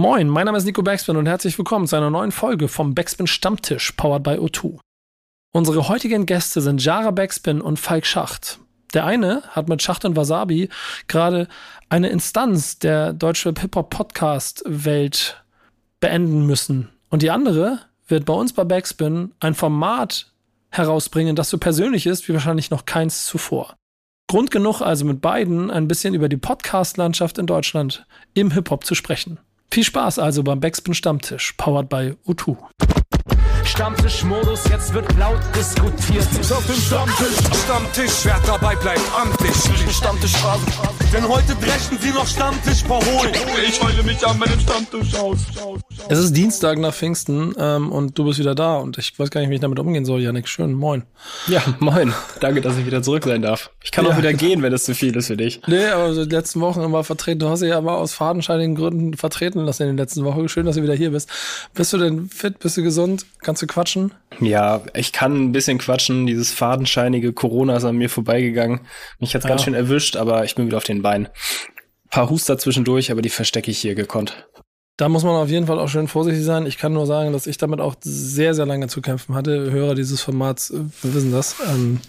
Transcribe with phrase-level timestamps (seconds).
[0.00, 3.26] Moin, mein Name ist Nico Backspin und herzlich willkommen zu einer neuen Folge vom Backspin
[3.26, 4.78] Stammtisch, powered by O2.
[5.52, 8.60] Unsere heutigen Gäste sind Jara Backspin und Falk Schacht.
[8.94, 10.70] Der eine hat mit Schacht und Wasabi
[11.06, 11.48] gerade
[11.90, 15.44] eine Instanz der deutschen Hip-Hop-Podcast-Welt
[16.00, 16.88] beenden müssen.
[17.10, 20.32] Und die andere wird bei uns bei Backspin ein Format
[20.70, 23.76] herausbringen, das so persönlich ist wie wahrscheinlich noch keins zuvor.
[24.28, 28.94] Grund genug also mit beiden ein bisschen über die Podcast-Landschaft in Deutschland im Hip-Hop zu
[28.94, 29.38] sprechen.
[29.72, 32.56] Viel Spaß also beim Backspin Stammtisch, powered by U2.
[33.70, 36.26] Stammtischmodus, jetzt wird laut diskutiert.
[36.50, 39.54] Auf dem Stammtisch, Stammtisch, wer dabei bleibt, amtlich.
[39.94, 40.66] Stammtisch Phase.
[41.12, 43.32] Denn heute brechen sie noch Stammtisch verholen.
[43.66, 45.38] Ich heule mich an meinem Stammtisch aus.
[46.08, 49.40] Es ist Dienstag nach Pfingsten ähm, und du bist wieder da und ich weiß gar
[49.40, 50.48] nicht, wie ich damit umgehen soll, Janik.
[50.48, 51.04] Schön, moin.
[51.46, 52.12] Ja, moin.
[52.40, 53.70] Danke, dass ich wieder zurück sein darf.
[53.84, 54.12] Ich kann Ja.
[54.12, 55.60] auch wieder gehen, wenn es zu viel ist für dich.
[55.68, 57.38] Nee, aber die letzten Wochen immer vertreten.
[57.38, 60.48] Du hast dich ja immer aus fadenscheinigen Gründen vertreten lassen in den letzten Wochen.
[60.48, 61.28] Schön, dass du wieder hier bist.
[61.74, 62.58] Bist du denn fit?
[62.58, 63.26] Bist du gesund?
[63.42, 64.12] Kannst du quatschen?
[64.40, 66.26] Ja, ich kann ein bisschen quatschen.
[66.26, 68.80] Dieses fadenscheinige Corona ist an mir vorbeigegangen.
[69.18, 69.64] Mich hat's ganz Ja.
[69.66, 71.28] schön erwischt, aber ich bin wieder auf den Beinen.
[72.10, 74.46] Paar Huster zwischendurch, aber die verstecke ich hier gekonnt.
[74.96, 76.66] Da muss man auf jeden Fall auch schön vorsichtig sein.
[76.66, 79.70] Ich kann nur sagen, dass ich damit auch sehr, sehr lange zu kämpfen hatte.
[79.70, 81.56] Hörer dieses Formats äh, wissen das.
[81.72, 82.00] Ähm,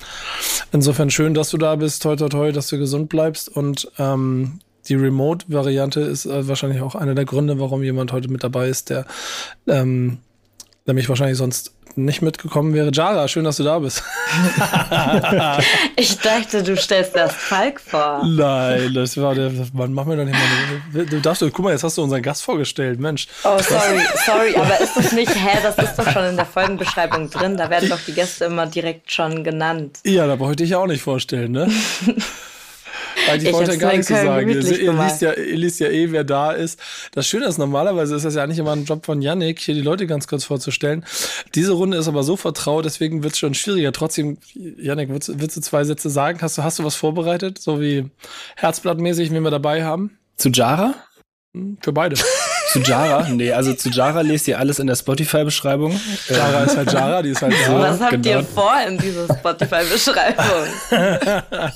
[0.74, 2.04] insofern schön, dass du da bist.
[2.04, 3.48] Toi, toi, toi, dass du gesund bleibst.
[3.48, 8.44] Und ähm, die Remote-Variante ist äh, wahrscheinlich auch einer der Gründe, warum jemand heute mit
[8.44, 9.06] dabei ist, der
[9.68, 10.18] ähm,
[10.92, 12.90] nämlich wahrscheinlich sonst nicht mitgekommen wäre.
[12.94, 14.04] Jara, schön, dass du da bist.
[15.96, 18.24] Ich dachte, du stellst erst Falk vor.
[18.26, 19.52] Nein, das war der.
[19.74, 20.38] Mann, mach mir doch nicht
[20.94, 21.06] mal.
[21.06, 23.28] Du darfst, guck mal, jetzt hast du unseren Gast vorgestellt, Mensch.
[23.44, 27.30] Oh, sorry, sorry, aber ist das nicht, hä, das ist doch schon in der Folgenbeschreibung
[27.30, 27.58] drin.
[27.58, 30.00] Da werden doch die Gäste immer direkt schon genannt.
[30.06, 31.70] Ja, da brauche ich dich ja auch nicht vorstellen, ne?
[33.30, 34.50] Eigentlich Ich wollte ja gar nichts zu sagen.
[34.50, 36.80] Ihr, ihr, liest ja, ihr liest ja eh, wer da ist.
[37.14, 39.82] Das Schöne ist, normalerweise ist das ja nicht immer ein Job von Yannick, hier die
[39.82, 41.06] Leute ganz kurz vorzustellen.
[41.56, 43.92] Diese Runde ist aber so vertraut, deswegen wird es schon schwieriger.
[43.92, 46.40] Trotzdem, Yannick, willst, du- willst du zwei Sätze sagen?
[46.42, 47.60] Hast du, hast du was vorbereitet?
[47.60, 48.10] So wie
[48.56, 50.18] Herzblattmäßig, wen wir dabei haben?
[50.38, 50.96] Zu Jara?
[51.54, 52.16] Hm, Für beide.
[52.72, 53.28] Zu Jara?
[53.30, 56.00] nee, also zu Jara lest ihr alles in der Spotify-Beschreibung.
[56.30, 57.80] Jara ist halt Jara, die ist halt da.
[57.80, 58.44] Was habt ihr genau.
[58.44, 60.68] vor in dieser Spotify-Beschreibung?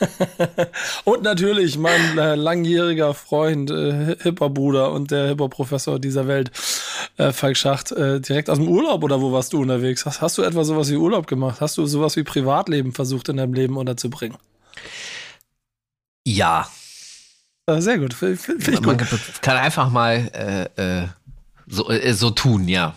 [1.04, 6.50] Und natürlich mein äh, langjähriger Freund, äh, Hip-Hop-Bruder und der Hip-Hop-Professor dieser Welt,
[7.16, 10.06] äh, Falk Schacht, äh, direkt aus dem Urlaub oder wo warst du unterwegs?
[10.06, 11.60] Hast, hast du etwa sowas wie Urlaub gemacht?
[11.60, 14.38] Hast du sowas wie Privatleben versucht in deinem Leben unterzubringen?
[16.24, 16.68] Ja,
[17.66, 19.08] Äh, sehr gut, ich man gut.
[19.40, 21.08] kann einfach mal äh, äh,
[21.68, 22.96] so, so tun, ja.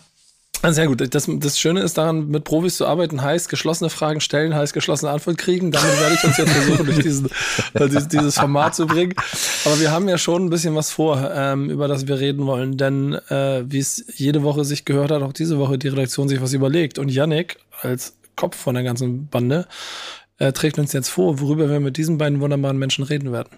[0.73, 1.13] Sehr gut.
[1.13, 5.11] Das, das Schöne ist daran, mit Profis zu arbeiten, heißt geschlossene Fragen stellen, heißt geschlossene
[5.11, 5.71] Antwort kriegen.
[5.71, 7.29] Damit werde ich uns jetzt versuchen, durch diesen,
[7.79, 9.13] dieses, dieses Format zu bringen.
[9.65, 12.77] Aber wir haben ja schon ein bisschen was vor, ähm, über das wir reden wollen.
[12.77, 16.41] Denn äh, wie es jede Woche sich gehört hat, auch diese Woche die Redaktion sich
[16.41, 16.99] was überlegt.
[16.99, 19.67] Und Yannick als Kopf von der ganzen Bande
[20.37, 23.49] äh, trägt uns jetzt vor, worüber wir mit diesen beiden wunderbaren Menschen reden werden.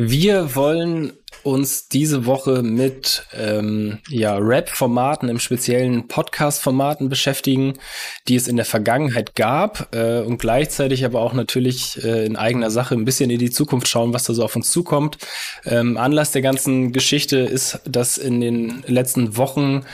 [0.00, 7.74] Wir wollen uns diese Woche mit ähm, ja, Rap-Formaten, im speziellen Podcast-Formaten beschäftigen,
[8.28, 12.70] die es in der Vergangenheit gab äh, und gleichzeitig aber auch natürlich äh, in eigener
[12.70, 15.18] Sache ein bisschen in die Zukunft schauen, was da so auf uns zukommt.
[15.64, 19.84] Ähm, Anlass der ganzen Geschichte ist, dass in den letzten Wochen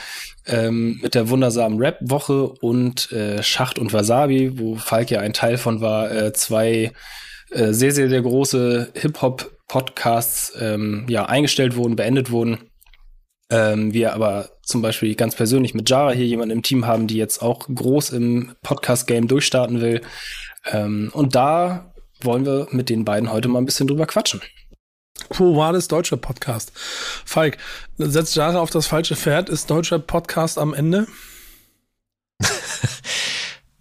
[0.47, 5.56] ähm, mit der wundersamen Rap-Woche und äh, Schacht und Wasabi, wo Falk ja ein Teil
[5.56, 6.93] von war, äh, zwei
[7.50, 8.91] äh, sehr, sehr, sehr große
[9.64, 12.70] Hip-Hop-Podcasts ähm, ja, eingestellt wurden, beendet wurden.
[13.50, 17.16] Ähm, wir aber zum Beispiel ganz persönlich mit Jara hier jemanden im Team haben, die
[17.16, 20.00] jetzt auch groß im Podcast-Game durchstarten will.
[20.70, 21.92] Ähm, und da
[22.22, 24.41] wollen wir mit den beiden heute mal ein bisschen drüber quatschen.
[25.28, 26.72] Quo Vadis deutscher Podcast.
[26.75, 27.58] Falk,
[27.98, 29.48] setzt Jahre auf das falsche Pferd.
[29.48, 31.06] Ist deutscher Podcast am Ende?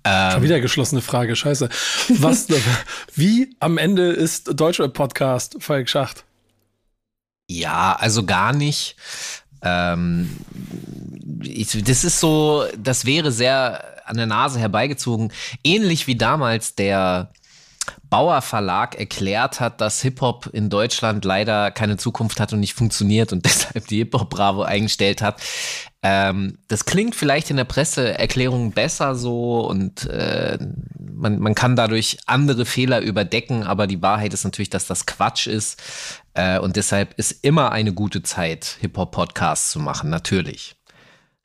[0.05, 1.69] Schon Ähm, wieder geschlossene Frage, scheiße.
[2.09, 2.47] Was,
[3.15, 6.25] wie am Ende ist deutscher Podcast, Falk Schacht?
[7.49, 8.95] ja, also gar nicht.
[9.61, 10.29] Ähm,
[11.43, 15.31] ich, das ist so, das wäre sehr an der Nase herbeigezogen.
[15.63, 17.31] Ähnlich wie damals der
[18.13, 23.33] Bauer Verlag erklärt hat, dass Hip-Hop in Deutschland leider keine Zukunft hat und nicht funktioniert
[23.33, 25.41] und deshalb die Hip-Hop Bravo eingestellt hat.
[26.03, 30.59] Ähm, das klingt vielleicht in der Presseerklärung besser so und äh,
[30.99, 35.47] man, man kann dadurch andere Fehler überdecken, aber die Wahrheit ist natürlich, dass das Quatsch
[35.47, 35.81] ist.
[36.35, 40.75] Äh, und deshalb ist immer eine gute Zeit, Hip-Hop-Podcasts zu machen, natürlich.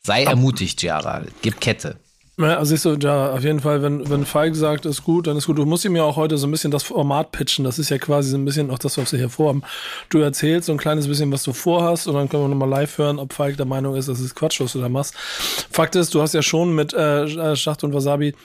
[0.00, 1.22] Sei ermutigt, Jara.
[1.40, 1.98] Gib Kette.
[2.40, 5.36] Ja, also siehst du, ja, auf jeden Fall, wenn, wenn Falk sagt, ist gut, dann
[5.36, 5.58] ist gut.
[5.58, 7.64] Du musst ihm ja auch heute so ein bisschen das Format pitchen.
[7.64, 9.62] Das ist ja quasi so ein bisschen auch das, was wir hier vorhaben.
[10.08, 12.96] Du erzählst so ein kleines bisschen, was du vorhast und dann können wir nochmal live
[12.96, 15.16] hören, ob Falk der Meinung ist, das ist Quatsch, was du da machst.
[15.16, 18.36] Fakt ist, du hast ja schon mit äh, Schacht und Wasabi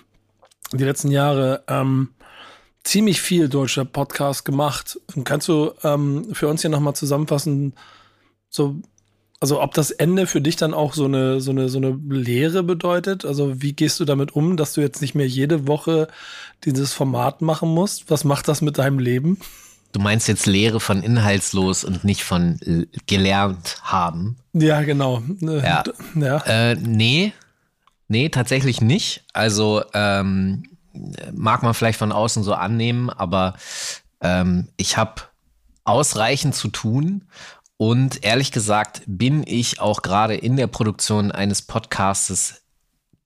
[0.71, 2.09] die letzten Jahre ähm,
[2.83, 4.99] ziemlich viel deutscher Podcast gemacht.
[5.23, 7.75] Kannst du ähm, für uns hier nochmal zusammenfassen,
[8.49, 8.75] so
[9.43, 12.63] also ob das Ende für dich dann auch so eine, so eine, so eine Lehre
[12.63, 13.25] bedeutet?
[13.25, 16.07] Also wie gehst du damit um, dass du jetzt nicht mehr jede Woche
[16.63, 18.09] dieses Format machen musst?
[18.09, 19.37] Was macht das mit deinem Leben?
[19.91, 22.57] Du meinst jetzt Lehre von inhaltslos und nicht von
[23.05, 24.37] gelernt haben?
[24.53, 25.21] Ja, genau.
[25.41, 25.83] Ja.
[26.15, 26.37] ja.
[26.45, 27.33] Äh, nee,
[28.07, 29.25] nee, tatsächlich nicht.
[29.33, 30.63] Also ähm,
[31.33, 33.55] mag man vielleicht von außen so annehmen, aber
[34.21, 35.23] ähm, ich habe
[35.83, 37.25] ausreichend zu tun
[37.83, 42.63] und ehrlich gesagt bin ich auch gerade in der Produktion eines Podcastes,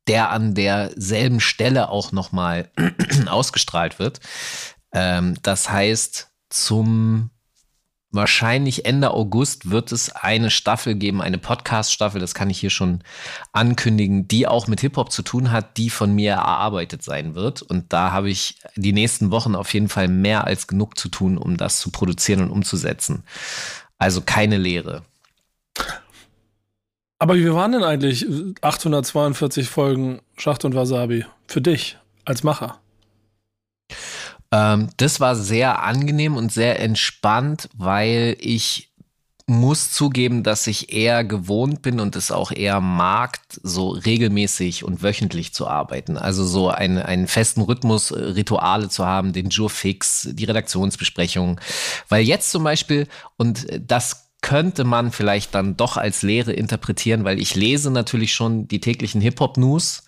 [0.07, 2.71] der an derselben Stelle auch nochmal
[3.27, 4.19] ausgestrahlt wird.
[4.92, 7.30] Ähm, das heißt, zum
[8.09, 13.04] wahrscheinlich Ende August wird es eine Staffel geben, eine Podcast-Staffel, das kann ich hier schon
[13.51, 17.62] ankündigen, die auch mit Hip-Hop zu tun hat, die von mir erarbeitet sein wird.
[17.62, 21.38] Und da habe ich die nächsten Wochen auf jeden Fall mehr als genug zu tun,
[21.38, 23.24] um das zu produzieren und umzusetzen.
[23.97, 25.03] Also keine Lehre.
[27.19, 28.25] Aber wie waren denn eigentlich
[28.61, 32.79] 842 Folgen Schacht und Wasabi für dich als Macher?
[34.51, 38.91] Ähm, das war sehr angenehm und sehr entspannt, weil ich
[39.49, 45.01] muss zugeben, dass ich eher gewohnt bin und es auch eher mag, so regelmäßig und
[45.01, 46.17] wöchentlich zu arbeiten.
[46.17, 51.61] Also so einen, einen festen Rhythmus, äh, Rituale zu haben, den Jour fix, die Redaktionsbesprechung.
[52.09, 53.07] Weil jetzt zum Beispiel,
[53.38, 58.65] und das könnte man vielleicht dann doch als Lehre interpretieren, weil ich lese natürlich schon
[58.65, 60.03] die täglichen Hip-Hop-News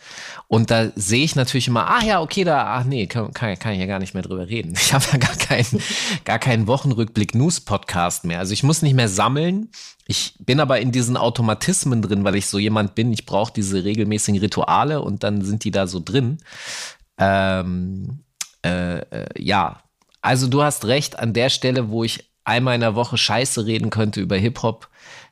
[0.48, 3.74] und da sehe ich natürlich immer, ah ja, okay, da, ach nee, kann, kann, kann
[3.74, 4.76] ich ja gar nicht mehr drüber reden.
[4.80, 5.84] Ich habe ja gar keinen,
[6.24, 8.40] gar keinen Wochenrückblick-News-Podcast mehr.
[8.40, 9.72] Also ich muss nicht mehr sammeln.
[10.08, 13.84] Ich bin aber in diesen Automatismen drin, weil ich so jemand bin, ich brauche diese
[13.84, 16.38] regelmäßigen Rituale und dann sind die da so drin.
[17.18, 18.24] Ähm,
[18.66, 19.84] äh, äh, ja,
[20.22, 23.90] also du hast recht, an der Stelle, wo ich einmal in der Woche Scheiße reden
[23.90, 24.90] könnte über Hip-Hop,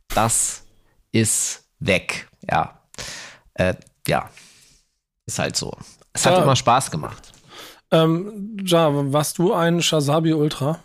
[0.10, 0.64] das
[1.12, 2.30] ist weg.
[2.50, 2.80] Ja.
[3.54, 3.76] Äh,
[4.08, 4.30] ja.
[5.26, 5.74] Ist halt so.
[6.14, 6.44] Es hat ja.
[6.44, 7.34] immer Spaß gemacht.
[7.92, 10.80] Ähm, ja, warst du ein Shazabi Ultra?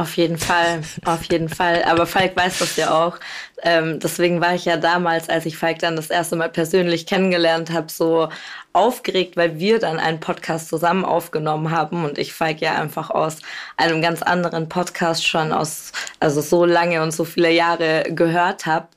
[0.00, 1.84] Auf jeden Fall, auf jeden Fall.
[1.84, 3.18] Aber Falk weiß das ja auch.
[3.62, 7.70] Ähm, deswegen war ich ja damals, als ich Falk dann das erste Mal persönlich kennengelernt
[7.70, 8.30] habe, so
[8.72, 13.40] aufgeregt, weil wir dann einen Podcast zusammen aufgenommen haben und ich Falk ja einfach aus
[13.76, 18.88] einem ganz anderen Podcast schon aus, also so lange und so viele Jahre gehört habe.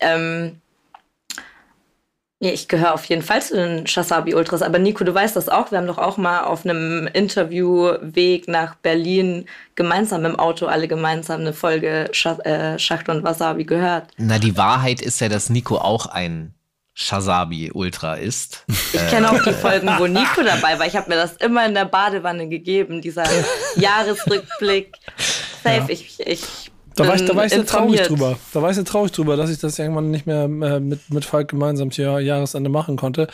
[0.00, 0.60] Ähm,
[2.42, 4.62] ja, ich gehöre auf jeden Fall zu den Shasabi Ultras.
[4.62, 5.70] Aber Nico, du weißt das auch.
[5.70, 9.46] Wir haben doch auch mal auf einem Interviewweg nach Berlin
[9.76, 14.08] gemeinsam im Auto alle gemeinsam eine Folge äh, Schacht und Wasabi gehört.
[14.16, 16.52] Na, die Wahrheit ist ja, dass Nico auch ein
[16.94, 18.64] Shasabi Ultra ist.
[18.92, 20.86] Ich kenne auch die Folgen, wo Nico dabei war.
[20.86, 23.24] Ich habe mir das immer in der Badewanne gegeben, dieser
[23.76, 24.96] Jahresrückblick.
[25.62, 25.88] Safe, ja.
[25.88, 28.38] ich, ich da war ich, da war ich sehr traurig drüber.
[28.52, 31.24] Da war ich sehr traurig drüber, dass ich das irgendwann nicht mehr äh, mit, mit
[31.24, 33.28] Falk gemeinsam zu Jahresende machen konnte.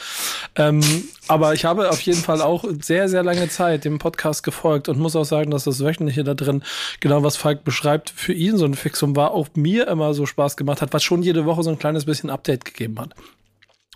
[0.55, 0.81] Ähm,
[1.27, 4.99] aber ich habe auf jeden Fall auch sehr, sehr lange Zeit dem Podcast gefolgt und
[4.99, 6.63] muss auch sagen, dass das Wöchentliche da drin,
[7.01, 10.57] genau was Falk beschreibt, für ihn so ein Fixum war, auch mir immer so Spaß
[10.57, 13.15] gemacht hat, was schon jede Woche so ein kleines bisschen Update gegeben hat.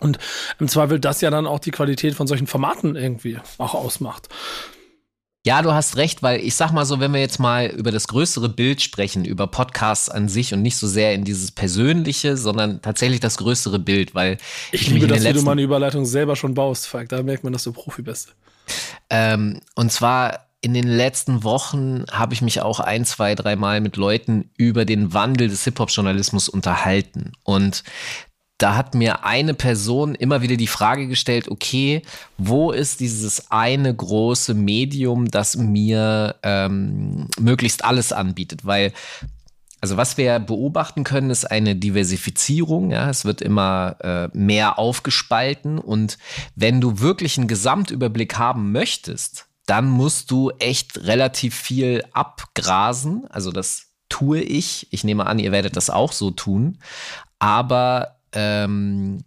[0.00, 0.18] Und
[0.58, 4.28] im Zweifel das ja dann auch die Qualität von solchen Formaten irgendwie auch ausmacht.
[5.44, 8.06] Ja, du hast recht, weil ich sag mal so, wenn wir jetzt mal über das
[8.06, 12.80] größere Bild sprechen, über Podcasts an sich und nicht so sehr in dieses Persönliche, sondern
[12.80, 14.38] tatsächlich das größere Bild, weil
[14.70, 17.08] ich, ich liebe das, wie du meine Überleitung selber schon baust, Falk.
[17.08, 18.36] Da merkt man, dass du Profi bist.
[19.10, 23.96] Ähm, und zwar in den letzten Wochen habe ich mich auch ein, zwei, dreimal mit
[23.96, 27.32] Leuten über den Wandel des Hip-Hop-Journalismus unterhalten.
[27.42, 27.82] Und
[28.62, 32.02] da hat mir eine Person immer wieder die Frage gestellt, okay,
[32.38, 38.64] wo ist dieses eine große Medium, das mir ähm, möglichst alles anbietet?
[38.64, 38.92] Weil
[39.80, 42.92] also was wir beobachten können, ist eine Diversifizierung.
[42.92, 46.18] Ja, es wird immer äh, mehr aufgespalten und
[46.54, 53.26] wenn du wirklich einen Gesamtüberblick haben möchtest, dann musst du echt relativ viel abgrasen.
[53.28, 54.86] Also das tue ich.
[54.92, 56.78] Ich nehme an, ihr werdet das auch so tun.
[57.40, 59.24] Aber ähm,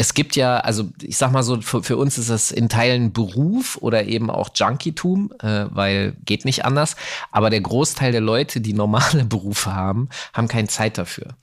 [0.00, 3.12] es gibt ja, also ich sag mal so, für, für uns ist das in Teilen
[3.12, 6.94] Beruf oder eben auch Junkietum, äh, weil geht nicht anders.
[7.32, 11.34] Aber der Großteil der Leute, die normale Berufe haben, haben keine Zeit dafür.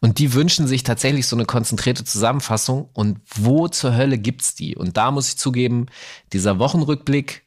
[0.00, 2.88] Und die wünschen sich tatsächlich so eine konzentrierte Zusammenfassung.
[2.94, 4.74] Und wo zur Hölle gibt's die?
[4.74, 5.86] Und da muss ich zugeben,
[6.32, 7.44] dieser Wochenrückblick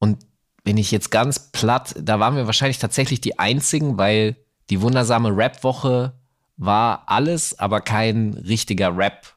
[0.00, 0.18] und
[0.64, 4.36] wenn ich jetzt ganz platt, da waren wir wahrscheinlich tatsächlich die einzigen, weil
[4.68, 6.14] die wundersame Rap-Woche
[6.64, 9.34] war alles, aber kein richtiger Rap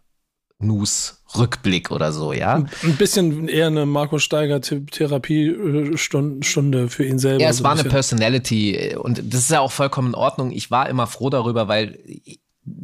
[0.60, 2.64] News Rückblick oder so, ja.
[2.84, 7.44] Ein bisschen eher eine Marco Steiger Therapiestunde für ihn selber.
[7.44, 10.52] Ja, es so war eine Personality und das ist ja auch vollkommen in Ordnung.
[10.52, 12.00] Ich war immer froh darüber, weil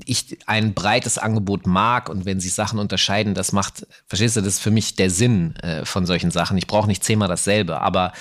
[0.06, 4.56] ich ein breites Angebot mag und wenn sich Sachen unterscheiden, das macht, verstehst du, das
[4.56, 6.58] ist für mich der Sinn äh, von solchen Sachen.
[6.58, 8.14] Ich brauche nicht zehnmal dasselbe, aber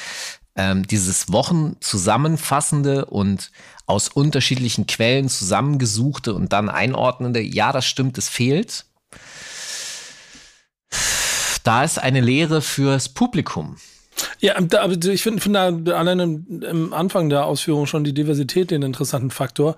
[0.56, 3.50] ähm, dieses Wochen zusammenfassende und
[3.90, 8.87] aus unterschiedlichen Quellen zusammengesuchte und dann einordnende, ja, das stimmt, es fehlt
[11.64, 13.76] da ist eine Lehre fürs Publikum.
[14.40, 15.66] Ja, aber ich finde find da
[15.97, 19.76] allein im, Anfang der Ausführung schon die Diversität den interessanten Faktor.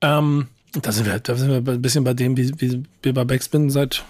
[0.00, 0.48] Ähm,
[0.80, 3.70] da sind wir, da sind wir ein bisschen bei dem, wie, wie wir bei Backspin
[3.70, 4.04] seit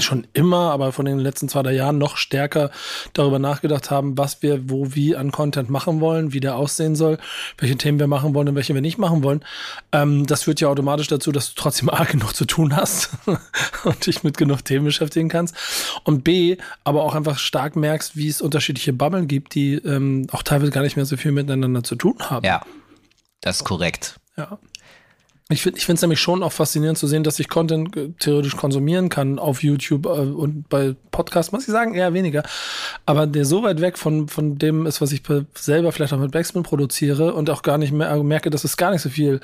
[0.00, 2.70] schon immer, aber von den letzten zwei, drei Jahren noch stärker
[3.14, 7.18] darüber nachgedacht haben, was wir wo wie an Content machen wollen, wie der aussehen soll,
[7.58, 9.44] welche Themen wir machen wollen und welche wir nicht machen wollen.
[9.92, 13.10] Ähm, das führt ja automatisch dazu, dass du trotzdem A genug zu tun hast
[13.84, 15.54] und dich mit genug Themen beschäftigen kannst.
[16.04, 20.42] Und B, aber auch einfach stark merkst, wie es unterschiedliche Bubblen gibt, die ähm, auch
[20.42, 22.44] teilweise gar nicht mehr so viel miteinander zu tun haben.
[22.46, 22.62] Ja,
[23.40, 24.20] das ist korrekt.
[24.36, 24.58] Ja.
[25.52, 29.08] Ich finde es nämlich schon auch faszinierend zu sehen, dass ich Content äh, theoretisch konsumieren
[29.08, 32.42] kann auf YouTube äh, und bei Podcasts, muss ich sagen, eher weniger.
[33.06, 35.22] Aber der so weit weg von, von dem ist, was ich
[35.54, 38.76] selber vielleicht auch mit Backspin produziere und auch gar nicht mehr äh, merke, dass es
[38.76, 39.40] gar nicht so viel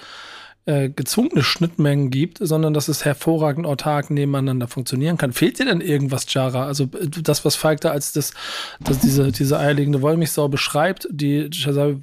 [0.69, 5.33] äh, gezwungene Schnittmengen gibt, sondern dass es hervorragend autark nebeneinander funktionieren kann.
[5.33, 6.67] Fehlt dir denn irgendwas, Jara?
[6.67, 8.35] Also äh, das, was Falk da als das,
[8.79, 11.49] das diese, diese eierlegende Wollmilchsau beschreibt, die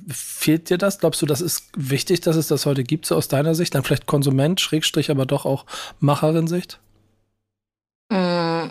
[0.08, 0.98] fehlt dir das?
[0.98, 3.76] Glaubst du, das ist wichtig, dass es das heute gibt, so aus deiner Sicht?
[3.76, 5.68] Dann vielleicht Konsument, Schrägstrich, aber doch auch
[6.00, 6.80] Macherin-Sicht?
[8.10, 8.70] Mm,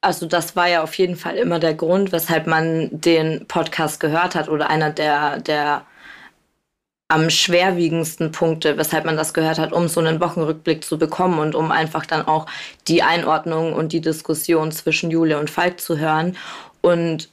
[0.00, 4.34] also das war ja auf jeden Fall immer der Grund, weshalb man den Podcast gehört
[4.34, 5.84] hat oder einer der, der
[7.10, 11.56] am schwerwiegendsten Punkte, weshalb man das gehört hat, um so einen Wochenrückblick zu bekommen und
[11.56, 12.46] um einfach dann auch
[12.86, 16.36] die Einordnung und die Diskussion zwischen Jule und Falk zu hören.
[16.82, 17.28] Und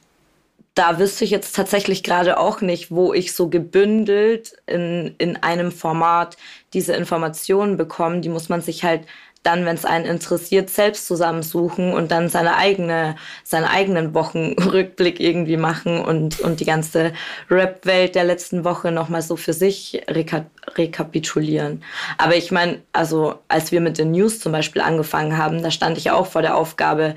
[0.74, 5.70] da wüsste ich jetzt tatsächlich gerade auch nicht, wo ich so gebündelt in, in einem
[5.70, 6.36] Format
[6.72, 8.20] diese Informationen bekomme.
[8.20, 9.02] Die muss man sich halt
[9.42, 15.56] dann, wenn es einen interessiert, selbst zusammensuchen und dann seine eigene, seinen eigenen Wochenrückblick irgendwie
[15.56, 17.12] machen und, und die ganze
[17.50, 21.82] Rap-Welt der letzten Woche nochmal so für sich reka rekapitulieren.
[22.18, 25.96] Aber ich meine, also als wir mit den News zum Beispiel angefangen haben, da stand
[25.96, 27.14] ich auch vor der Aufgabe,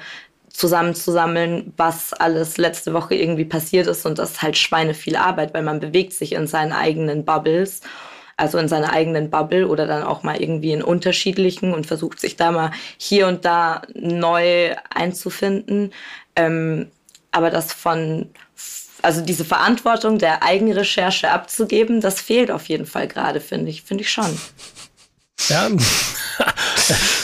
[0.53, 5.53] zusammenzusammeln, was alles letzte Woche irgendwie passiert ist und das ist halt Schweine viel Arbeit,
[5.53, 7.81] weil man bewegt sich in seinen eigenen Bubbles
[8.41, 12.37] also in seiner eigenen Bubble oder dann auch mal irgendwie in unterschiedlichen und versucht sich
[12.37, 15.93] da mal hier und da neu einzufinden.
[16.35, 16.87] Ähm,
[17.29, 18.31] aber das von,
[19.03, 24.03] also diese Verantwortung der Eigenrecherche abzugeben, das fehlt auf jeden Fall gerade, finde ich, finde
[24.03, 24.35] ich schon.
[25.47, 25.69] Ja.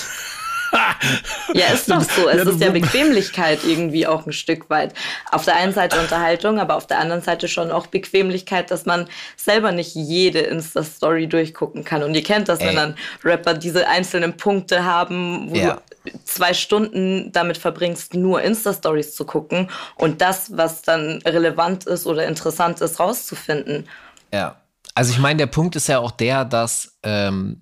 [1.53, 2.27] ja, ist doch so.
[2.27, 4.93] Es ja, ist ja Bequemlichkeit irgendwie auch ein Stück weit.
[5.31, 9.07] Auf der einen Seite Unterhaltung, aber auf der anderen Seite schon auch Bequemlichkeit, dass man
[9.35, 12.03] selber nicht jede Insta-Story durchgucken kann.
[12.03, 12.67] Und ihr kennt das, Ey.
[12.67, 15.75] wenn dann Rapper diese einzelnen Punkte haben, wo ja.
[16.05, 22.05] du zwei Stunden damit verbringst, nur Insta-Stories zu gucken und das, was dann relevant ist
[22.05, 23.87] oder interessant ist, rauszufinden.
[24.33, 24.57] Ja.
[24.93, 27.61] Also ich meine, der Punkt ist ja auch der, dass ähm,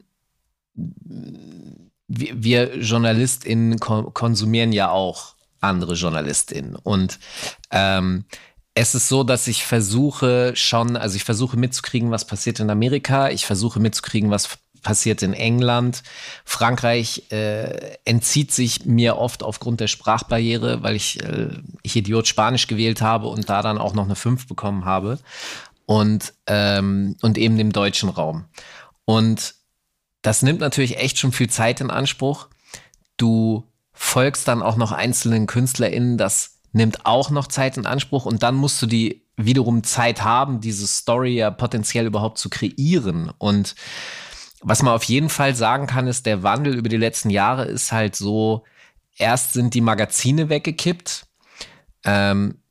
[2.18, 6.76] wir, wir JournalistInnen konsumieren ja auch andere JournalistInnen.
[6.76, 7.20] Und
[7.72, 8.26] ähm,
[8.74, 13.30] es ist so, dass ich versuche schon, also ich versuche mitzukriegen, was passiert in Amerika.
[13.30, 16.04] Ich versuche mitzukriegen, was passiert in England.
[16.44, 21.50] Frankreich äh, entzieht sich mir oft aufgrund der Sprachbarriere, weil ich, äh,
[21.82, 25.20] ich Idiot Spanisch gewählt habe und da dann auch noch eine 5 bekommen habe.
[25.88, 28.46] Und, ähm, und eben dem deutschen Raum.
[29.06, 29.55] Und
[30.26, 32.48] das nimmt natürlich echt schon viel Zeit in Anspruch.
[33.16, 33.64] Du
[33.94, 38.56] folgst dann auch noch einzelnen KünstlerInnen, das nimmt auch noch Zeit in Anspruch und dann
[38.56, 43.32] musst du die wiederum Zeit haben, diese Story ja potenziell überhaupt zu kreieren.
[43.38, 43.76] Und
[44.62, 47.92] was man auf jeden Fall sagen kann, ist, der Wandel über die letzten Jahre ist
[47.92, 48.64] halt so,
[49.18, 51.28] erst sind die Magazine weggekippt.
[52.04, 52.62] Ähm,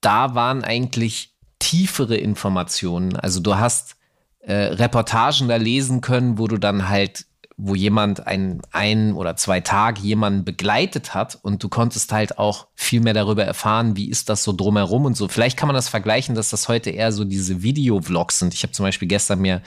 [0.00, 3.16] da waren eigentlich tiefere Informationen.
[3.16, 3.96] Also du hast
[4.40, 7.26] äh, Reportagen da lesen können, wo du dann halt
[7.62, 12.68] wo jemand ein, ein oder zwei Tage jemanden begleitet hat und du konntest halt auch
[12.74, 15.28] viel mehr darüber erfahren, wie ist das so drumherum und so.
[15.28, 18.54] Vielleicht kann man das vergleichen, dass das heute eher so diese Video-Vlogs sind.
[18.54, 19.60] Ich habe zum Beispiel gestern mir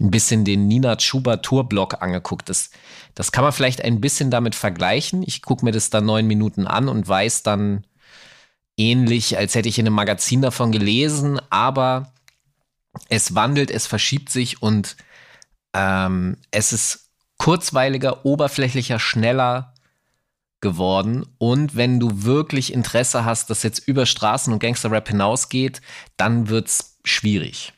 [0.00, 2.48] ein bisschen den Nina Chuba Tour-Blog angeguckt.
[2.48, 2.70] Das,
[3.14, 5.22] das kann man vielleicht ein bisschen damit vergleichen.
[5.22, 7.84] Ich gucke mir das dann neun Minuten an und weiß dann
[8.78, 12.12] ähnlich, als hätte ich in einem Magazin davon gelesen, aber
[13.08, 14.96] es wandelt, es verschiebt sich und
[15.74, 19.74] ähm, es ist kurzweiliger, oberflächlicher, schneller
[20.60, 21.24] geworden.
[21.38, 25.80] Und wenn du wirklich Interesse hast, dass jetzt über Straßen und Gangster-Rap hinausgeht,
[26.16, 27.72] dann wird's schwierig.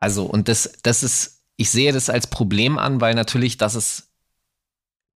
[0.00, 4.08] Also, und das, das ist, ich sehe das als Problem an, weil natürlich das ist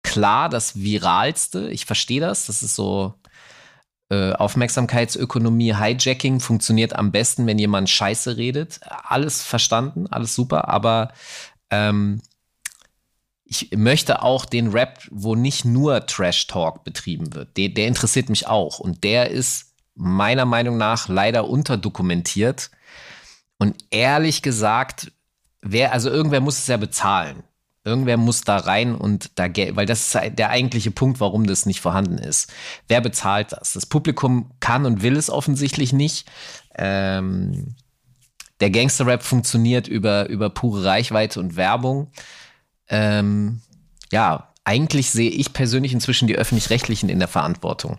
[0.03, 1.69] klar das Viralste.
[1.69, 2.45] Ich verstehe das.
[2.45, 3.15] Das ist so
[4.09, 8.79] äh, Aufmerksamkeitsökonomie, Hijacking funktioniert am besten, wenn jemand Scheiße redet.
[8.83, 11.11] Alles verstanden, alles super, aber
[11.71, 12.21] ähm,
[13.45, 17.57] ich möchte auch den Rap, wo nicht nur Trash Talk betrieben wird.
[17.57, 18.79] Der, der interessiert mich auch.
[18.79, 22.71] Und der ist meiner Meinung nach leider unterdokumentiert.
[23.57, 25.11] Und ehrlich gesagt,
[25.61, 27.43] wer, also irgendwer muss es ja bezahlen.
[27.85, 31.65] Irgendwer muss da rein und da Geld, weil das ist der eigentliche Punkt, warum das
[31.65, 32.51] nicht vorhanden ist.
[32.87, 33.73] Wer bezahlt das?
[33.73, 36.27] Das Publikum kann und will es offensichtlich nicht.
[36.77, 37.75] Ähm,
[38.59, 42.11] der Gangster-Rap funktioniert über, über pure Reichweite und Werbung
[42.89, 43.61] ähm,
[44.11, 47.97] ja, eigentlich sehe ich persönlich inzwischen die öffentlich-rechtlichen in der Verantwortung.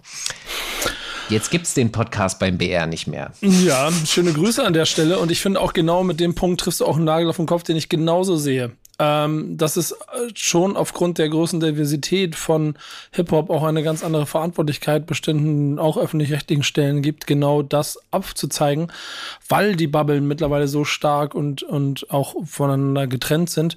[1.28, 3.32] Jetzt gibt es den Podcast beim BR nicht mehr.
[3.40, 5.18] Ja, schöne Grüße an der Stelle.
[5.18, 7.46] Und ich finde auch genau mit dem Punkt triffst du auch einen Nagel auf den
[7.46, 8.72] Kopf, den ich genauso sehe.
[8.98, 9.94] Ähm, dass es
[10.34, 12.76] schon aufgrund der großen Diversität von
[13.12, 18.90] Hip-Hop auch eine ganz andere Verantwortlichkeit bestimmten, auch öffentlich-rechtlichen Stellen gibt, genau das aufzuzeigen,
[19.48, 23.76] weil die Bubblen mittlerweile so stark und, und auch voneinander getrennt sind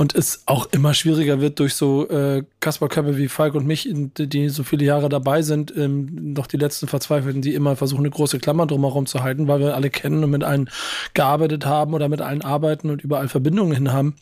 [0.00, 4.48] und es auch immer schwieriger wird durch so äh, Kasper-Köpfe wie Falk und mich, die
[4.48, 8.38] so viele Jahre dabei sind, ähm, noch die letzten Verzweifelten, die immer versuchen, eine große
[8.38, 10.70] Klammer drumherum zu halten, weil wir alle kennen und mit allen
[11.12, 14.14] gearbeitet haben oder mit allen arbeiten und überall Verbindungen hin haben.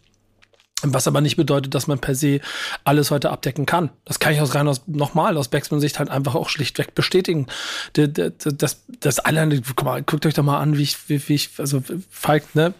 [0.83, 2.41] Was aber nicht bedeutet, dass man per se
[2.85, 3.91] alles heute abdecken kann.
[4.05, 7.49] Das kann ich aus rein aus nochmal aus Backspin-Sicht halt einfach auch schlichtweg bestätigen.
[7.95, 8.11] Das,
[8.45, 11.83] das, das alleine, guck mal, guckt euch doch mal an, wie ich, wie, ich, also
[12.11, 12.75] Falk, ne,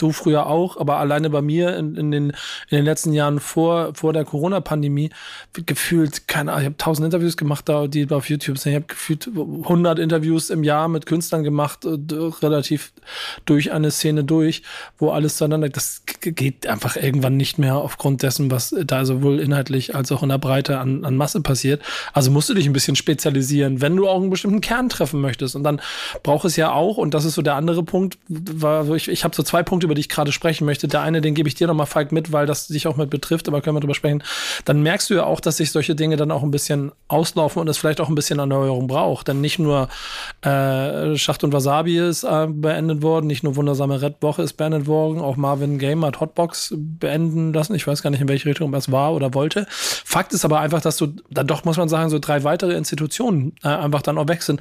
[0.00, 3.94] du früher auch, aber alleine bei mir in, in, den, in den letzten Jahren vor,
[3.94, 5.10] vor der Corona-Pandemie
[5.66, 8.72] gefühlt, keine Ahnung, ich habe tausend Interviews gemacht, da, die auf YouTube sind.
[8.72, 11.98] Ich habe gefühlt 100 Interviews im Jahr mit Künstlern gemacht, äh,
[12.42, 12.92] relativ
[13.44, 14.62] durch eine Szene durch,
[14.98, 19.94] wo alles zueinander, das geht einfach irgendwann nicht mehr aufgrund dessen, was da sowohl inhaltlich
[19.94, 21.82] als auch in der Breite an, an Masse passiert.
[22.12, 25.56] Also musst du dich ein bisschen spezialisieren, wenn du auch einen bestimmten Kern treffen möchtest.
[25.56, 25.80] Und dann
[26.22, 29.34] braucht es ja auch, und das ist so der andere Punkt, war, ich, ich habe
[29.34, 30.86] so zwei Punkte über die ich gerade sprechen möchte.
[30.86, 33.48] Der eine, den gebe ich dir nochmal, Falk, mit, weil das dich auch mit betrifft,
[33.48, 34.22] aber können wir drüber sprechen.
[34.64, 37.68] Dann merkst du ja auch, dass sich solche Dinge dann auch ein bisschen auslaufen und
[37.68, 39.26] es vielleicht auch ein bisschen Erneuerung braucht.
[39.26, 39.88] Denn nicht nur
[40.42, 44.86] äh, Schacht und Wasabi ist äh, beendet worden, nicht nur Wundersame Red Woche ist beendet
[44.86, 47.74] worden, auch Marvin Game hat Hotbox beenden lassen.
[47.74, 49.66] Ich weiß gar nicht, in welche Richtung das war oder wollte.
[49.68, 53.54] Fakt ist aber einfach, dass du dann doch, muss man sagen, so drei weitere Institutionen
[53.64, 54.60] äh, einfach dann auch weg sind,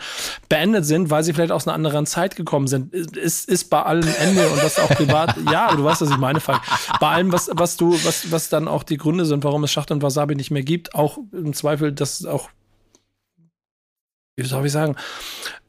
[0.50, 2.94] beendet sind, weil sie vielleicht aus einer anderen Zeit gekommen sind.
[2.94, 6.18] Ist, ist bei allen Ende und das auch privat privat, ja, du weißt, was ich
[6.18, 6.62] meine, Falk.
[7.00, 9.92] Bei allem, was, was du, was, was dann auch die Gründe sind, warum es Schacht
[9.92, 12.50] und Wasabi nicht mehr gibt, auch im Zweifel, dass auch
[14.36, 14.96] wie soll ich sagen,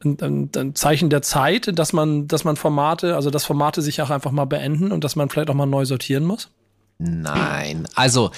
[0.05, 4.11] ein, ein, Zeichen der Zeit, dass man, dass man Formate, also dass Formate sich auch
[4.11, 6.51] einfach mal beenden und dass man vielleicht auch mal neu sortieren muss?
[6.99, 8.31] Nein, also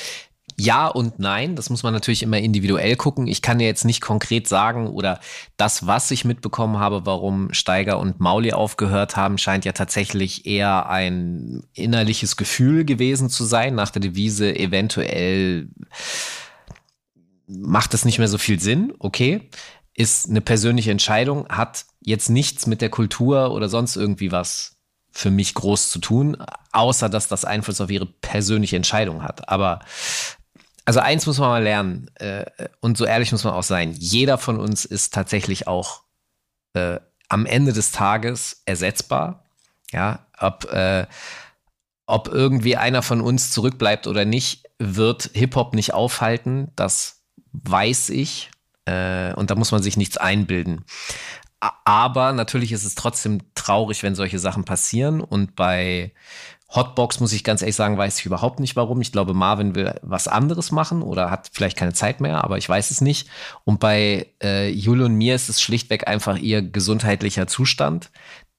[0.59, 3.27] ja und nein, das muss man natürlich immer individuell gucken.
[3.27, 5.21] Ich kann dir jetzt nicht konkret sagen oder
[5.57, 10.89] das, was ich mitbekommen habe, warum Steiger und Mauli aufgehört haben, scheint ja tatsächlich eher
[10.89, 15.69] ein innerliches Gefühl gewesen zu sein, nach der Devise eventuell
[17.47, 19.49] macht es nicht mehr so viel Sinn, okay.
[19.95, 24.79] Ist eine persönliche Entscheidung, hat jetzt nichts mit der Kultur oder sonst irgendwie was
[25.13, 26.39] für mich groß zu tun,
[26.73, 29.49] außer dass das Einfluss auf ihre persönliche Entscheidung hat.
[29.49, 29.81] Aber
[30.85, 32.45] also eins muss man mal lernen, äh,
[32.81, 36.03] und so ehrlich muss man auch sein, jeder von uns ist tatsächlich auch
[36.75, 39.45] äh, am Ende des Tages ersetzbar.
[39.91, 41.07] Ja, ob, äh,
[42.07, 48.51] ob irgendwie einer von uns zurückbleibt oder nicht, wird Hip-Hop nicht aufhalten, das weiß ich.
[48.85, 50.85] Äh, und da muss man sich nichts einbilden.
[51.85, 55.21] Aber natürlich ist es trotzdem traurig, wenn solche Sachen passieren.
[55.21, 56.13] Und bei
[56.75, 59.01] Hotbox, muss ich ganz ehrlich sagen, weiß ich überhaupt nicht warum.
[59.01, 62.69] Ich glaube, Marvin will was anderes machen oder hat vielleicht keine Zeit mehr, aber ich
[62.69, 63.29] weiß es nicht.
[63.65, 68.11] Und bei äh, Jule und mir ist es schlichtweg einfach ihr gesundheitlicher Zustand,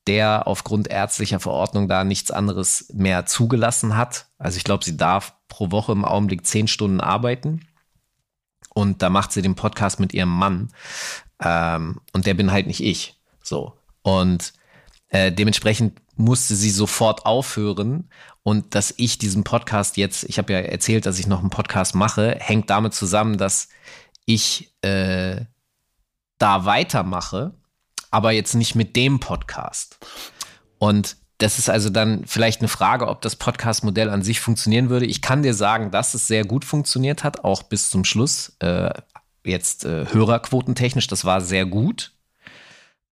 [0.06, 4.28] der aufgrund ärztlicher Verordnung da nichts anderes mehr zugelassen hat.
[4.38, 7.68] Also ich glaube, sie darf pro Woche im Augenblick zehn Stunden arbeiten.
[8.76, 10.70] Und da macht sie den Podcast mit ihrem Mann.
[11.44, 13.20] Ähm, und der bin halt nicht ich.
[13.42, 13.74] So.
[14.02, 14.54] Und
[15.10, 18.10] äh, dementsprechend musste sie sofort aufhören.
[18.44, 21.96] Und dass ich diesen Podcast jetzt, ich habe ja erzählt, dass ich noch einen Podcast
[21.96, 23.70] mache, hängt damit zusammen, dass
[24.26, 25.46] ich äh,
[26.38, 27.54] da weitermache
[28.14, 29.98] aber jetzt nicht mit dem Podcast.
[30.78, 35.08] Und das ist also dann vielleicht eine Frage, ob das Podcast-Modell an sich funktionieren würde.
[35.08, 38.56] Ich kann dir sagen, dass es sehr gut funktioniert hat, auch bis zum Schluss.
[38.60, 38.92] Äh,
[39.44, 42.14] jetzt äh, Hörerquotentechnisch, das war sehr gut.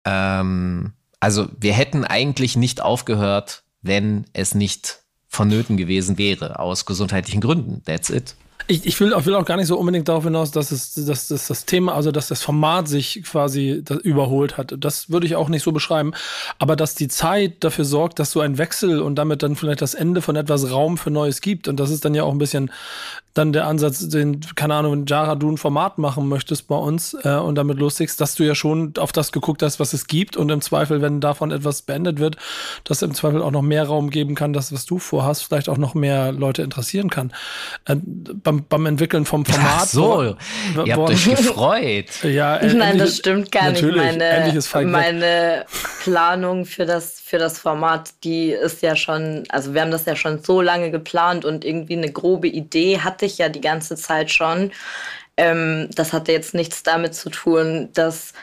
[0.04, 7.42] Ähm, also wir hätten eigentlich nicht aufgehört, wenn es nicht vonnöten gewesen wäre, aus gesundheitlichen
[7.42, 7.84] Gründen.
[7.86, 8.36] That's it.
[8.70, 11.30] Ich, ich, will, ich will auch gar nicht so unbedingt darauf hinaus, dass, es, dass,
[11.30, 14.76] dass das Thema, also dass das Format sich quasi überholt hat.
[14.78, 16.12] Das würde ich auch nicht so beschreiben.
[16.60, 19.94] Aber dass die Zeit dafür sorgt, dass so ein Wechsel und damit dann vielleicht das
[19.94, 21.70] Ende von etwas Raum für Neues gibt.
[21.70, 22.72] Und das ist dann ja auch ein bisschen
[23.38, 27.15] dann der Ansatz, den, keine Ahnung, wenn Jara, du ein Format machen möchtest bei uns
[27.23, 30.38] äh, und damit lustigst, dass du ja schon auf das geguckt hast, was es gibt
[30.38, 32.38] und im Zweifel, wenn davon etwas beendet wird,
[32.84, 35.78] dass im Zweifel auch noch mehr Raum geben kann, das, was du vorhast, vielleicht auch
[35.78, 37.32] noch mehr Leute interessieren kann.
[37.86, 39.71] Äh, beim, beim Entwickeln vom Format.
[39.78, 40.36] Ach so,
[40.73, 42.06] wo, ihr habt euch gefreut.
[42.23, 43.84] ja, äh, Nein, das stimmt gar nicht.
[43.84, 45.65] Meine, meine
[46.04, 50.15] Planung für das, für das Format, die ist ja schon, also wir haben das ja
[50.15, 54.32] schon so lange geplant und irgendwie eine grobe Idee hatte ich ja die ganze Zeit
[54.32, 54.72] schon.
[55.38, 58.34] Ähm, das hatte jetzt nichts damit zu tun, dass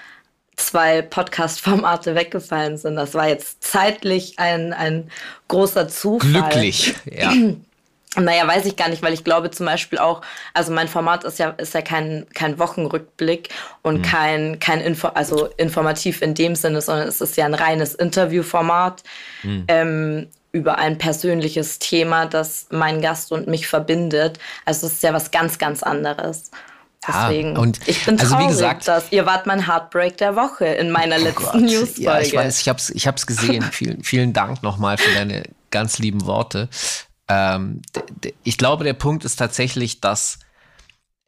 [0.57, 2.97] zwei Podcast-Formate weggefallen sind.
[2.97, 5.11] Das war jetzt zeitlich ein, ein
[5.49, 6.31] großer Zufall.
[6.31, 7.33] Glücklich, ja.
[8.17, 11.41] Naja, weiß ich gar nicht, weil ich glaube zum Beispiel auch, also mein Format ist
[11.41, 13.49] ja, ist ja kein, kein Wochenrückblick
[13.83, 14.03] und mhm.
[14.03, 19.03] kein, kein Info, also informativ in dem Sinne, sondern es ist ja ein reines Interviewformat.
[19.43, 19.65] Mhm.
[19.67, 24.39] Ähm, über ein persönliches Thema, das meinen Gast und mich verbindet.
[24.65, 26.53] Also es ist ja was ganz, ganz anderes.
[27.07, 30.65] Deswegen, und ich bin traurig, also wie gesagt, dass ihr wart mein Heartbreak der Woche
[30.67, 32.03] in meiner oh letzten Newsfolge.
[32.03, 33.63] Ja, ich weiß, ich habe es ich hab's gesehen.
[33.73, 36.69] vielen, vielen Dank nochmal für deine ganz lieben Worte.
[37.29, 37.83] Ähm,
[38.45, 40.39] ich glaube, der Punkt ist tatsächlich, dass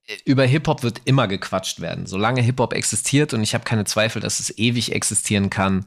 [0.06, 2.06] äh, über Hip-Hop wird immer gequatscht werden.
[2.06, 5.86] Solange Hip-Hop existiert, und ich habe keine Zweifel, dass es ewig existieren kann,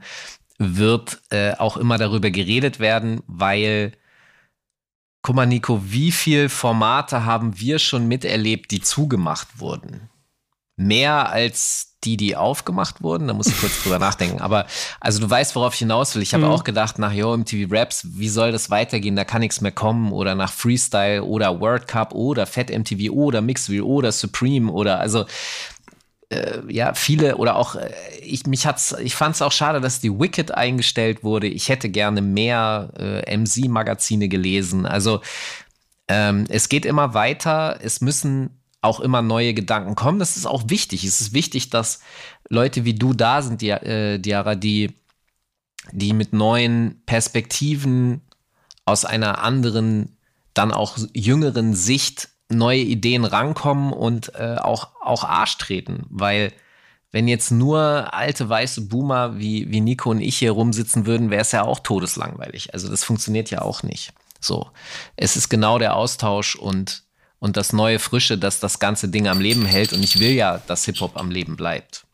[0.59, 3.93] wird äh, auch immer darüber geredet werden, weil,
[5.23, 10.09] guck mal, Nico, wie viele Formate haben wir schon miterlebt, die zugemacht wurden?
[10.75, 13.27] Mehr als die, die aufgemacht wurden.
[13.27, 14.39] Da muss ich kurz drüber nachdenken.
[14.39, 14.65] Aber
[14.99, 16.21] also du weißt, worauf ich hinaus will.
[16.21, 16.51] Ich habe mhm.
[16.51, 19.15] auch gedacht, nach Yo MTV Raps, wie soll das weitergehen?
[19.15, 20.13] Da kann nichts mehr kommen.
[20.13, 25.25] Oder nach Freestyle oder World Cup oder Fat MTV oder Mixville oder Supreme oder also
[26.29, 29.99] äh, ja, viele oder auch äh, ich mich hat's, ich fand es auch schade, dass
[29.99, 31.47] die Wicked eingestellt wurde.
[31.47, 34.85] Ich hätte gerne mehr äh, MC-Magazine gelesen.
[34.85, 35.21] Also
[36.07, 37.79] ähm, es geht immer weiter.
[37.81, 40.19] Es müssen auch immer neue Gedanken kommen.
[40.19, 41.03] Das ist auch wichtig.
[41.03, 42.01] Es ist wichtig, dass
[42.47, 44.93] Leute wie du da sind, die, äh, die,
[45.91, 48.21] die mit neuen Perspektiven
[48.85, 50.17] aus einer anderen,
[50.53, 56.51] dann auch jüngeren Sicht neue Ideen rankommen und äh, auch, auch Arsch treten, weil
[57.11, 61.41] wenn jetzt nur alte weiße Boomer wie, wie Nico und ich hier rumsitzen würden, wäre
[61.41, 62.73] es ja auch todeslangweilig.
[62.73, 64.13] Also das funktioniert ja auch nicht.
[64.39, 64.67] So.
[65.15, 67.03] Es ist genau der Austausch und,
[67.39, 69.91] und das neue Frische, das das ganze Ding am Leben hält.
[69.91, 72.05] Und ich will ja, dass Hip-Hop am Leben bleibt.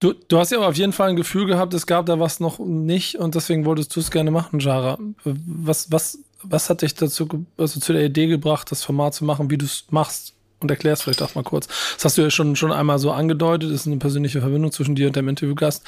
[0.00, 2.58] Du, du hast ja auf jeden Fall ein Gefühl gehabt, es gab da was noch
[2.58, 4.98] nicht und deswegen wolltest du es gerne machen, Jara.
[5.24, 6.18] Was, was
[6.48, 9.66] was hat dich dazu, also zu der Idee gebracht, das Format zu machen, wie du
[9.66, 10.32] es machst?
[10.58, 11.66] Und erklärst vielleicht auch mal kurz.
[11.96, 15.08] Das hast du ja schon, schon einmal so angedeutet, ist eine persönliche Verbindung zwischen dir
[15.08, 15.84] und dem Interviewgast.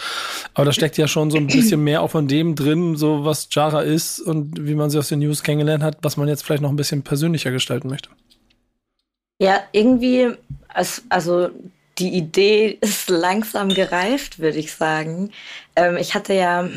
[0.53, 3.49] Aber da steckt ja schon so ein bisschen mehr auch von dem drin, so was
[3.51, 6.63] Jara ist und wie man sie aus den News kennengelernt hat, was man jetzt vielleicht
[6.63, 8.11] noch ein bisschen persönlicher gestalten möchte.
[9.41, 10.33] Ja, irgendwie,
[11.09, 11.49] also
[11.99, 15.31] die Idee ist langsam gereift, würde ich sagen.
[15.77, 16.69] Ähm, ich hatte ja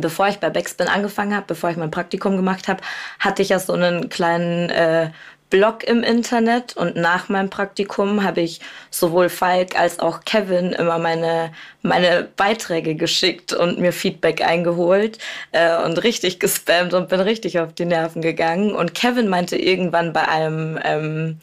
[0.00, 2.82] bevor ich bei Backspin angefangen habe, bevor ich mein Praktikum gemacht habe,
[3.18, 5.10] hatte ich ja so einen kleinen äh,
[5.50, 10.98] Blog im Internet und nach meinem Praktikum habe ich sowohl Falk als auch Kevin immer
[10.98, 15.18] meine, meine Beiträge geschickt und mir Feedback eingeholt
[15.52, 18.74] äh, und richtig gespammt und bin richtig auf die Nerven gegangen.
[18.74, 21.38] Und Kevin meinte irgendwann bei einem ähm,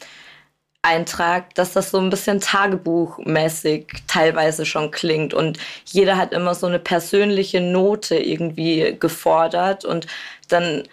[0.84, 5.34] Eintrag, dass das so ein bisschen tagebuchmäßig teilweise schon klingt.
[5.34, 9.84] Und jeder hat immer so eine persönliche Note irgendwie gefordert.
[9.84, 10.06] Und
[10.48, 10.84] dann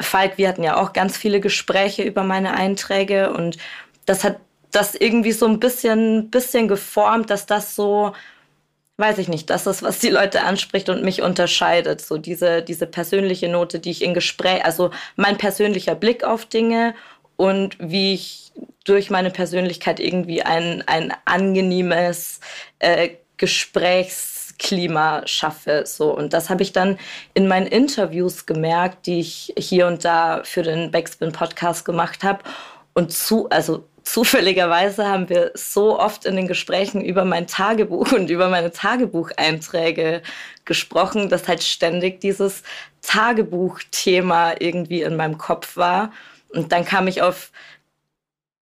[0.00, 3.32] Falk, wir hatten ja auch ganz viele Gespräche über meine Einträge.
[3.32, 3.58] Und
[4.06, 4.38] das hat
[4.70, 8.12] das irgendwie so ein bisschen bisschen geformt, dass das so
[9.00, 12.02] weiß ich nicht, das ist, was die Leute anspricht und mich unterscheidet.
[12.02, 16.94] So diese, diese persönliche Note, die ich in Gespräch, also mein persönlicher Blick auf Dinge
[17.36, 18.49] und wie ich
[18.84, 22.40] durch meine Persönlichkeit irgendwie ein, ein angenehmes
[22.78, 25.84] äh, Gesprächsklima schaffe.
[25.86, 26.14] So.
[26.14, 26.98] Und das habe ich dann
[27.34, 32.40] in meinen Interviews gemerkt, die ich hier und da für den Backspin-Podcast gemacht habe.
[32.94, 38.30] Und zu, also zufälligerweise haben wir so oft in den Gesprächen über mein Tagebuch und
[38.30, 40.22] über meine Tagebucheinträge
[40.64, 42.62] gesprochen, dass halt ständig dieses
[43.02, 46.12] Tagebuchthema irgendwie in meinem Kopf war.
[46.48, 47.52] Und dann kam ich auf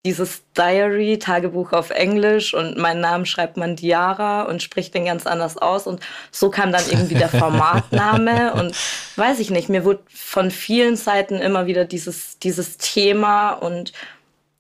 [0.09, 5.27] dieses Diary, Tagebuch auf Englisch und meinen Namen schreibt man Diara und spricht den ganz
[5.27, 5.87] anders aus.
[5.87, 8.75] Und so kam dann irgendwie der Formatname und
[9.17, 13.93] weiß ich nicht, mir wurde von vielen Seiten immer wieder dieses, dieses Thema und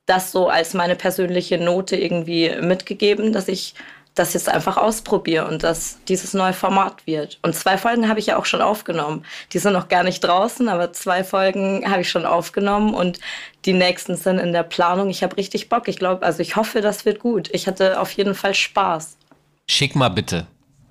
[0.04, 3.74] das so als meine persönliche Note irgendwie mitgegeben, dass ich
[4.18, 7.38] das jetzt einfach ausprobiere und dass dieses neue Format wird.
[7.42, 9.24] Und zwei Folgen habe ich ja auch schon aufgenommen.
[9.52, 13.20] Die sind noch gar nicht draußen, aber zwei Folgen habe ich schon aufgenommen und
[13.64, 15.10] die nächsten sind in der Planung.
[15.10, 15.88] Ich habe richtig Bock.
[15.88, 17.48] Ich glaube, also ich hoffe, das wird gut.
[17.52, 19.16] Ich hatte auf jeden Fall Spaß.
[19.68, 20.46] Schick mal bitte.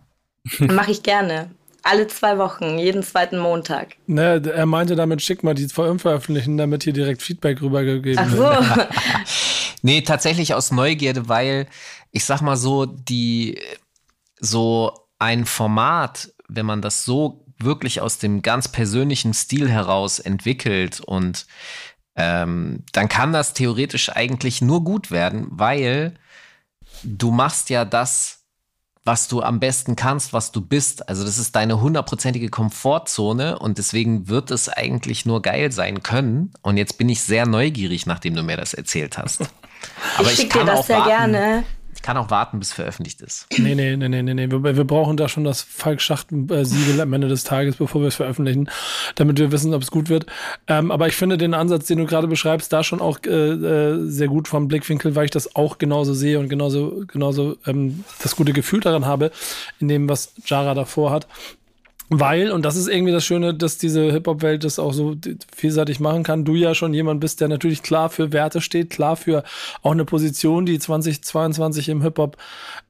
[0.59, 1.49] Mache ich gerne.
[1.83, 3.95] Alle zwei Wochen, jeden zweiten Montag.
[4.07, 8.51] Ne, er meinte damit, schick mal die veröffentlichen, damit hier direkt Feedback rübergegeben Ach so.
[9.81, 11.67] Nee, tatsächlich aus Neugierde, weil
[12.11, 13.59] ich sag mal so, die,
[14.39, 20.99] so ein Format, wenn man das so wirklich aus dem ganz persönlichen Stil heraus entwickelt
[20.99, 21.47] und
[22.15, 26.15] ähm, dann kann das theoretisch eigentlich nur gut werden, weil
[27.03, 28.43] du machst ja das,
[29.03, 31.07] was du am besten kannst, was du bist.
[31.07, 36.51] Also das ist deine hundertprozentige Komfortzone und deswegen wird es eigentlich nur geil sein können.
[36.61, 39.49] Und jetzt bin ich sehr neugierig, nachdem du mir das erzählt hast.
[40.17, 41.31] Aber ich schicke dir das sehr warten.
[41.31, 41.63] gerne.
[41.97, 43.47] Ich kann auch warten, bis veröffentlicht ist.
[43.57, 44.51] Nee, nee, nee, nee, nee, nee.
[44.51, 48.69] Wir, wir brauchen da schon das Falk-Schacht-Siegel am Ende des Tages, bevor wir es veröffentlichen,
[49.15, 50.27] damit wir wissen, ob es gut wird.
[50.67, 54.05] Ähm, aber ich finde den Ansatz, den du gerade beschreibst, da schon auch äh, äh,
[54.07, 58.35] sehr gut vom Blickwinkel, weil ich das auch genauso sehe und genauso, genauso ähm, das
[58.35, 59.31] gute Gefühl daran habe,
[59.79, 61.27] in dem, was Jara davor hat.
[62.09, 65.15] Weil, und das ist irgendwie das Schöne, dass diese Hip-Hop-Welt das auch so
[65.53, 69.17] vielseitig machen kann, du ja schon jemand bist, der natürlich klar für Werte steht, klar
[69.17, 69.43] für
[69.81, 72.37] auch eine Position, die 2022 im Hip-Hop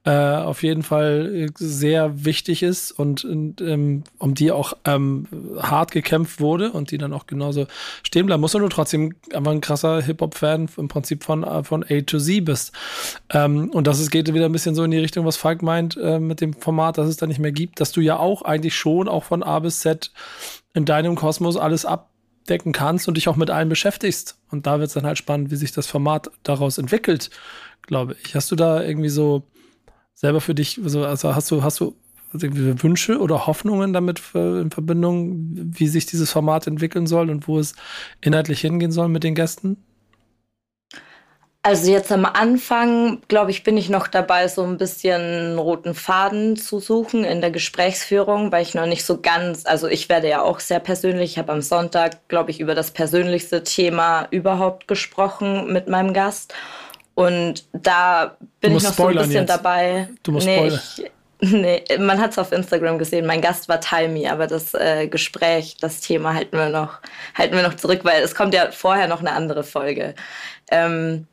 [0.04, 5.26] äh, auf jeden Fall sehr wichtig ist und, und ähm, um die auch ähm,
[5.58, 7.66] hart gekämpft wurde und die dann auch genauso
[8.04, 8.40] stehen bleiben.
[8.40, 12.44] Muss du trotzdem einfach ein krasser Hip-Hop-Fan im Prinzip von, äh, von A to Z
[12.44, 12.72] bist.
[13.30, 15.96] Ähm, und das ist, geht wieder ein bisschen so in die Richtung, was Falk meint
[15.96, 18.76] äh, mit dem Format, dass es da nicht mehr gibt, dass du ja auch eigentlich
[18.76, 20.12] schon auch von A bis Z
[20.74, 24.38] in deinem Kosmos alles abdecken kannst und dich auch mit allem beschäftigst.
[24.50, 27.30] Und da wird es dann halt spannend, wie sich das Format daraus entwickelt,
[27.82, 28.34] glaube ich.
[28.34, 29.42] Hast du da irgendwie so
[30.14, 31.94] selber für dich, also, hast du, hast du
[32.32, 37.74] Wünsche oder Hoffnungen damit in Verbindung, wie sich dieses Format entwickeln soll und wo es
[38.20, 39.78] inhaltlich hingehen soll mit den Gästen?
[41.62, 46.56] Also jetzt am Anfang, glaube ich, bin ich noch dabei, so ein bisschen roten Faden
[46.56, 50.40] zu suchen in der Gesprächsführung, weil ich noch nicht so ganz, also ich werde ja
[50.40, 55.72] auch sehr persönlich, ich habe am Sonntag, glaube ich, über das persönlichste Thema überhaupt gesprochen
[55.72, 56.54] mit meinem Gast.
[57.14, 59.50] Und da bin ich noch so ein bisschen jetzt.
[59.50, 60.08] dabei.
[60.22, 60.80] Du musst nee, spoilern.
[60.96, 61.10] ich,
[61.52, 63.26] nee, man hat es auf Instagram gesehen.
[63.26, 67.00] Mein Gast war Talmi, aber das äh, Gespräch, das Thema halten wir noch,
[67.34, 70.14] halten wir noch zurück, weil es kommt ja vorher noch eine andere Folge.
[70.70, 71.26] Ähm,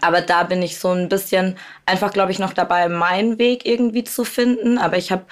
[0.00, 4.04] aber da bin ich so ein bisschen einfach, glaube ich, noch dabei, meinen Weg irgendwie
[4.04, 4.78] zu finden.
[4.78, 5.24] Aber ich habe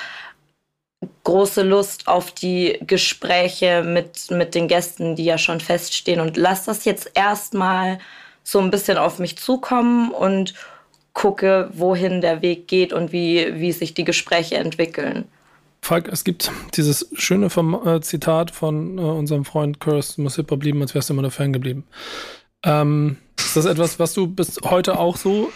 [1.24, 6.20] große Lust auf die Gespräche mit, mit den Gästen, die ja schon feststehen.
[6.20, 7.98] Und lass das jetzt erstmal
[8.42, 10.54] so ein bisschen auf mich zukommen und
[11.12, 15.26] gucke, wohin der Weg geht und wie, wie sich die Gespräche entwickeln.
[15.82, 20.82] Falk, es gibt dieses schöne äh, Zitat von äh, unserem Freund Curse, muss Hip-Hop blieben,
[20.82, 21.84] als wärst du immer der Fan geblieben.
[22.64, 25.52] Ähm, ist das etwas, was du bis heute auch so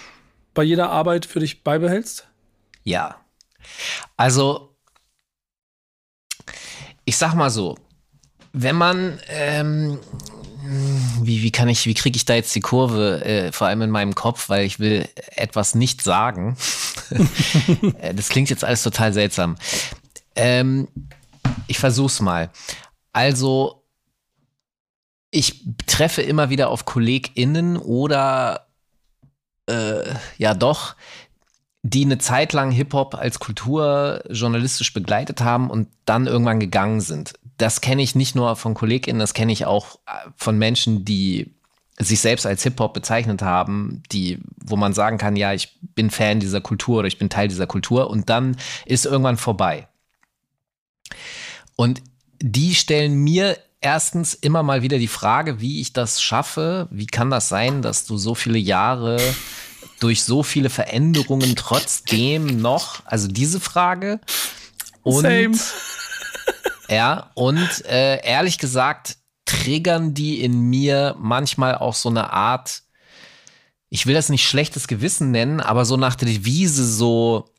[0.54, 2.28] bei jeder Arbeit für dich beibehältst?
[2.84, 3.16] Ja.
[4.16, 4.76] Also,
[7.04, 7.76] ich sag mal so,
[8.52, 9.98] wenn man, ähm,
[11.22, 13.90] wie, wie kann ich, wie kriege ich da jetzt die Kurve, äh, vor allem in
[13.90, 16.56] meinem Kopf, weil ich will etwas nicht sagen.
[17.98, 19.56] Äh, das klingt jetzt alles total seltsam.
[20.34, 20.88] Ähm,
[21.66, 22.50] ich versuch's mal.
[23.12, 23.81] Also,
[25.32, 28.66] ich treffe immer wieder auf KollegInnen oder
[29.66, 30.94] äh, ja doch,
[31.82, 37.32] die eine Zeit lang Hip-Hop als Kultur journalistisch begleitet haben und dann irgendwann gegangen sind.
[37.56, 41.54] Das kenne ich nicht nur von KollegInnen, das kenne ich auch äh, von Menschen, die
[41.98, 46.40] sich selbst als Hip-Hop bezeichnet haben, die, wo man sagen kann, ja, ich bin Fan
[46.40, 49.88] dieser Kultur oder ich bin Teil dieser Kultur und dann ist irgendwann vorbei.
[51.76, 52.02] Und
[52.40, 56.88] die stellen mir erstens immer mal wieder die Frage, wie ich das schaffe.
[56.90, 59.18] Wie kann das sein, dass du so viele Jahre
[60.00, 64.20] durch so viele Veränderungen trotzdem noch, also diese Frage.
[65.02, 65.58] Und Same.
[66.88, 72.82] ja, und äh, ehrlich gesagt, triggern die in mir manchmal auch so eine Art,
[73.90, 77.50] ich will das nicht schlechtes Gewissen nennen, aber so nach der Devise so,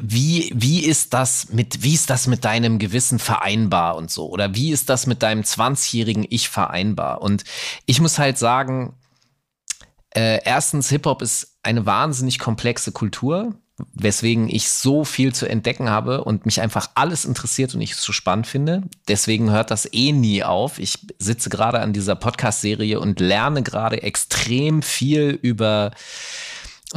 [0.00, 4.28] wie, wie ist das mit, wie ist das mit deinem Gewissen vereinbar und so?
[4.28, 7.22] Oder wie ist das mit deinem 20-jährigen Ich vereinbar?
[7.22, 7.44] Und
[7.84, 8.94] ich muss halt sagen,
[10.10, 13.54] äh, erstens, Hip-Hop ist eine wahnsinnig komplexe Kultur
[13.92, 18.02] weswegen ich so viel zu entdecken habe und mich einfach alles interessiert und ich es
[18.02, 18.82] so spannend finde.
[19.08, 20.78] Deswegen hört das eh nie auf.
[20.78, 25.90] Ich sitze gerade an dieser Podcast-Serie und lerne gerade extrem viel über,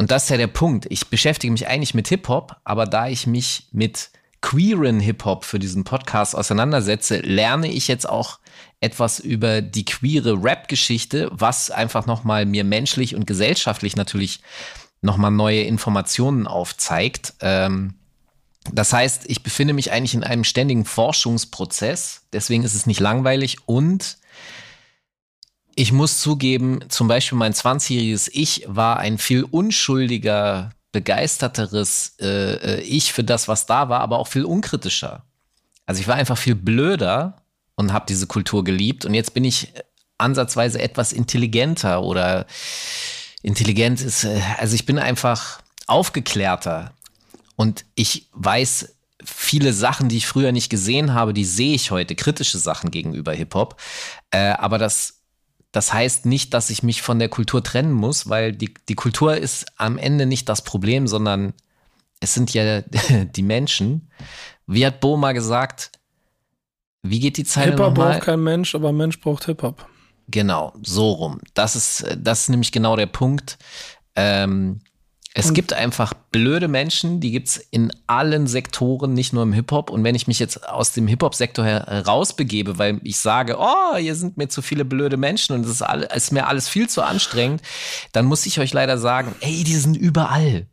[0.00, 0.86] und das ist ja der Punkt.
[0.88, 4.08] Ich beschäftige mich eigentlich mit Hip-Hop, aber da ich mich mit
[4.40, 8.38] queeren Hip-Hop für diesen Podcast auseinandersetze, lerne ich jetzt auch
[8.80, 14.40] etwas über die queere Rap-Geschichte, was einfach nochmal mir menschlich und gesellschaftlich natürlich
[15.02, 17.34] nochmal neue Informationen aufzeigt.
[17.40, 17.92] Ähm,
[18.72, 23.58] das heißt, ich befinde mich eigentlich in einem ständigen Forschungsprozess, deswegen ist es nicht langweilig
[23.66, 24.16] und
[25.80, 32.80] ich muss zugeben, zum Beispiel mein 20-jähriges Ich war ein viel unschuldiger, begeisterteres äh, äh,
[32.82, 35.24] Ich für das, was da war, aber auch viel unkritischer.
[35.86, 37.42] Also ich war einfach viel blöder
[37.76, 39.72] und habe diese Kultur geliebt und jetzt bin ich
[40.18, 42.44] ansatzweise etwas intelligenter oder
[43.40, 46.92] intelligent ist, äh, also ich bin einfach aufgeklärter
[47.56, 52.16] und ich weiß viele Sachen, die ich früher nicht gesehen habe, die sehe ich heute,
[52.16, 53.80] kritische Sachen gegenüber Hip-Hop.
[54.30, 55.19] Äh, aber das,
[55.72, 59.36] das heißt nicht, dass ich mich von der Kultur trennen muss, weil die, die Kultur
[59.36, 61.52] ist am Ende nicht das Problem, sondern
[62.20, 62.80] es sind ja
[63.36, 64.10] die Menschen.
[64.66, 65.92] Wie hat Bo mal gesagt,
[67.02, 69.86] wie geht die Zeit Hip-Hop braucht kein Mensch, aber Mensch braucht Hip-Hop.
[70.28, 71.40] Genau, so rum.
[71.54, 73.58] Das ist, das ist nämlich genau der Punkt.
[74.14, 74.80] Ähm,
[75.34, 79.90] es und gibt einfach blöde Menschen, die gibt's in allen Sektoren, nicht nur im Hip-Hop.
[79.90, 84.36] Und wenn ich mich jetzt aus dem Hip-Hop-Sektor herausbegebe, weil ich sage, oh, hier sind
[84.36, 87.62] mir zu viele blöde Menschen und es ist, all, ist mir alles viel zu anstrengend,
[88.12, 90.66] dann muss ich euch leider sagen, ey, die sind überall.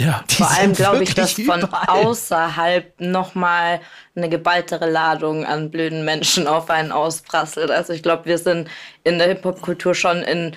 [0.00, 3.80] Ja, vor allem glaube ich, dass von außerhalb nochmal
[4.16, 7.70] eine geballtere Ladung an blöden Menschen auf einen ausprasselt.
[7.70, 8.68] Also ich glaube, wir sind
[9.04, 10.56] in der Hip-Hop-Kultur schon in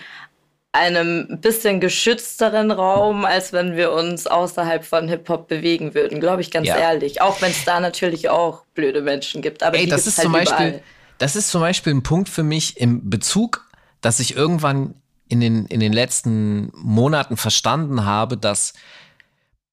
[0.78, 6.52] einem bisschen geschützteren Raum, als wenn wir uns außerhalb von Hip-Hop bewegen würden, glaube ich
[6.52, 6.78] ganz ja.
[6.78, 7.22] ehrlich.
[7.22, 9.64] Auch wenn es da natürlich auch blöde Menschen gibt.
[9.64, 10.82] Aber Ey, das ist halt zum Beispiel,
[11.18, 13.66] das ist zum Beispiel ein Punkt für mich im Bezug,
[14.02, 14.94] dass ich irgendwann
[15.28, 18.74] in den, in den letzten Monaten verstanden habe, dass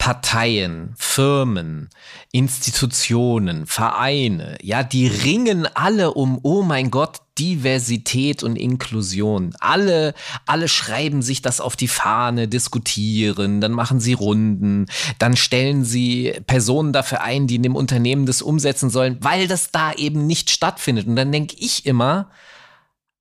[0.05, 1.89] Parteien, Firmen,
[2.31, 9.57] Institutionen, Vereine, ja, die ringen alle um, oh mein Gott, Diversität und Inklusion.
[9.61, 10.13] Alle,
[10.45, 14.89] alle schreiben sich das auf die Fahne, diskutieren, dann machen sie Runden,
[15.19, 19.71] dann stellen sie Personen dafür ein, die in dem Unternehmen das umsetzen sollen, weil das
[19.71, 21.07] da eben nicht stattfindet.
[21.07, 22.29] Und dann denke ich immer,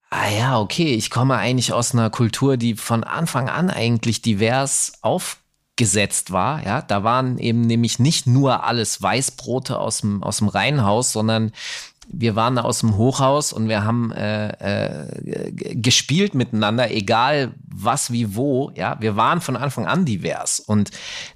[0.10, 4.92] ah ja, okay, ich komme eigentlich aus einer Kultur, die von Anfang an eigentlich divers
[5.02, 5.38] auf
[5.76, 6.64] gesetzt war.
[6.66, 11.52] Ja, da waren eben nämlich nicht nur alles Weißbrote aus dem, aus dem Reihenhaus, sondern
[12.08, 18.36] wir waren aus dem Hochhaus und wir haben äh, äh, gespielt miteinander, egal was wie
[18.36, 18.72] wo.
[18.76, 20.60] Ja, wir waren von Anfang an divers.
[20.60, 20.92] Und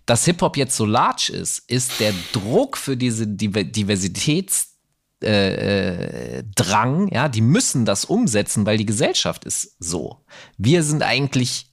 [0.06, 4.78] dass Hip Hop jetzt so large ist, ist der Druck für diese Diversitäts
[5.24, 10.24] äh, äh, Drang, ja, die müssen das umsetzen, weil die Gesellschaft ist so.
[10.58, 11.67] Wir sind eigentlich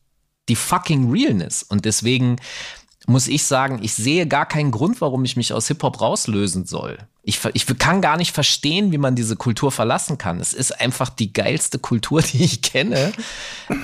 [0.48, 1.62] die fucking Realness.
[1.62, 2.36] Und deswegen
[3.06, 6.98] muss ich sagen, ich sehe gar keinen Grund, warum ich mich aus Hip-Hop rauslösen soll.
[7.26, 10.40] Ich, ich kann gar nicht verstehen, wie man diese Kultur verlassen kann.
[10.40, 13.12] Es ist einfach die geilste Kultur, die ich kenne.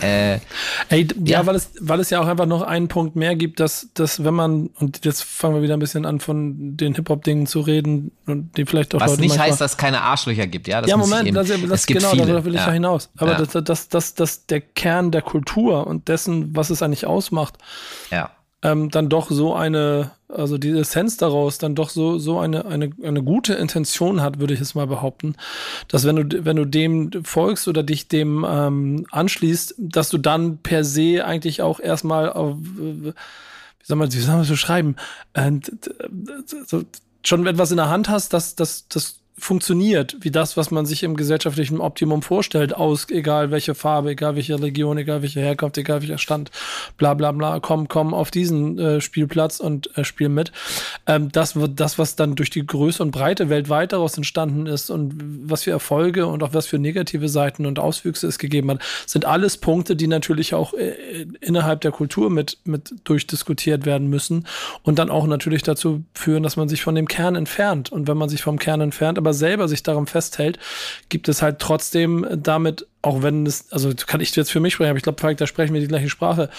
[0.02, 0.40] Äh,
[0.88, 3.60] Ey, ja, ja, weil, es, weil es ja auch einfach noch einen Punkt mehr gibt,
[3.60, 7.46] dass, dass wenn man, und jetzt fangen wir wieder ein bisschen an, von den Hip-Hop-Dingen
[7.46, 10.68] zu reden, und die vielleicht auch Was Leute nicht heißt, dass es keine Arschlöcher gibt,
[10.68, 10.80] ja?
[10.80, 12.26] Das ja, Moment, das, das, genau, viele.
[12.26, 13.10] da will ich ja, hinaus.
[13.16, 13.38] Aber ja.
[13.38, 17.56] das, das, das, das, der Kern der Kultur und dessen, was es eigentlich ausmacht,
[18.10, 18.30] ja
[18.62, 22.90] ähm, dann doch so eine, also die Essenz daraus dann doch so, so eine, eine,
[23.02, 25.34] eine gute Intention hat, würde ich es mal behaupten,
[25.88, 30.58] dass wenn du, wenn du dem folgst oder dich dem ähm, anschließt, dass du dann
[30.58, 33.12] per se eigentlich auch erstmal auf, wie
[33.82, 34.96] soll man, wie soll man so schreiben,
[35.32, 35.52] äh,
[37.24, 41.02] schon etwas in der Hand hast, dass, dass, dass funktioniert, wie das, was man sich
[41.02, 46.02] im gesellschaftlichen Optimum vorstellt, aus egal welche Farbe, egal welche Region, egal welche Herkunft, egal
[46.02, 46.50] welcher Stand,
[46.96, 50.52] bla bla bla, komm, komm auf diesen äh, Spielplatz und äh, spiel mit.
[51.06, 54.90] Ähm, das wird das, was dann durch die Größe und Breite weltweit daraus entstanden ist
[54.90, 55.14] und
[55.50, 59.24] was für Erfolge und auch was für negative Seiten und Auswüchse es gegeben hat, sind
[59.24, 64.46] alles Punkte, die natürlich auch äh, innerhalb der Kultur mit, mit durchdiskutiert werden müssen
[64.82, 67.90] und dann auch natürlich dazu führen, dass man sich von dem Kern entfernt.
[67.90, 70.58] Und wenn man sich vom Kern entfernt, aber selber sich daran festhält,
[71.08, 74.90] gibt es halt trotzdem damit auch wenn es, also kann ich jetzt für mich sprechen,
[74.90, 76.50] aber ich glaube, Falk, da sprechen wir die gleiche Sprache,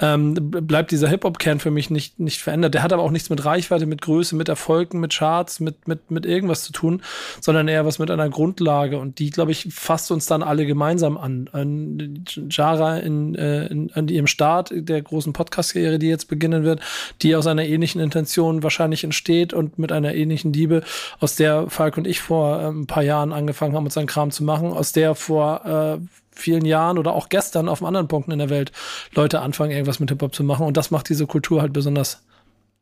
[0.00, 2.74] ähm, bleibt dieser Hip-Hop-Kern für mich nicht, nicht verändert.
[2.74, 6.10] Der hat aber auch nichts mit Reichweite, mit Größe, mit Erfolgen, mit Charts, mit, mit,
[6.10, 7.00] mit irgendwas zu tun,
[7.40, 8.98] sondern eher was mit einer Grundlage.
[8.98, 11.48] Und die, glaube ich, fasst uns dann alle gemeinsam an.
[11.52, 16.80] an Jara in, äh, in, an ihrem Start der großen Podcast-Karriere, die jetzt beginnen wird,
[17.22, 20.82] die aus einer ähnlichen Intention wahrscheinlich entsteht und mit einer ähnlichen Liebe,
[21.20, 24.42] aus der Falk und ich vor äh, ein paar Jahren angefangen haben, unseren Kram zu
[24.42, 25.83] machen, aus der vor äh,
[26.30, 28.72] vielen Jahren oder auch gestern auf anderen Punkten in der Welt
[29.14, 30.66] Leute anfangen, irgendwas mit Hip-Hop zu machen.
[30.66, 32.22] Und das macht diese Kultur halt besonders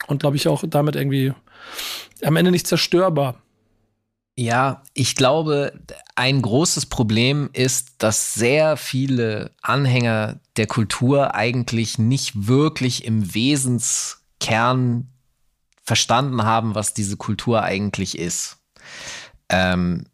[0.07, 1.32] und glaube ich auch damit irgendwie
[2.22, 3.42] am Ende nicht zerstörbar.
[4.34, 5.78] Ja, ich glaube,
[6.16, 15.09] ein großes Problem ist, dass sehr viele Anhänger der Kultur eigentlich nicht wirklich im Wesenskern
[15.84, 18.59] verstanden haben, was diese Kultur eigentlich ist.
[19.50, 20.07] Ähm,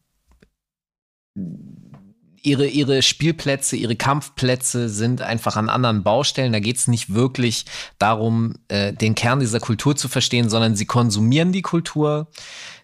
[2.49, 6.53] ihre, ihre Spielplätze, ihre Kampfplätze sind einfach an anderen Baustellen.
[6.53, 7.67] Da geht es nicht wirklich
[7.99, 12.29] darum, äh, den Kern dieser Kultur zu verstehen, sondern sie konsumieren die Kultur.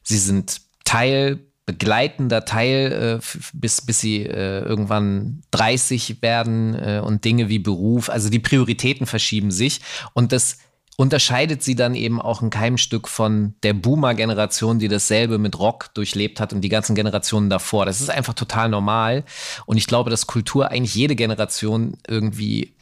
[0.02, 7.24] Sie sind Teil, begleitender Teil, äh, bis, bis sie äh, irgendwann 30 werden äh, und
[7.24, 9.80] Dinge wie Beruf, also die Prioritäten verschieben sich.
[10.12, 10.58] Und das
[10.96, 16.40] unterscheidet sie dann eben auch ein Keimstück von der Boomer-Generation, die dasselbe mit Rock durchlebt
[16.40, 17.84] hat und die ganzen Generationen davor.
[17.84, 19.24] Das ist einfach total normal.
[19.66, 22.74] Und ich glaube, dass Kultur eigentlich jede Generation irgendwie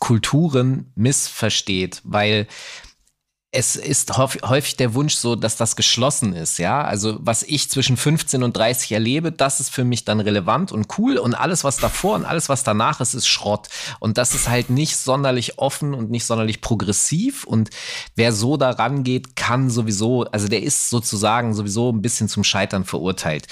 [0.00, 2.48] Kulturen missversteht, weil
[3.54, 6.82] es ist häufig der Wunsch so, dass das geschlossen ist, ja.
[6.82, 10.86] Also was ich zwischen 15 und 30 erlebe, das ist für mich dann relevant und
[10.96, 13.68] cool und alles, was davor und alles, was danach ist, ist Schrott.
[14.00, 17.68] Und das ist halt nicht sonderlich offen und nicht sonderlich progressiv und
[18.16, 22.86] wer so daran geht, kann sowieso, also der ist sozusagen sowieso ein bisschen zum Scheitern
[22.86, 23.48] verurteilt.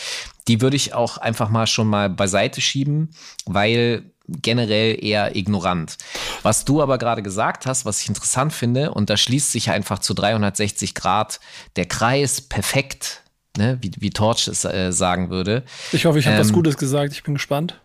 [0.48, 3.10] Die würde ich auch einfach mal schon mal beiseite schieben,
[3.44, 4.10] weil
[4.42, 5.96] generell eher ignorant.
[6.42, 9.98] Was du aber gerade gesagt hast, was ich interessant finde, und da schließt sich einfach
[9.98, 11.40] zu 360 Grad
[11.76, 13.22] der Kreis perfekt,
[13.56, 15.64] ne, wie, wie Torch es äh, sagen würde.
[15.92, 17.80] Ich hoffe, ich habe ähm, was Gutes gesagt, ich bin gespannt.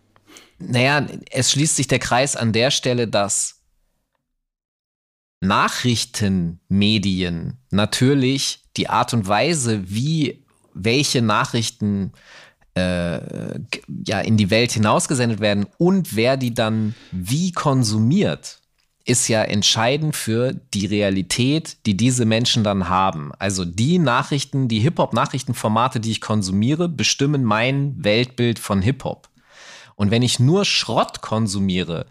[0.58, 3.56] Naja, es schließt sich der Kreis an der Stelle, dass
[5.40, 12.12] Nachrichtenmedien natürlich die Art und Weise, wie welche Nachrichten
[12.76, 13.58] äh,
[14.06, 18.60] ja, in die Welt hinausgesendet werden und wer die dann wie konsumiert,
[19.06, 23.30] ist ja entscheidend für die Realität, die diese Menschen dann haben.
[23.38, 29.28] Also die Nachrichten, die Hip-Hop-Nachrichtenformate, die ich konsumiere, bestimmen mein Weltbild von Hip-Hop.
[29.94, 32.06] Und wenn ich nur Schrott konsumiere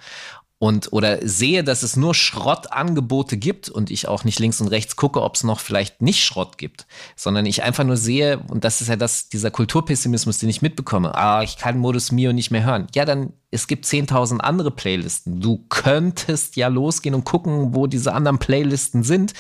[0.58, 4.96] und oder sehe, dass es nur Schrottangebote gibt und ich auch nicht links und rechts
[4.96, 8.80] gucke, ob es noch vielleicht nicht Schrott gibt, sondern ich einfach nur sehe, und das
[8.80, 12.64] ist ja das, dieser Kulturpessimismus, den ich mitbekomme, ah, ich kann Modus Mio nicht mehr
[12.64, 12.88] hören.
[12.96, 15.42] Ja, dann, es gibt 10.000 andere Playlisten.
[15.42, 19.34] Du könntest ja losgehen und gucken, wo diese anderen Playlisten sind,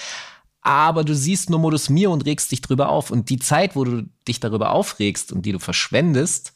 [0.61, 3.11] aber du siehst nur Modus Mio und regst dich drüber auf.
[3.11, 6.54] Und die Zeit, wo du dich darüber aufregst und die du verschwendest,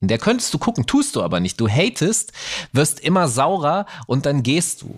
[0.00, 1.60] in der könntest du gucken, tust du aber nicht.
[1.60, 2.32] Du hatest,
[2.72, 4.96] wirst immer saurer und dann gehst du.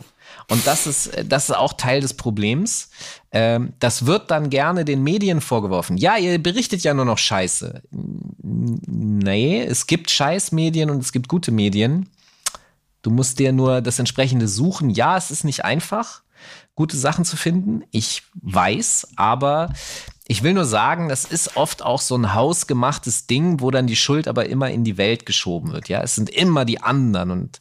[0.51, 2.91] Und das ist, das ist auch Teil des Problems.
[3.31, 5.99] Ähm, das wird dann gerne den Medien vorgeworfen.
[5.99, 7.83] Ja, ihr berichtet ja nur noch Scheiße.
[8.41, 12.09] Nee, es gibt Scheißmedien und es gibt gute Medien.
[13.03, 14.91] Du musst dir nur das entsprechende suchen.
[14.91, 16.23] Ja, es ist nicht einfach,
[16.75, 17.85] gute Sachen zu finden.
[17.91, 19.73] Ich weiß, aber
[20.31, 23.97] ich will nur sagen, das ist oft auch so ein hausgemachtes Ding, wo dann die
[23.97, 25.89] Schuld aber immer in die Welt geschoben wird.
[25.89, 27.61] Ja, es sind immer die anderen und,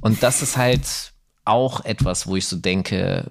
[0.00, 1.12] und das ist halt
[1.44, 3.26] auch etwas, wo ich so denke,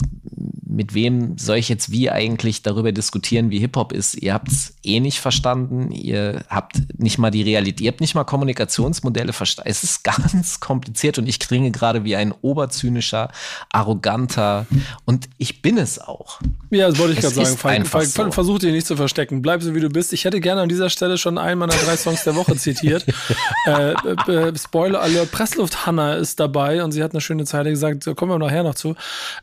[0.69, 4.15] mit wem soll ich jetzt wie eigentlich darüber diskutieren, wie Hip-Hop ist?
[4.15, 5.91] Ihr habt es eh nicht verstanden.
[5.91, 9.69] Ihr habt nicht mal die Realität, ihr habt nicht mal Kommunikationsmodelle verstanden.
[9.69, 13.29] Es ist ganz kompliziert und ich klinge gerade wie ein oberzynischer,
[13.71, 14.65] arroganter
[15.05, 16.39] und ich bin es auch.
[16.69, 17.57] Ja, das wollte ich gerade sagen.
[17.57, 18.31] Falk, Falk, so.
[18.31, 19.41] versuch dich nicht zu verstecken.
[19.41, 20.11] Bleib so, wie du bist.
[20.11, 23.05] Ich hätte gerne an dieser Stelle schon einen meiner drei Songs der Woche zitiert.
[23.65, 28.05] äh, äh, Spoiler Alert, Pressluft Hanna ist dabei und sie hat eine schöne Zeile gesagt,
[28.05, 28.95] da kommen wir nachher noch zu.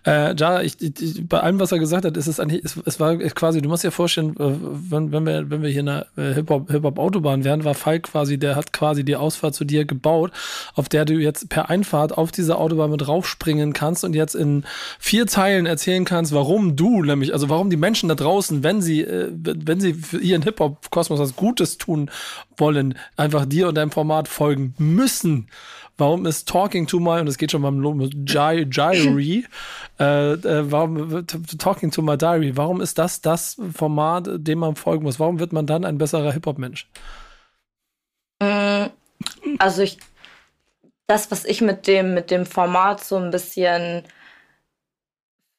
[0.07, 3.01] Äh, ja, ich, ich bei allem, was er gesagt hat, ist es eigentlich, es, es
[3.01, 4.55] war quasi, du musst dir vorstellen, äh,
[4.91, 8.39] wenn, wenn wir, wenn wir hier in einer äh, Hip-Hop, Hip-Hop-Autobahn wären, war Falk quasi,
[8.39, 10.33] der hat quasi die Ausfahrt zu dir gebaut,
[10.75, 14.65] auf der du jetzt per Einfahrt auf diese Autobahn mit raufspringen kannst und jetzt in
[14.99, 19.03] vier Teilen erzählen kannst, warum du nämlich, also warum die Menschen da draußen, wenn sie,
[19.03, 22.11] äh, wenn sie für ihren Hip-Hop-Kosmos was Gutes tun
[22.59, 25.49] wollen, einfach dir und deinem Format folgen müssen.
[25.97, 27.81] Warum ist Talking to My, und es geht schon beim
[28.27, 29.47] Jai, Diary,
[30.01, 31.25] äh, äh, warum
[31.59, 35.21] Talking to My Diary, warum ist das das Format, dem man folgen muss?
[35.21, 36.89] Warum wird man dann ein besserer Hip-Hop-Mensch?
[38.43, 38.87] Mm,
[39.59, 39.99] also ich,
[41.07, 44.03] das, was ich mit dem, mit dem Format so ein bisschen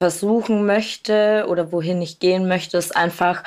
[0.01, 3.43] versuchen möchte oder wohin ich gehen möchte, ist einfach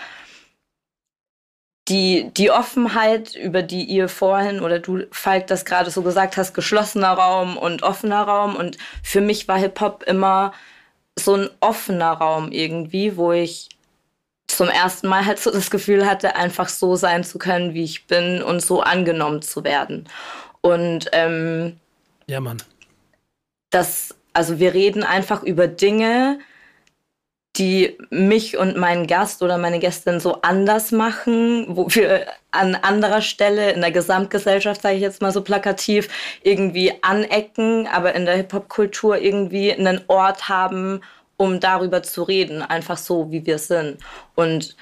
[1.88, 6.52] die, die Offenheit, über die ihr vorhin oder du, Falk, das gerade so gesagt hast,
[6.52, 8.56] geschlossener Raum und offener Raum.
[8.56, 10.52] Und für mich war Hip-Hop immer
[11.18, 13.68] so ein offener Raum irgendwie, wo ich
[14.46, 18.06] zum ersten Mal halt so das Gefühl hatte, einfach so sein zu können, wie ich
[18.06, 20.08] bin und so angenommen zu werden.
[20.60, 21.78] Und ähm,
[22.26, 22.58] ja, Mann.
[23.70, 26.38] Das, also wir reden einfach über Dinge,
[27.56, 33.20] die mich und meinen Gast oder meine Gästin so anders machen, wo wir an anderer
[33.20, 36.08] Stelle in der Gesamtgesellschaft, sage ich jetzt mal so plakativ,
[36.42, 41.00] irgendwie anecken, aber in der Hip-Hop-Kultur irgendwie einen Ort haben,
[41.36, 43.98] um darüber zu reden, einfach so, wie wir sind.
[44.34, 44.76] Und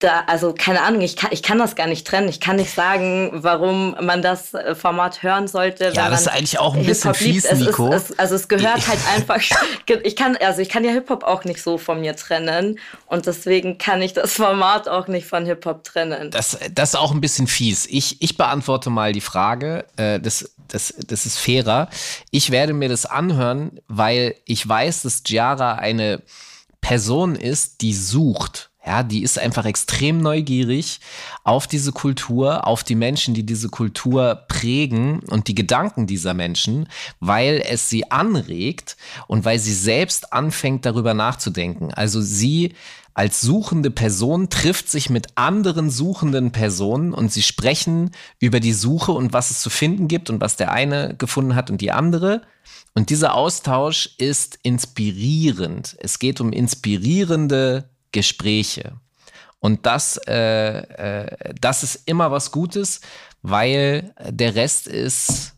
[0.00, 2.28] da, also keine Ahnung, ich kann, ich kann das gar nicht trennen.
[2.28, 5.92] Ich kann nicht sagen, warum man das äh, Format hören sollte.
[5.94, 7.92] Ja, das ist eigentlich auch ein bisschen fies, es Nico.
[7.92, 9.40] Ist, es, also es gehört halt einfach.
[10.02, 12.78] Ich kann, also ich kann ja Hip-Hop auch nicht so von mir trennen.
[13.06, 16.30] Und deswegen kann ich das Format auch nicht von Hip-Hop trennen.
[16.30, 17.86] Das, das ist auch ein bisschen fies.
[17.86, 19.84] Ich, ich beantworte mal die Frage.
[19.96, 21.88] Äh, das, das, das ist fairer.
[22.30, 26.22] Ich werde mir das anhören, weil ich weiß, dass Giara eine
[26.80, 31.00] Person ist, die sucht ja, die ist einfach extrem neugierig
[31.42, 36.88] auf diese Kultur, auf die Menschen, die diese Kultur prägen und die Gedanken dieser Menschen,
[37.20, 41.94] weil es sie anregt und weil sie selbst anfängt darüber nachzudenken.
[41.94, 42.74] Also sie
[43.14, 48.10] als suchende Person trifft sich mit anderen suchenden Personen und sie sprechen
[48.40, 51.70] über die Suche und was es zu finden gibt und was der eine gefunden hat
[51.70, 52.42] und die andere.
[52.92, 55.96] Und dieser Austausch ist inspirierend.
[56.00, 58.92] Es geht um inspirierende Gespräche.
[59.58, 63.00] Und das, äh, äh, das ist immer was Gutes,
[63.42, 65.54] weil der Rest ist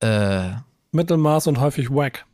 [0.00, 0.50] äh,
[0.92, 2.26] Mittelmaß und häufig wack.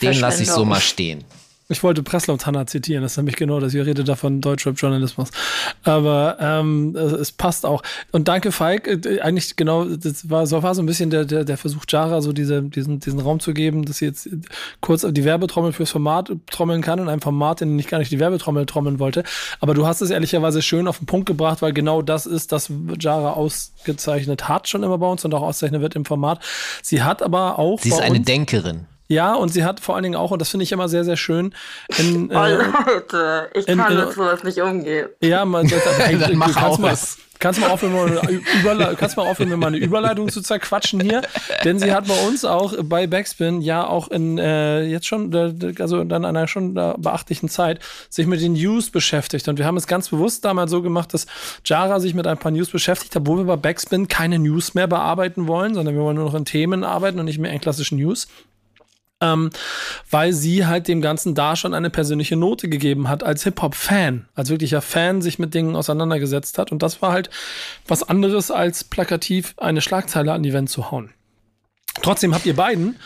[0.00, 1.24] Den lasse ich so mal stehen.
[1.70, 3.74] Ich wollte Presslau Tanner zitieren, das ist nämlich genau das.
[3.74, 5.28] Ihr redet davon Deutschrap-Journalismus.
[5.84, 7.82] Aber ähm, es passt auch.
[8.10, 8.86] Und danke, Falk.
[8.86, 12.22] Äh, eigentlich genau, das war so, war so ein bisschen der, der, der Versuch, Jara
[12.22, 14.30] so diese, diesen, diesen Raum zu geben, dass sie jetzt
[14.80, 18.10] kurz die Werbetrommel fürs Format trommeln kann und ein Format, in dem ich gar nicht
[18.10, 19.22] die Werbetrommel trommeln wollte.
[19.60, 22.72] Aber du hast es ehrlicherweise schön auf den Punkt gebracht, weil genau das ist, das
[22.98, 26.40] Jara ausgezeichnet hat schon immer bei uns und auch auszeichnen wird im Format.
[26.82, 27.78] Sie hat aber auch.
[27.80, 28.86] Sie ist eine Denkerin.
[29.10, 31.16] Ja, und sie hat vor allen Dingen auch, und das finde ich immer sehr, sehr
[31.16, 31.54] schön.
[31.96, 35.08] In, oh äh, Leute, ich in, kann in, mit sowas nicht umgehen.
[35.22, 35.82] Ja, man das,
[36.20, 36.94] Dann mach kannst, mal,
[37.38, 41.22] kannst mal aufhören, mal eine kannst mal aufhören, mal eine Überleitung zu zerquatschen hier.
[41.64, 45.34] Denn sie hat bei uns auch bei Backspin ja auch in äh, jetzt schon,
[45.78, 47.80] also dann einer schon beachtlichen Zeit,
[48.10, 49.48] sich mit den News beschäftigt.
[49.48, 51.26] Und wir haben es ganz bewusst damals so gemacht, dass
[51.64, 54.86] Jara sich mit ein paar News beschäftigt hat, wo wir bei Backspin keine News mehr
[54.86, 57.96] bearbeiten wollen, sondern wir wollen nur noch in Themen arbeiten und nicht mehr in klassischen
[57.96, 58.28] News
[59.20, 59.50] ähm,
[60.10, 64.50] weil sie halt dem Ganzen da schon eine persönliche Note gegeben hat als Hip-Hop-Fan, als
[64.50, 66.72] wirklicher Fan sich mit Dingen auseinandergesetzt hat.
[66.72, 67.30] Und das war halt
[67.86, 71.10] was anderes als plakativ eine Schlagzeile an die Wand zu hauen.
[72.02, 72.96] Trotzdem habt ihr beiden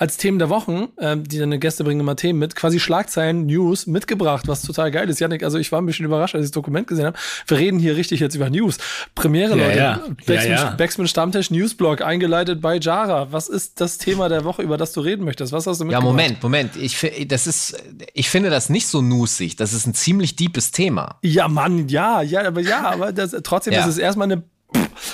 [0.00, 3.86] als Themen der Wochen, ähm, die deine Gäste bringen immer Themen mit, quasi Schlagzeilen, News
[3.86, 5.20] mitgebracht, was total geil ist.
[5.20, 7.18] Janik, also ich war ein bisschen überrascht, als ich das Dokument gesehen habe.
[7.46, 8.78] Wir reden hier richtig jetzt über News.
[9.14, 9.78] Premiere, ja, Leute.
[9.78, 10.00] Ja.
[10.26, 10.70] Backspin, ja.
[10.70, 13.30] Backspin Stammtisch Newsblog, eingeleitet bei Jara.
[13.30, 15.52] Was ist das Thema der Woche, über das du reden möchtest?
[15.52, 16.02] Was hast du mitgebracht?
[16.02, 16.76] Ja, Moment, Moment.
[16.76, 17.76] Ich, das ist,
[18.14, 19.56] ich finde das nicht so nusig.
[19.56, 21.18] Das ist ein ziemlich deepes Thema.
[21.20, 23.80] Ja, Mann, ja, ja, aber ja, aber das, trotzdem ja.
[23.80, 24.44] ist es erstmal eine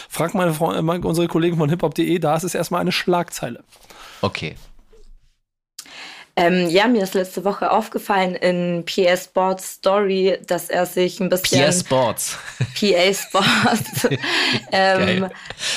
[0.09, 3.64] Frag meine Freunde, unsere Kollegen von hiphop.de, da ist es erstmal eine Schlagzeile.
[4.20, 4.55] Okay.
[6.39, 11.30] Ähm, ja, mir ist letzte Woche aufgefallen in PA Sports Story, dass er sich ein
[11.30, 11.64] bisschen.
[11.64, 12.37] PA Sports.
[12.78, 14.07] PA Sports.
[14.72, 15.30] ähm,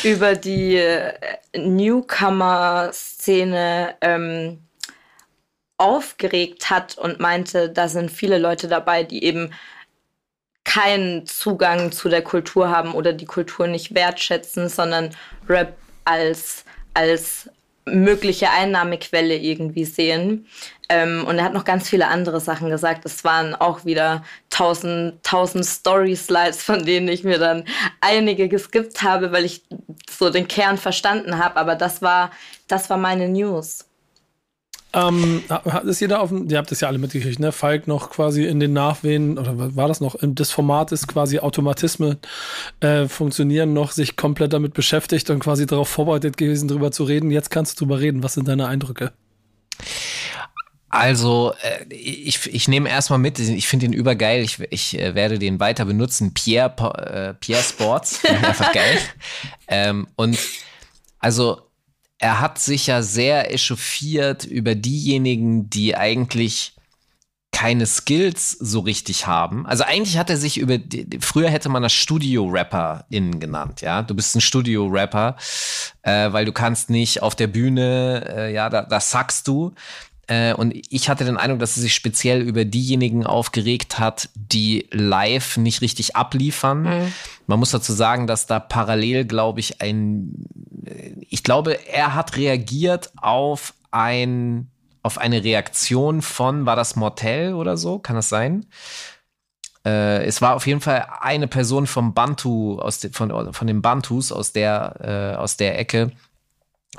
[0.03, 1.13] über die äh,
[1.55, 4.61] Newcomer-Szene ähm,
[5.77, 9.53] aufgeregt hat und meinte, da sind viele Leute dabei, die eben
[10.65, 15.15] keinen Zugang zu der Kultur haben oder die Kultur nicht wertschätzen, sondern
[15.47, 17.49] Rap als, als
[17.85, 20.47] mögliche Einnahmequelle irgendwie sehen.
[20.89, 23.05] Ähm, und er hat noch ganz viele andere Sachen gesagt.
[23.05, 27.65] Es waren auch wieder tausend, tausend Story-Slides, von denen ich mir dann
[28.01, 29.63] einige geskippt habe, weil ich
[30.09, 31.57] so den Kern verstanden habe.
[31.57, 32.31] Aber das war,
[32.67, 33.88] das war meine News.
[34.91, 37.51] Ähm, hat es jeder auf dem, ihr habt das ja alle mitgekriegt, ne?
[37.51, 42.17] Falk noch quasi in den Nachwehen, oder war das noch, des Formates quasi Automatismen
[42.79, 47.29] äh, funktionieren, noch sich komplett damit beschäftigt und quasi darauf vorbereitet gewesen, darüber zu reden.
[47.29, 48.23] Jetzt kannst du drüber reden.
[48.23, 49.11] Was sind deine Eindrücke?
[50.89, 55.37] Also, äh, ich, ich nehme erstmal mit, ich finde den übergeil, ich, ich äh, werde
[55.37, 56.33] den weiter benutzen.
[56.33, 56.73] Pierre,
[57.29, 58.97] äh, Pierre Sports, einfach geil.
[59.67, 60.39] Ähm, und
[61.19, 61.68] also,
[62.19, 66.75] er hat sich ja sehr echauffiert über diejenigen, die eigentlich
[67.51, 69.65] keine Skills so richtig haben.
[69.65, 70.77] Also eigentlich hat er sich über,
[71.19, 74.01] früher hätte man das Studio-Rapper innen genannt, ja.
[74.03, 75.35] Du bist ein Studio-Rapper,
[76.03, 79.73] äh, weil du kannst nicht auf der Bühne, äh, ja, da, da sackst du.
[80.29, 84.87] Äh, und ich hatte den Eindruck, dass er sich speziell über diejenigen aufgeregt hat, die
[84.91, 86.83] live nicht richtig abliefern.
[86.83, 87.13] Mhm.
[87.47, 90.45] Man muss dazu sagen, dass da parallel, glaube ich, ein,
[91.27, 94.69] ich glaube, er hat reagiert auf ein,
[95.01, 97.97] auf eine Reaktion von, war das Mortel oder so?
[97.97, 98.67] Kann das sein?
[99.83, 103.81] Äh, es war auf jeden Fall eine Person vom Bantu, aus de, von, von den
[103.81, 106.11] Bantus aus der, äh, aus der Ecke,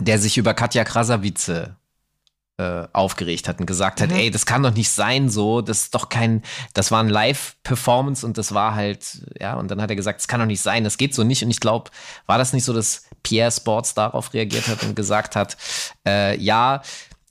[0.01, 1.77] der sich über Katja Krasavice
[2.61, 4.17] äh, aufgeregt hat und gesagt hat, mhm.
[4.17, 6.43] ey, das kann doch nicht sein so, das ist doch kein,
[6.75, 10.29] das war ein Live-Performance und das war halt, ja, und dann hat er gesagt, das
[10.29, 11.43] kann doch nicht sein, das geht so nicht.
[11.43, 11.91] Und ich glaube,
[12.27, 15.57] war das nicht so, dass Pierre Sports darauf reagiert hat und gesagt hat,
[16.07, 16.83] äh, ja,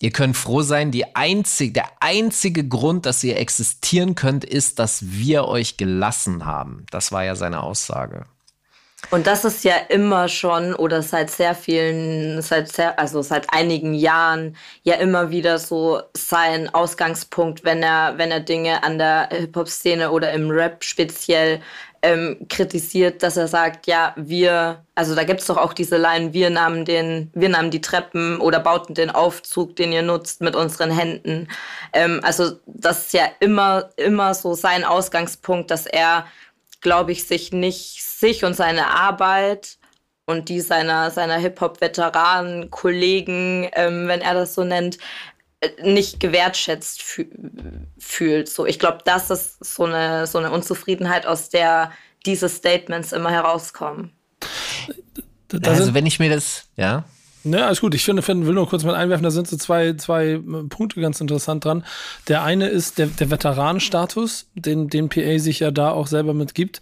[0.02, 5.12] Ihr könnt froh sein, die einzig, der einzige Grund, dass ihr existieren könnt, ist, dass
[5.12, 6.86] wir euch gelassen haben.
[6.90, 8.24] Das war ja seine Aussage.
[9.12, 13.94] Und das ist ja immer schon oder seit sehr vielen, seit sehr, also seit einigen
[13.94, 20.12] Jahren ja immer wieder so sein Ausgangspunkt, wenn er, wenn er Dinge an der Hip-Hop-Szene
[20.12, 21.62] oder im Rap speziell
[22.02, 26.34] ähm, kritisiert, dass er sagt, ja, wir, also da gibt es doch auch diese Line,
[26.34, 30.56] wir nahmen den, wir nahmen die Treppen oder bauten den Aufzug, den ihr nutzt, mit
[30.56, 31.48] unseren Händen.
[31.94, 36.26] Ähm, also das ist ja immer, immer so sein Ausgangspunkt, dass er,
[36.82, 39.78] glaube ich, sich nicht sich und seine Arbeit
[40.26, 44.98] und die seiner, seiner Hip-Hop-Veteranen, Kollegen, ähm, wenn er das so nennt,
[45.62, 47.26] äh, nicht gewertschätzt fü
[47.98, 48.50] fühlt.
[48.50, 51.92] So, ich glaube, das ist so eine, so eine Unzufriedenheit, aus der
[52.26, 54.12] diese Statements immer herauskommen.
[55.64, 57.06] also wenn ich mir das, ja.
[57.50, 57.96] Ne, alles gut.
[57.96, 60.40] Ich finde, find, will nur kurz mal einwerfen, da sind so zwei, zwei äh,
[60.70, 61.84] Punkte ganz interessant dran.
[62.28, 66.80] Der eine ist der, der Veteranenstatus, den, den PA sich ja da auch selber mitgibt,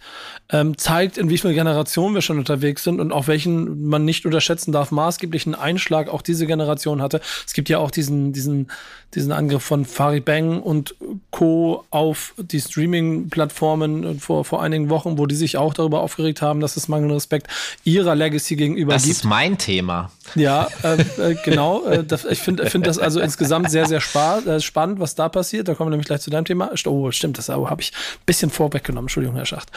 [0.50, 4.26] ähm, zeigt, in wie vielen Generationen wir schon unterwegs sind und auch welchen man nicht
[4.26, 7.20] unterschätzen darf, maßgeblichen Einschlag auch diese Generation hatte.
[7.46, 8.70] Es gibt ja auch diesen, diesen,
[9.14, 10.94] diesen Angriff von Farid Bang und
[11.30, 11.84] Co.
[11.90, 16.76] auf die Streaming-Plattformen vor, vor einigen Wochen, wo die sich auch darüber aufgeregt haben, dass
[16.76, 17.46] es mangelnden Respekt
[17.84, 19.16] ihrer Legacy gegenüber das gibt.
[19.16, 20.10] Das ist mein Thema.
[20.34, 21.84] Ja, äh, äh, genau.
[21.84, 25.28] Äh, das, ich finde find das also insgesamt sehr, sehr spa äh, spannend, was da
[25.28, 25.68] passiert.
[25.68, 26.70] Da kommen wir nämlich gleich zu deinem Thema.
[26.86, 29.06] Oh, stimmt, das habe ich ein bisschen vorweggenommen.
[29.06, 29.70] Entschuldigung, Herr Schacht.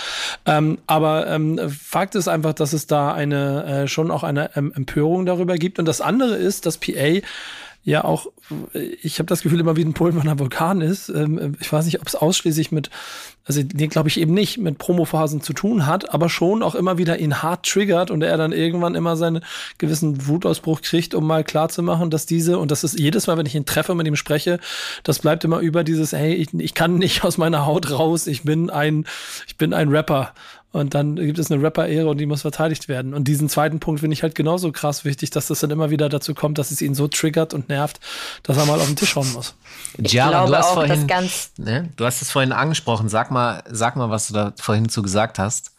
[0.45, 4.73] Ähm, aber ähm, Fakt ist einfach, dass es da eine äh, schon auch eine ähm,
[4.75, 5.79] Empörung darüber gibt.
[5.79, 7.19] Und das andere ist, dass PA
[7.84, 8.27] ja auch,
[9.01, 11.09] ich habe das Gefühl, immer wie ein Pulverner Vulkan ist.
[11.09, 12.91] Ähm, ich weiß nicht, ob es ausschließlich mit,
[13.43, 16.99] also nee, glaube ich eben nicht, mit Promophasen zu tun hat, aber schon auch immer
[16.99, 19.43] wieder ihn hart triggert und er dann irgendwann immer seinen
[19.79, 23.55] gewissen Wutausbruch kriegt, um mal klarzumachen, dass diese, und das ist jedes Mal, wenn ich
[23.55, 24.59] ihn treffe, mit ihm spreche,
[25.03, 28.43] das bleibt immer über dieses, hey, ich, ich kann nicht aus meiner Haut raus, ich
[28.43, 29.05] bin ein,
[29.47, 30.34] ich bin ein Rapper.
[30.72, 33.13] Und dann gibt es eine Rapper-Ehre und die muss verteidigt werden.
[33.13, 36.07] Und diesen zweiten Punkt finde ich halt genauso krass wichtig, dass das dann immer wieder
[36.07, 37.99] dazu kommt, dass es ihn so triggert und nervt,
[38.43, 39.53] dass er mal auf den Tisch hauen muss.
[39.97, 41.07] Ja, du hast auch, vorhin,
[41.57, 43.09] ne, du hast es vorhin angesprochen.
[43.09, 45.74] Sag mal, sag mal, was du da vorhin zu gesagt hast.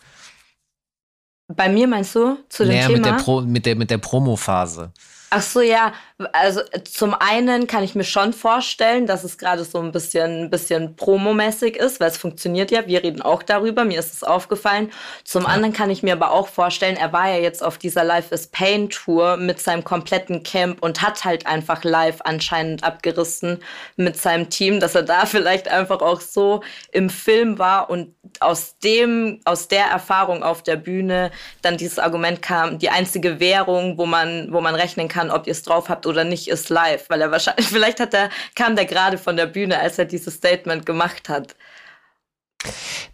[1.48, 2.96] Bei mir meinst du zu dem naja, Thema?
[2.98, 4.92] Mit der, Pro, mit der, mit der Promo-Phase.
[5.34, 5.94] Ach so, ja.
[6.32, 10.50] Also zum einen kann ich mir schon vorstellen, dass es gerade so ein bisschen, ein
[10.50, 12.86] bisschen promomäßig ist, weil es funktioniert ja.
[12.86, 13.86] Wir reden auch darüber.
[13.86, 14.92] Mir ist es aufgefallen.
[15.24, 15.48] Zum ja.
[15.48, 18.48] anderen kann ich mir aber auch vorstellen, er war ja jetzt auf dieser Life is
[18.48, 23.62] Pain Tour mit seinem kompletten Camp und hat halt einfach live anscheinend abgerissen
[23.96, 26.62] mit seinem Team, dass er da vielleicht einfach auch so
[26.92, 31.30] im Film war und aus dem, aus der Erfahrung auf der Bühne
[31.62, 35.46] dann dieses Argument kam, die einzige Währung, wo man, wo man rechnen kann, kann, ob
[35.46, 38.76] ihr es drauf habt oder nicht, ist live, weil er wahrscheinlich, vielleicht hat er, kam
[38.76, 41.54] der gerade von der Bühne, als er dieses Statement gemacht hat.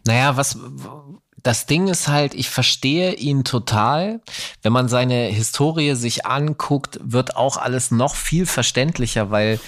[0.07, 0.59] Naja, was,
[1.43, 4.21] das Ding ist halt, ich verstehe ihn total.
[4.63, 9.59] Wenn man seine Historie sich anguckt, wird auch alles noch viel verständlicher, weil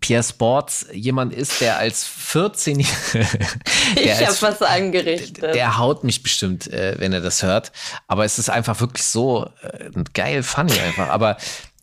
[0.00, 2.80] Pierre Sports jemand ist, der als 14
[3.96, 5.54] Ich habe was angerichtet.
[5.54, 7.72] Der haut mich bestimmt, äh, wenn er das hört.
[8.06, 11.08] Aber es ist einfach wirklich so äh, geil, funny einfach.
[11.08, 11.36] Aber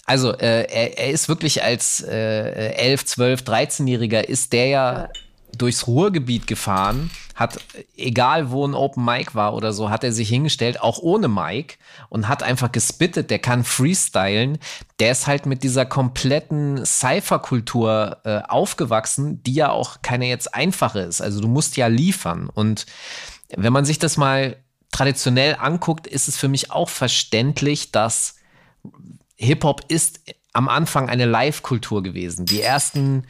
[0.06, 5.10] also äh, er, er ist wirklich als äh, 11, 12, 13-Jähriger ist der ja
[5.58, 7.60] durchs Ruhrgebiet gefahren, hat,
[7.98, 11.78] egal wo ein Open Mic war oder so, hat er sich hingestellt, auch ohne Mic
[12.10, 14.58] und hat einfach gespittet, der kann freestylen.
[15.00, 21.00] Der ist halt mit dieser kompletten Cypher-Kultur äh, aufgewachsen, die ja auch keine jetzt einfache
[21.00, 21.22] ist.
[21.22, 22.50] Also du musst ja liefern.
[22.50, 22.86] Und
[23.50, 24.58] wenn man sich das mal
[24.92, 28.36] traditionell anguckt, ist es für mich auch verständlich, dass
[29.36, 30.22] Hip-Hop ist
[30.54, 32.46] am Anfang eine Live-Kultur gewesen.
[32.46, 33.26] Die ersten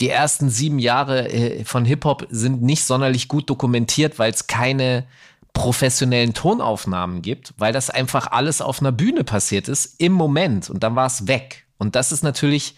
[0.00, 5.06] die ersten sieben Jahre äh, von Hip-Hop sind nicht sonderlich gut dokumentiert, weil es keine
[5.52, 10.82] professionellen Tonaufnahmen gibt, weil das einfach alles auf einer Bühne passiert ist im Moment und
[10.82, 11.64] dann war es weg.
[11.78, 12.76] Und das ist natürlich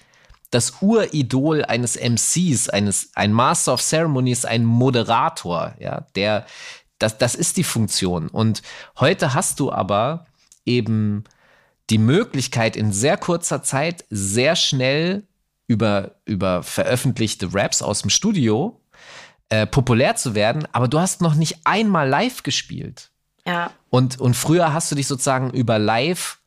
[0.51, 6.47] das Uridol eines MCs, eines, ein Master of Ceremonies, ein Moderator, ja, der,
[6.99, 8.29] das, das ist die Funktion.
[8.29, 8.63] Und
[9.01, 10.27] heute hast du aber
[10.67, 11.25] eben
[11.91, 15.25] die Möglichkeit, in sehr kurzer Zeit sehr schnell
[15.69, 18.81] über, über veröffentlichte Raps aus dem Studio
[19.49, 23.11] äh, populär zu werden, aber du hast noch nicht einmal live gespielt.
[23.47, 23.71] Ja.
[23.91, 26.39] Und, und früher hast du dich sozusagen über live,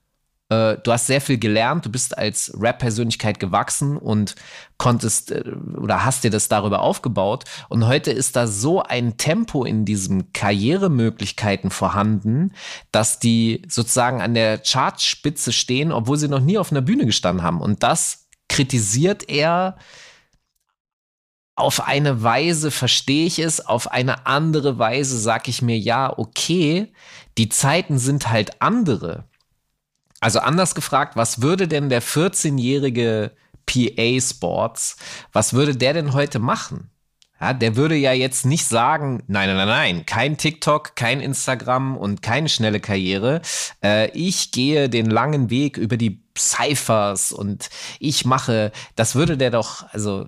[0.50, 4.36] äh, du hast sehr viel gelernt, du bist als Rap-Persönlichkeit gewachsen und
[4.78, 5.44] konntest äh,
[5.78, 7.46] oder hast dir das darüber aufgebaut.
[7.70, 12.54] Und heute ist da so ein Tempo in diesen Karrieremöglichkeiten vorhanden,
[12.92, 17.44] dass die sozusagen an der Chartspitze stehen, obwohl sie noch nie auf einer Bühne gestanden
[17.44, 17.62] haben.
[17.62, 19.78] Und das kritisiert er
[21.56, 26.94] auf eine Weise verstehe ich es, auf eine andere Weise sage ich mir, ja, okay,
[27.38, 29.29] die Zeiten sind halt andere.
[30.20, 33.32] Also anders gefragt, was würde denn der 14-jährige
[33.66, 34.98] PA Sports,
[35.32, 36.90] was würde der denn heute machen?
[37.42, 41.96] Ja, der würde ja jetzt nicht sagen, nein, nein, nein, nein, kein TikTok, kein Instagram
[41.96, 43.42] und keine schnelle Karriere.
[43.82, 49.52] Äh, ich gehe den langen Weg über die Cyphers und ich mache, das würde der
[49.52, 50.28] doch, also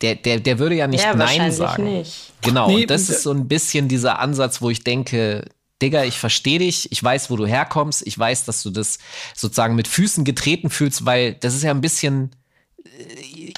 [0.00, 1.84] der, der, der würde ja nicht ja, Nein sagen.
[1.84, 2.32] Nicht.
[2.42, 5.44] Genau, nee, und das ist so ein bisschen dieser Ansatz, wo ich denke,
[5.82, 8.98] Digga, ich verstehe dich, ich weiß, wo du herkommst, ich weiß, dass du das
[9.34, 12.30] sozusagen mit Füßen getreten fühlst, weil das ist ja ein bisschen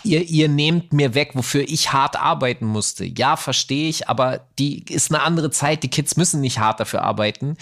[0.03, 3.05] ihr, ihr nehmt mir weg, wofür ich hart arbeiten musste.
[3.05, 5.83] Ja, verstehe ich, aber die ist eine andere Zeit.
[5.83, 7.57] Die Kids müssen nicht hart dafür arbeiten.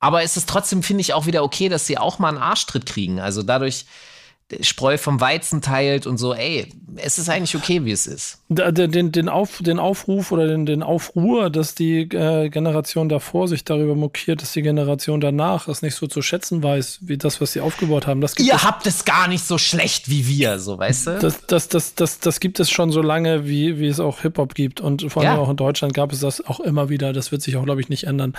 [0.00, 2.86] Aber es ist trotzdem, finde ich, auch wieder okay, dass sie auch mal einen Arschtritt
[2.86, 3.18] kriegen.
[3.20, 3.86] Also dadurch,
[4.62, 8.38] Spreu vom Weizen teilt und so, ey, es ist eigentlich okay, wie es ist.
[8.48, 13.62] Den, den, Auf, den Aufruf oder den, den Aufruhr, dass die äh, Generation davor sich
[13.62, 17.52] darüber mokiert, dass die Generation danach es nicht so zu schätzen weiß, wie das, was
[17.52, 18.22] sie aufgebaut haben.
[18.22, 21.18] Das Ihr es, habt es gar nicht so schlecht wie wir, so weißt du?
[21.18, 24.54] Das, das, das, das, das gibt es schon so lange, wie, wie es auch Hip-Hop
[24.54, 24.80] gibt.
[24.80, 25.38] Und vor allem ja.
[25.38, 27.12] auch in Deutschland gab es das auch immer wieder.
[27.12, 28.32] Das wird sich auch, glaube ich, nicht ändern.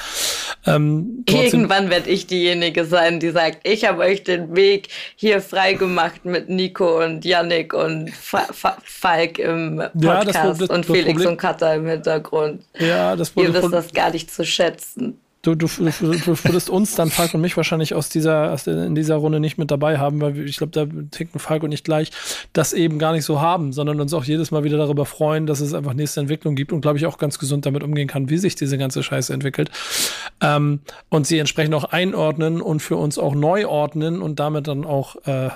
[0.66, 5.99] Ähm, Irgendwann werde ich diejenige sein, die sagt, ich habe euch den Weg hier freigemacht
[5.99, 10.86] gemacht mit Nico und Yannick und Fa Fa Falk im Podcast ja, das, das, und
[10.86, 12.64] Felix Problem, und Katha im Hintergrund.
[12.78, 15.20] Ja, das Ihr wisst das gar nicht zu schätzen.
[15.42, 18.94] Du, du, du, du würdest uns dann, Falk und mich, wahrscheinlich aus dieser, aus in
[18.94, 22.12] dieser Runde nicht mit dabei haben, weil ich glaube, da ticken Falk und ich gleich
[22.52, 25.62] das eben gar nicht so haben, sondern uns auch jedes Mal wieder darüber freuen, dass
[25.62, 28.38] es einfach nächste Entwicklung gibt und glaube ich auch ganz gesund damit umgehen kann, wie
[28.38, 29.72] sich diese ganze Scheiße entwickelt.
[30.42, 34.84] Ähm, und sie entsprechend auch einordnen und für uns auch neu ordnen und damit dann
[34.84, 35.52] auch äh,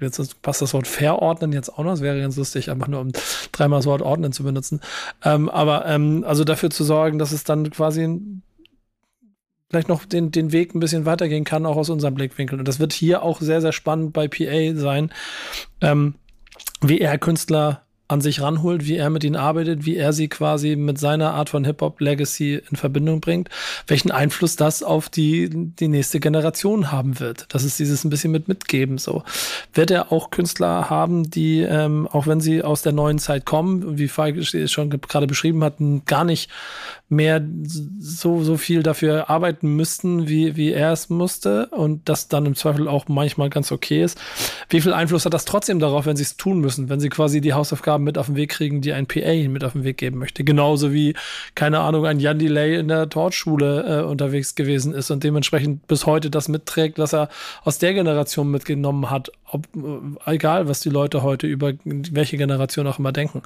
[0.00, 1.92] jetzt passt das Wort verordnen jetzt auch noch.
[1.92, 3.12] Das wäre ganz lustig, einfach nur um
[3.52, 4.80] dreimal das Wort ordnen zu benutzen.
[5.24, 8.20] Ähm, aber ähm, also dafür zu sorgen, dass es dann quasi
[9.70, 12.58] vielleicht noch den, den Weg ein bisschen weitergehen kann, auch aus unserem Blickwinkel.
[12.58, 15.10] Und das wird hier auch sehr, sehr spannend bei PA sein,
[15.80, 16.14] ähm,
[16.80, 20.76] wie er Künstler an sich ranholt, wie er mit ihnen arbeitet, wie er sie quasi
[20.76, 23.50] mit seiner Art von Hip-Hop-Legacy in Verbindung bringt,
[23.86, 27.46] welchen Einfluss das auf die, die nächste Generation haben wird.
[27.50, 29.22] Das ist dieses ein bisschen mit mitgeben so.
[29.74, 33.98] Wird er auch Künstler haben, die, ähm, auch wenn sie aus der neuen Zeit kommen,
[33.98, 34.36] wie Falk
[34.68, 35.74] schon gerade beschrieben hat,
[36.06, 36.48] gar nicht
[37.10, 37.42] mehr
[37.98, 42.54] so, so viel dafür arbeiten müssten, wie, wie er es musste und das dann im
[42.54, 44.18] Zweifel auch manchmal ganz okay ist.
[44.68, 47.40] Wie viel Einfluss hat das trotzdem darauf, wenn sie es tun müssen, wenn sie quasi
[47.40, 49.98] die Hausaufgaben Aufgaben mit auf den Weg kriegen, die ein PA mit auf den Weg
[49.98, 50.44] geben möchte.
[50.44, 51.14] Genauso wie,
[51.54, 56.06] keine Ahnung, ein Jan Delay in der Tortschule äh, unterwegs gewesen ist und dementsprechend bis
[56.06, 57.28] heute das mitträgt, was er
[57.64, 59.30] aus der Generation mitgenommen hat.
[59.50, 63.42] Ob, äh, egal, was die Leute heute über welche Generation auch immer denken.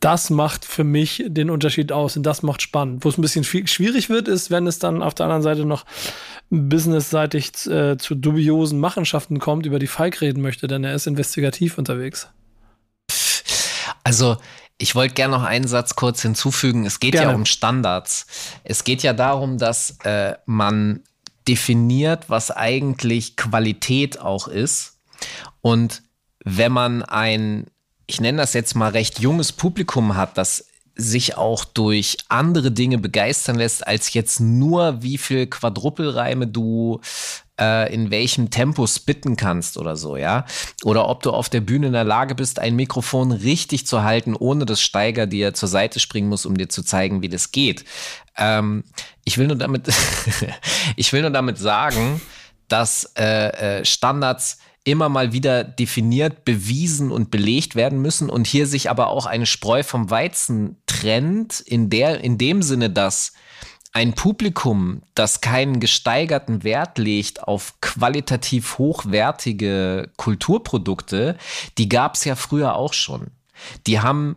[0.00, 3.04] Das macht für mich den Unterschied aus und das macht spannend.
[3.04, 5.84] Wo es ein bisschen schwierig wird, ist, wenn es dann auf der anderen Seite noch
[6.50, 11.78] businessseitig äh, zu dubiosen Machenschaften kommt, über die Falk reden möchte, denn er ist investigativ
[11.78, 12.28] unterwegs.
[14.08, 14.38] Also,
[14.78, 16.86] ich wollte gerne noch einen Satz kurz hinzufügen.
[16.86, 17.32] Es geht gerne.
[17.32, 18.26] ja um Standards.
[18.64, 21.02] Es geht ja darum, dass äh, man
[21.46, 24.96] definiert, was eigentlich Qualität auch ist.
[25.60, 26.02] Und
[26.42, 27.66] wenn man ein,
[28.06, 32.96] ich nenne das jetzt mal recht junges Publikum hat, das sich auch durch andere Dinge
[32.96, 37.02] begeistern lässt, als jetzt nur, wie viel Quadrupelreime du
[37.58, 40.44] äh, in welchem Tempo spitten kannst oder so, ja.
[40.84, 44.34] Oder ob du auf der Bühne in der Lage bist, ein Mikrofon richtig zu halten,
[44.34, 47.84] ohne dass Steiger dir zur Seite springen muss, um dir zu zeigen, wie das geht.
[48.36, 48.84] Ähm,
[49.24, 49.88] ich will nur damit,
[50.96, 52.20] ich will nur damit sagen,
[52.68, 58.66] dass äh, äh, Standards immer mal wieder definiert, bewiesen und belegt werden müssen und hier
[58.66, 63.32] sich aber auch eine Spreu vom Weizen trennt, in der, in dem Sinne, dass
[63.92, 71.36] ein Publikum, das keinen gesteigerten Wert legt auf qualitativ hochwertige Kulturprodukte,
[71.78, 73.28] die gab es ja früher auch schon.
[73.86, 74.36] Die haben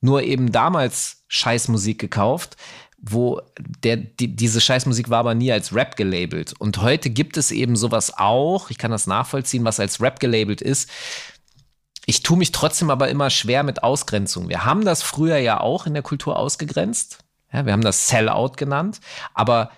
[0.00, 2.56] nur eben damals Scheißmusik gekauft,
[3.00, 3.40] wo
[3.82, 6.54] der, die, diese Scheißmusik war aber nie als Rap gelabelt.
[6.58, 10.60] Und heute gibt es eben sowas auch, ich kann das nachvollziehen, was als Rap gelabelt
[10.60, 10.90] ist.
[12.06, 14.48] Ich tue mich trotzdem aber immer schwer mit Ausgrenzung.
[14.48, 17.18] Wir haben das früher ja auch in der Kultur ausgegrenzt.
[17.52, 19.00] Ja, wir haben das Sellout genannt.
[19.34, 19.70] Aber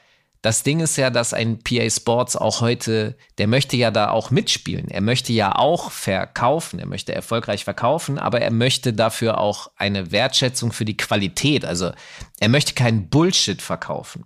[0.43, 4.33] das Ding ist ja, dass ein PA Sports auch heute, der möchte ja da auch
[4.33, 4.89] mitspielen.
[4.89, 6.81] Er möchte ja auch verkaufen.
[6.81, 11.65] Er möchte erfolgreich verkaufen, aber er möchte dafür auch eine Wertschätzung für die Qualität.
[11.65, 11.93] Also
[12.41, 14.25] er möchte keinen Bullshit verkaufen.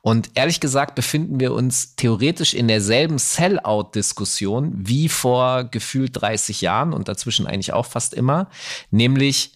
[0.00, 6.94] Und ehrlich gesagt befinden wir uns theoretisch in derselben Sellout-Diskussion wie vor gefühlt 30 Jahren
[6.94, 8.48] und dazwischen eigentlich auch fast immer.
[8.90, 9.52] Nämlich,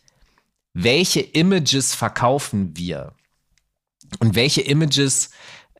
[0.75, 3.15] welche Images verkaufen wir?
[4.21, 5.31] Und welche Images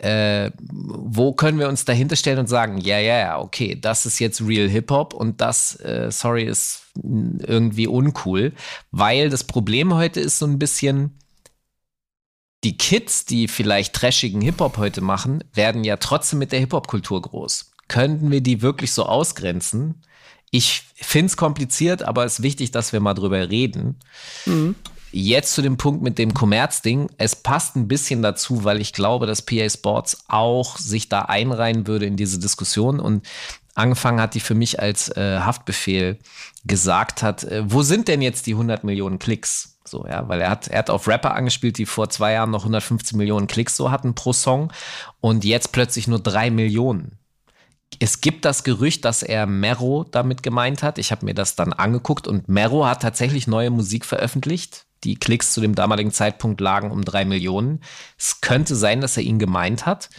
[0.03, 4.19] äh, wo können wir uns dahinter stellen und sagen, ja, ja, ja, okay, das ist
[4.19, 8.53] jetzt Real Hip-Hop und das, äh, sorry, ist irgendwie uncool,
[8.91, 11.17] weil das Problem heute ist so ein bisschen,
[12.65, 17.71] die Kids, die vielleicht trashigen Hip-Hop heute machen, werden ja trotzdem mit der Hip-Hop-Kultur groß.
[17.87, 20.03] Könnten wir die wirklich so ausgrenzen?
[20.51, 24.01] Ich finde es kompliziert, aber es ist wichtig, dass wir mal drüber reden.
[24.47, 24.75] Mhm.
[25.15, 27.11] Jetzt zu dem Punkt mit dem Kommerzding.
[27.19, 31.87] Es passt ein bisschen dazu, weil ich glaube, dass PA Sports auch sich da einreihen
[31.87, 33.27] würde in diese Diskussion und
[33.75, 36.19] angefangen hat, die für mich als äh, Haftbefehl
[36.65, 39.79] gesagt hat, äh, wo sind denn jetzt die 100 Millionen Klicks?
[39.85, 42.63] So, ja, weil er hat, er hat auf Rapper angespielt, die vor zwei Jahren noch
[42.63, 44.73] 150 Millionen Klicks so hatten pro Song
[45.21, 47.19] und jetzt plötzlich nur drei Millionen.
[47.99, 50.97] Es gibt das Gerücht, dass er Mero damit gemeint hat.
[50.97, 54.87] Ich habe mir das dann angeguckt und Mero hat tatsächlich neue Musik veröffentlicht.
[55.05, 57.81] Die Klicks zu dem damaligen Zeitpunkt lagen um drei Millionen.
[58.19, 60.11] Es könnte sein, dass er ihn gemeint hat.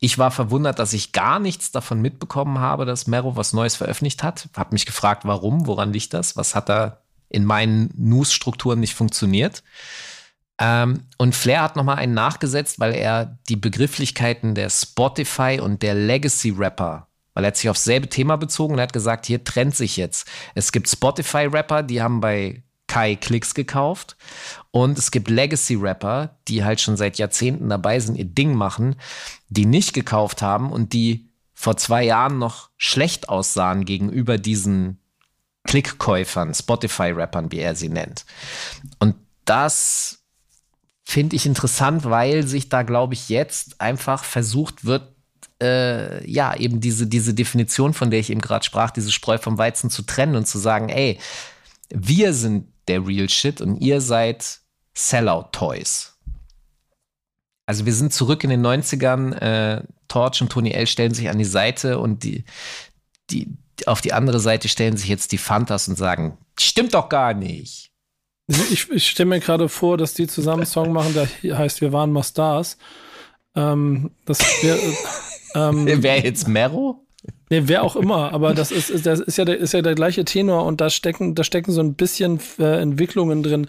[0.00, 4.22] Ich war verwundert, dass ich gar nichts davon mitbekommen habe, dass Mero was Neues veröffentlicht
[4.22, 4.48] hat.
[4.54, 6.36] Hab mich gefragt, warum, woran liegt das?
[6.36, 9.62] Was hat da in meinen News-Strukturen nicht funktioniert?
[10.58, 15.94] Ähm, und Flair hat nochmal einen nachgesetzt, weil er die Begrifflichkeiten der Spotify und der
[15.94, 19.96] Legacy-Rapper weil er hat sich aufs selbe Thema bezogen und hat gesagt, hier trennt sich
[19.96, 20.28] jetzt.
[20.54, 22.62] Es gibt Spotify-Rapper, die haben bei
[22.94, 24.16] Kai Klicks gekauft.
[24.70, 28.94] Und es gibt Legacy-Rapper, die halt schon seit Jahrzehnten dabei sind, ihr Ding machen,
[29.48, 35.00] die nicht gekauft haben und die vor zwei Jahren noch schlecht aussahen gegenüber diesen
[35.64, 38.26] Klickkäufern, Spotify-Rappern, wie er sie nennt.
[39.00, 40.22] Und das
[41.02, 45.16] finde ich interessant, weil sich da, glaube ich, jetzt einfach versucht wird,
[45.60, 49.58] äh, ja, eben diese, diese Definition, von der ich eben gerade sprach, diese Spreu vom
[49.58, 51.18] Weizen zu trennen und zu sagen, ey,
[51.90, 54.60] wir sind der Real Shit und ihr seid
[54.94, 56.16] Sellout Toys.
[57.66, 59.32] Also wir sind zurück in den 90ern.
[59.34, 62.44] Äh, Torch und Tony L stellen sich an die Seite und die,
[63.30, 63.48] die,
[63.86, 67.90] auf die andere Seite stellen sich jetzt die Fantas und sagen, stimmt doch gar nicht.
[68.46, 71.92] Ich, ich stelle mir gerade vor, dass die zusammen einen Song machen, der heißt Wir
[71.92, 72.76] waren mal Stars.
[73.56, 74.78] Ähm, das wär,
[75.54, 77.03] ähm, Wer jetzt Mero?
[77.54, 80.24] Nee, wer auch immer, aber das ist, das ist, ja der, ist ja der gleiche
[80.24, 83.68] Tenor und da stecken, da stecken so ein bisschen äh, Entwicklungen drin,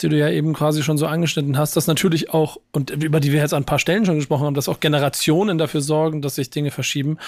[0.00, 3.30] die du ja eben quasi schon so angeschnitten hast, dass natürlich auch, und über die
[3.30, 6.34] wir jetzt an ein paar Stellen schon gesprochen haben, dass auch Generationen dafür sorgen, dass
[6.34, 7.18] sich Dinge verschieben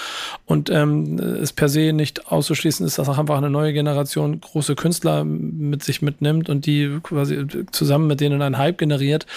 [0.45, 4.75] und ähm, es per se nicht auszuschließen ist, dass auch einfach eine neue Generation große
[4.75, 9.27] Künstler mit sich mitnimmt und die quasi zusammen mit denen einen Hype generiert.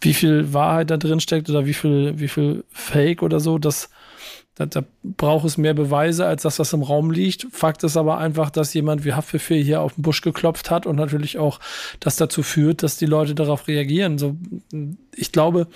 [0.00, 3.90] Wie viel Wahrheit da drin steckt oder wie viel, wie viel Fake oder so, das
[4.54, 7.46] da, da braucht es mehr Beweise als das, was im Raum liegt.
[7.50, 10.96] Fakt ist aber einfach, dass jemand wie Haftbefehl hier auf den Busch geklopft hat und
[10.96, 11.58] natürlich auch
[11.98, 14.18] das dazu führt, dass die Leute darauf reagieren.
[14.18, 14.36] So,
[15.14, 15.66] ich glaube,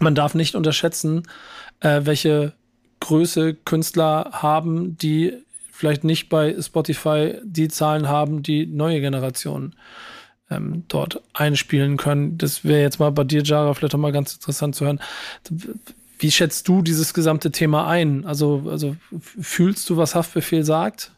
[0.00, 1.22] man darf nicht unterschätzen,
[1.80, 2.52] äh, welche
[3.00, 5.34] Größe Künstler haben, die
[5.70, 9.76] vielleicht nicht bei Spotify die Zahlen haben, die neue Generationen
[10.50, 12.36] ähm, dort einspielen können.
[12.36, 15.00] Das wäre jetzt mal bei dir, Jara, vielleicht auch mal ganz interessant zu hören.
[16.18, 18.26] Wie schätzt du dieses gesamte Thema ein?
[18.26, 21.12] Also, also fühlst du, was Haftbefehl sagt?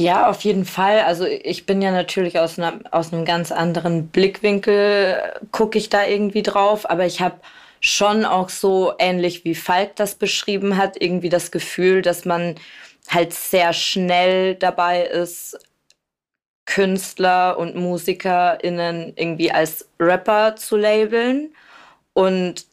[0.00, 1.00] Ja, auf jeden Fall.
[1.00, 5.20] Also ich bin ja natürlich aus, einer, aus einem ganz anderen Blickwinkel,
[5.52, 7.38] gucke ich da irgendwie drauf, aber ich habe
[7.80, 12.54] schon auch so ähnlich wie Falk das beschrieben hat, irgendwie das Gefühl, dass man
[13.08, 15.58] halt sehr schnell dabei ist,
[16.64, 21.52] Künstler und MusikerInnen irgendwie als Rapper zu labeln.
[22.14, 22.66] Und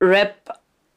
[0.00, 0.34] Rap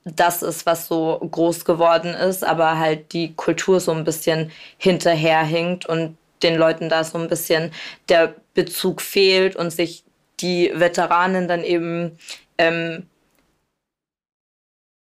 [0.06, 5.86] das ist, was so groß geworden ist, aber halt die Kultur so ein bisschen hinterherhinkt
[5.86, 7.72] und den Leuten da so ein bisschen
[8.08, 10.04] der Bezug fehlt und sich
[10.40, 12.18] die Veteranen dann eben
[12.58, 13.08] ähm,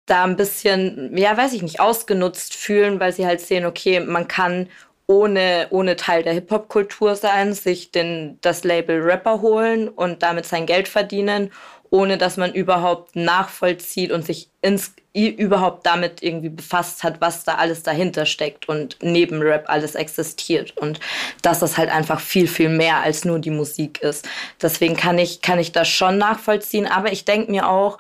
[0.05, 4.27] da ein bisschen, ja, weiß ich nicht, ausgenutzt fühlen, weil sie halt sehen, okay, man
[4.27, 4.69] kann
[5.07, 10.65] ohne, ohne Teil der Hip-Hop-Kultur sein, sich den, das Label Rapper holen und damit sein
[10.65, 11.51] Geld verdienen
[11.93, 17.53] ohne dass man überhaupt nachvollzieht und sich ins, überhaupt damit irgendwie befasst hat, was da
[17.53, 20.99] alles dahinter steckt und neben Rap alles existiert und
[21.43, 24.27] dass das halt einfach viel, viel mehr als nur die Musik ist.
[24.59, 27.99] Deswegen kann ich, kann ich das schon nachvollziehen, aber ich denke mir auch,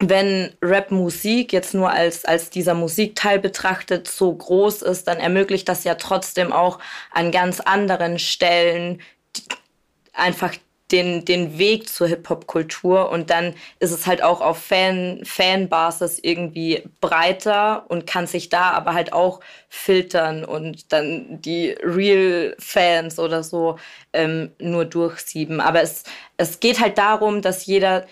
[0.00, 5.84] wenn Rap-Musik jetzt nur als, als dieser Musikteil betrachtet so groß ist, dann ermöglicht das
[5.84, 6.80] ja trotzdem auch
[7.12, 9.00] an ganz anderen Stellen
[10.12, 10.54] einfach
[10.94, 16.84] den, den Weg zur Hip-Hop-Kultur und dann ist es halt auch auf Fan, Fanbasis irgendwie
[17.00, 23.76] breiter und kann sich da aber halt auch filtern und dann die Real-Fans oder so
[24.12, 25.60] ähm, nur durchsieben.
[25.60, 26.04] Aber es,
[26.36, 28.06] es geht halt darum, dass jeder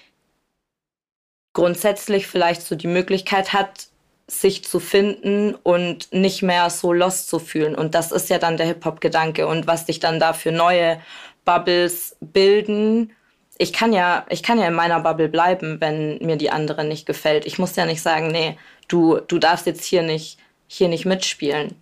[1.53, 3.87] grundsätzlich vielleicht so die Möglichkeit hat,
[4.26, 7.76] sich zu finden und nicht mehr so lost zu fühlen.
[7.76, 11.01] Und das ist ja dann der Hip-Hop-Gedanke und was sich dann da für neue
[11.45, 13.12] Bubbles bilden.
[13.59, 17.07] Ich kann ja, ich kann ja in meiner Bubble bleiben, wenn mir die andere nicht
[17.07, 17.47] gefällt.
[17.47, 18.57] Ich muss ja nicht sagen, nee,
[18.88, 21.74] du, du darfst jetzt hier nicht, hier nicht mitspielen.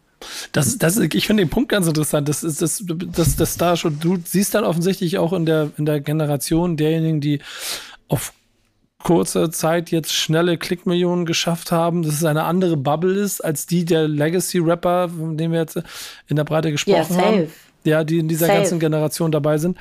[0.52, 2.28] Das, das, ich finde den Punkt ganz interessant.
[2.28, 3.98] Das ist das, das, das da schon.
[4.00, 7.40] Du siehst dann offensichtlich auch in der, in der Generation derjenigen, die
[8.08, 8.34] auf
[9.02, 13.86] kurzer Zeit jetzt schnelle Klickmillionen geschafft haben, dass es eine andere Bubble ist als die
[13.86, 15.80] der Legacy-Rapper, von denen wir jetzt
[16.28, 17.22] in der Breite gesprochen ja, safe.
[17.24, 17.52] haben
[17.84, 18.58] ja, die in dieser Safe.
[18.58, 19.78] ganzen Generation dabei sind.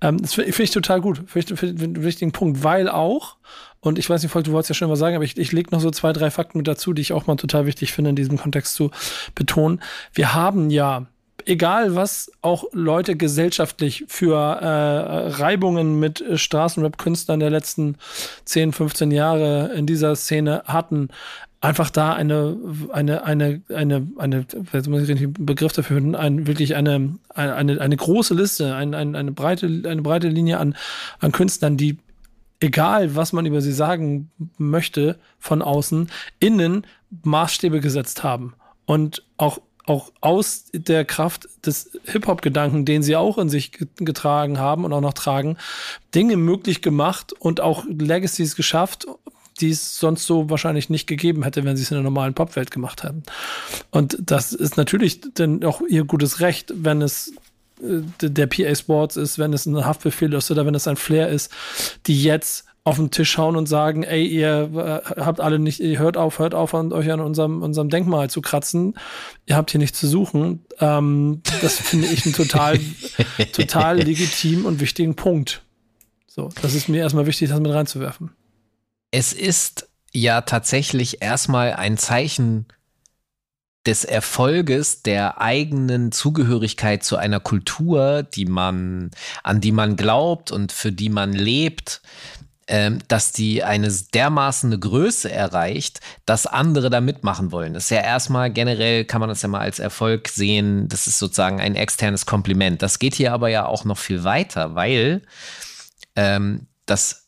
[0.00, 1.22] Ähm, das finde ich total gut.
[1.26, 3.36] Finde ich find einen wichtigen Punkt, weil auch,
[3.80, 5.70] und ich weiß nicht, Volk, du wolltest ja schon mal sagen, aber ich, ich lege
[5.70, 8.16] noch so zwei, drei Fakten mit dazu, die ich auch mal total wichtig finde, in
[8.16, 8.90] diesem Kontext zu
[9.34, 9.80] betonen.
[10.14, 11.06] Wir haben ja
[11.46, 17.96] egal was auch Leute gesellschaftlich für äh, Reibungen mit Straßenrap-Künstlern der letzten
[18.44, 21.08] 10, 15 Jahre in dieser Szene hatten,
[21.62, 22.56] einfach da eine,
[22.92, 27.80] eine, eine, eine, eine, jetzt muss ich den Begriff dafür finden, ein, wirklich eine, eine,
[27.80, 30.74] eine große Liste, ein, ein, eine breite, eine breite Linie an,
[31.20, 31.98] an Künstlern, die
[32.60, 36.10] egal was man über sie sagen möchte von außen,
[36.40, 36.86] innen
[37.22, 38.54] Maßstäbe gesetzt haben.
[38.84, 44.84] Und auch auch aus der Kraft des Hip-Hop-Gedanken, den sie auch in sich getragen haben
[44.84, 45.56] und auch noch tragen,
[46.14, 49.08] Dinge möglich gemacht und auch Legacies geschafft,
[49.60, 52.70] die es sonst so wahrscheinlich nicht gegeben hätte, wenn sie es in der normalen Popwelt
[52.70, 53.22] gemacht hätten.
[53.90, 57.32] Und das ist natürlich dann auch ihr gutes Recht, wenn es
[57.82, 61.28] äh, der PA Sports ist, wenn es ein Haftbefehl ist oder wenn es ein Flair
[61.28, 61.50] ist,
[62.06, 66.00] die jetzt auf den Tisch hauen und sagen, ey, ihr äh, habt alle nicht, ihr
[66.00, 68.94] hört auf, hört auf, an euch an unserem, unserem Denkmal zu kratzen.
[69.46, 70.64] Ihr habt hier nichts zu suchen.
[70.80, 72.80] Ähm, das finde ich einen total,
[73.52, 75.62] total legitim und wichtigen Punkt.
[76.26, 78.30] So, das ist mir erstmal wichtig, das mit reinzuwerfen.
[79.12, 82.66] Es ist ja tatsächlich erstmal ein Zeichen
[83.86, 89.10] des Erfolges der eigenen Zugehörigkeit zu einer Kultur, die man,
[89.42, 92.00] an die man glaubt und für die man lebt,
[92.68, 97.74] ähm, dass die eine dermaßen eine Größe erreicht, dass andere da mitmachen wollen.
[97.74, 100.88] Das ist ja erstmal generell, kann man das ja mal als Erfolg sehen.
[100.88, 102.80] Das ist sozusagen ein externes Kompliment.
[102.80, 105.22] Das geht hier aber ja auch noch viel weiter, weil
[106.14, 107.21] ähm, das,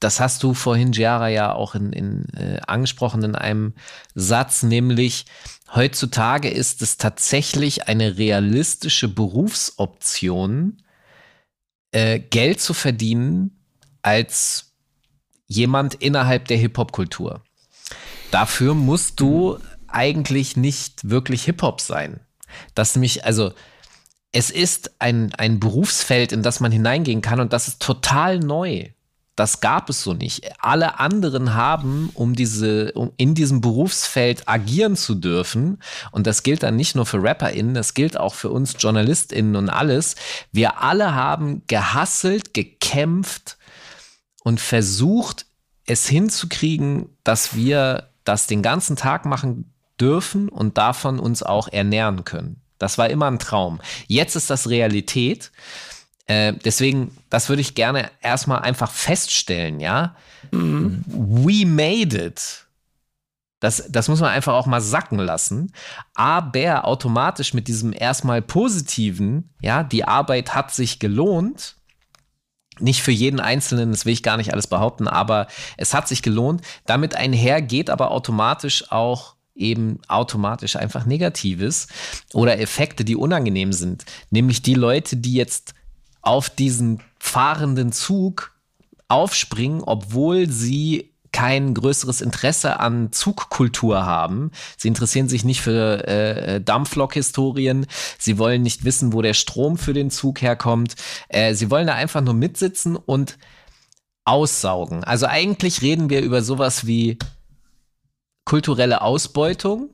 [0.00, 3.74] das hast du vorhin, Giara, ja auch in, in, äh, angesprochen in einem
[4.14, 5.26] Satz, nämlich
[5.74, 10.82] heutzutage ist es tatsächlich eine realistische Berufsoption,
[11.92, 13.62] äh, Geld zu verdienen
[14.02, 14.72] als
[15.46, 17.42] jemand innerhalb der Hip-Hop-Kultur.
[18.30, 22.20] Dafür musst du eigentlich nicht wirklich Hip-Hop sein.
[22.74, 23.52] Das nämlich, also,
[24.32, 28.88] es ist ein, ein Berufsfeld, in das man hineingehen kann und das ist total neu.
[29.40, 30.42] Das gab es so nicht.
[30.60, 35.78] Alle anderen haben, um diese, um in diesem Berufsfeld agieren zu dürfen,
[36.10, 39.70] und das gilt dann nicht nur für RapperInnen, das gilt auch für uns JournalistInnen und
[39.70, 40.16] alles.
[40.52, 43.56] Wir alle haben gehasselt, gekämpft,
[44.44, 45.46] und versucht,
[45.86, 52.24] es hinzukriegen, dass wir das den ganzen Tag machen dürfen und davon uns auch ernähren
[52.24, 52.60] können.
[52.78, 53.80] Das war immer ein Traum.
[54.06, 55.50] Jetzt ist das Realität.
[56.30, 60.14] Äh, deswegen, das würde ich gerne erstmal einfach feststellen, ja.
[60.52, 61.02] Mhm.
[61.08, 62.66] We made it.
[63.58, 65.72] Das, das muss man einfach auch mal sacken lassen.
[66.14, 71.74] Aber automatisch mit diesem erstmal positiven, ja, die Arbeit hat sich gelohnt,
[72.78, 76.22] nicht für jeden Einzelnen, das will ich gar nicht alles behaupten, aber es hat sich
[76.22, 76.62] gelohnt.
[76.86, 81.88] Damit einher geht aber automatisch auch eben automatisch einfach Negatives
[82.32, 84.04] oder Effekte, die unangenehm sind.
[84.30, 85.74] Nämlich die Leute, die jetzt
[86.22, 88.52] auf diesen fahrenden Zug
[89.08, 94.50] aufspringen, obwohl sie kein größeres Interesse an Zugkultur haben.
[94.76, 97.86] Sie interessieren sich nicht für äh, Dampflok-Historien.
[98.18, 100.94] Sie wollen nicht wissen, wo der Strom für den Zug herkommt.
[101.28, 103.38] Äh, sie wollen da einfach nur mitsitzen und
[104.24, 105.04] aussaugen.
[105.04, 107.18] Also eigentlich reden wir über sowas wie
[108.44, 109.90] kulturelle Ausbeutung.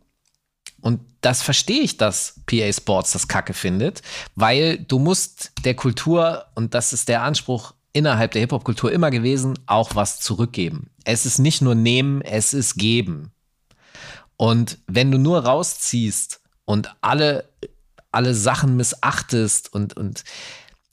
[0.87, 4.03] Und das verstehe ich, dass PA Sports das Kacke findet,
[4.37, 9.59] weil du musst der Kultur, und das ist der Anspruch innerhalb der Hip-Hop-Kultur immer gewesen,
[9.67, 10.91] auch was zurückgeben.
[11.03, 13.33] Es ist nicht nur nehmen, es ist geben.
[14.37, 17.49] Und wenn du nur rausziehst und alle,
[18.13, 20.23] alle Sachen missachtest und, und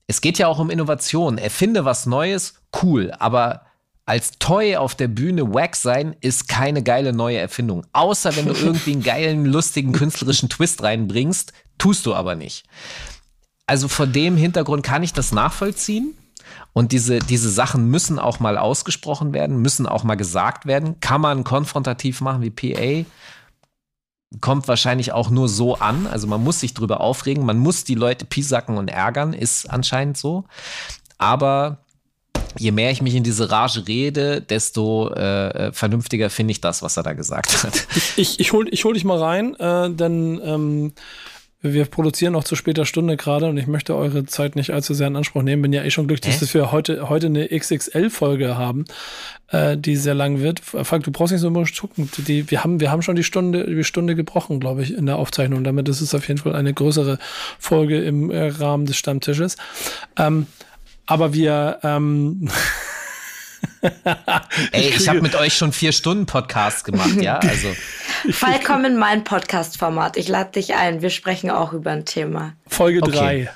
[0.08, 1.38] es geht ja auch um Innovation.
[1.38, 3.68] Erfinde was Neues, cool, aber
[4.06, 7.86] als Toy auf der Bühne wack sein ist keine geile neue Erfindung.
[7.93, 12.66] Außer wenn du irgendwie einen geilen, lustigen, künstlerischen Twist reinbringst, tust du aber nicht.
[13.66, 16.18] Also vor dem Hintergrund kann ich das nachvollziehen.
[16.74, 20.99] Und diese, diese Sachen müssen auch mal ausgesprochen werden, müssen auch mal gesagt werden.
[20.99, 23.10] Kann man konfrontativ machen wie PA?
[24.41, 26.08] Kommt wahrscheinlich auch nur so an.
[26.08, 30.18] Also man muss sich drüber aufregen, man muss die Leute piesacken und ärgern, ist anscheinend
[30.18, 30.45] so.
[31.20, 31.83] Aber
[32.58, 36.97] je mehr ich mich in diese Rage rede, desto äh, vernünftiger finde ich das, was
[36.97, 37.88] er da gesagt hat.
[38.16, 40.93] Ich, ich, hol, ich hol dich mal rein, äh, denn ähm,
[41.64, 45.08] wir produzieren auch zu später Stunde gerade und ich möchte eure Zeit nicht allzu sehr
[45.08, 45.62] in Anspruch nehmen.
[45.62, 48.84] Bin ja eh schon glücklich, dass wir heute, heute eine XXL-Folge haben,
[49.47, 50.60] äh, die sehr lang wird.
[50.60, 52.10] Falk, du brauchst nicht so immer gucken.
[52.28, 55.16] Die, wir, haben, wir haben schon die Stunde, die Stunde gebrochen, glaube ich, in der
[55.16, 55.64] Aufzeichnung.
[55.64, 57.18] Damit ist es auf jeden Fall eine größere
[57.60, 59.56] Folge im äh, Rahmen des Stammtisches.
[60.18, 60.47] Ähm,
[61.06, 62.49] aber wir ähm,
[64.72, 67.39] Ey, ich, habe mit euch schon vier Stunden Podcast gemacht, ja?
[67.43, 67.70] Also.
[68.32, 70.18] Vollkommen in mein Podcast-Format.
[70.18, 71.01] Ich lade dich ein.
[71.01, 72.54] Wir sprechen auch über ein Thema.
[72.68, 73.10] Folge 3.
[73.12, 73.49] Okay.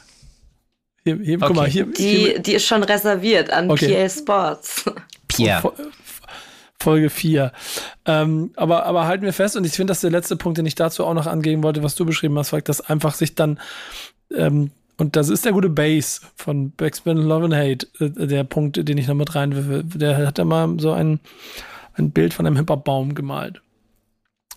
[1.03, 1.45] Hier, hier, okay.
[1.47, 3.93] guck mal, hier, die, die ist schon reserviert an okay.
[3.93, 4.85] PA Sports.
[5.29, 5.73] Pierre.
[6.79, 7.53] Folge 4.
[8.05, 10.65] Ähm, aber, aber halten wir fest, und ich finde, das ist der letzte Punkt, den
[10.65, 13.59] ich dazu auch noch angehen wollte, was du beschrieben hast, dass einfach sich dann
[14.35, 18.87] ähm, und das ist der gute Bass von Backspin Love and Hate, äh, der Punkt,
[18.87, 19.83] den ich noch mit reinwirfe.
[19.97, 21.19] Der hat immer so ein,
[21.93, 23.61] ein Bild von einem Hip-Hop-Baum gemalt.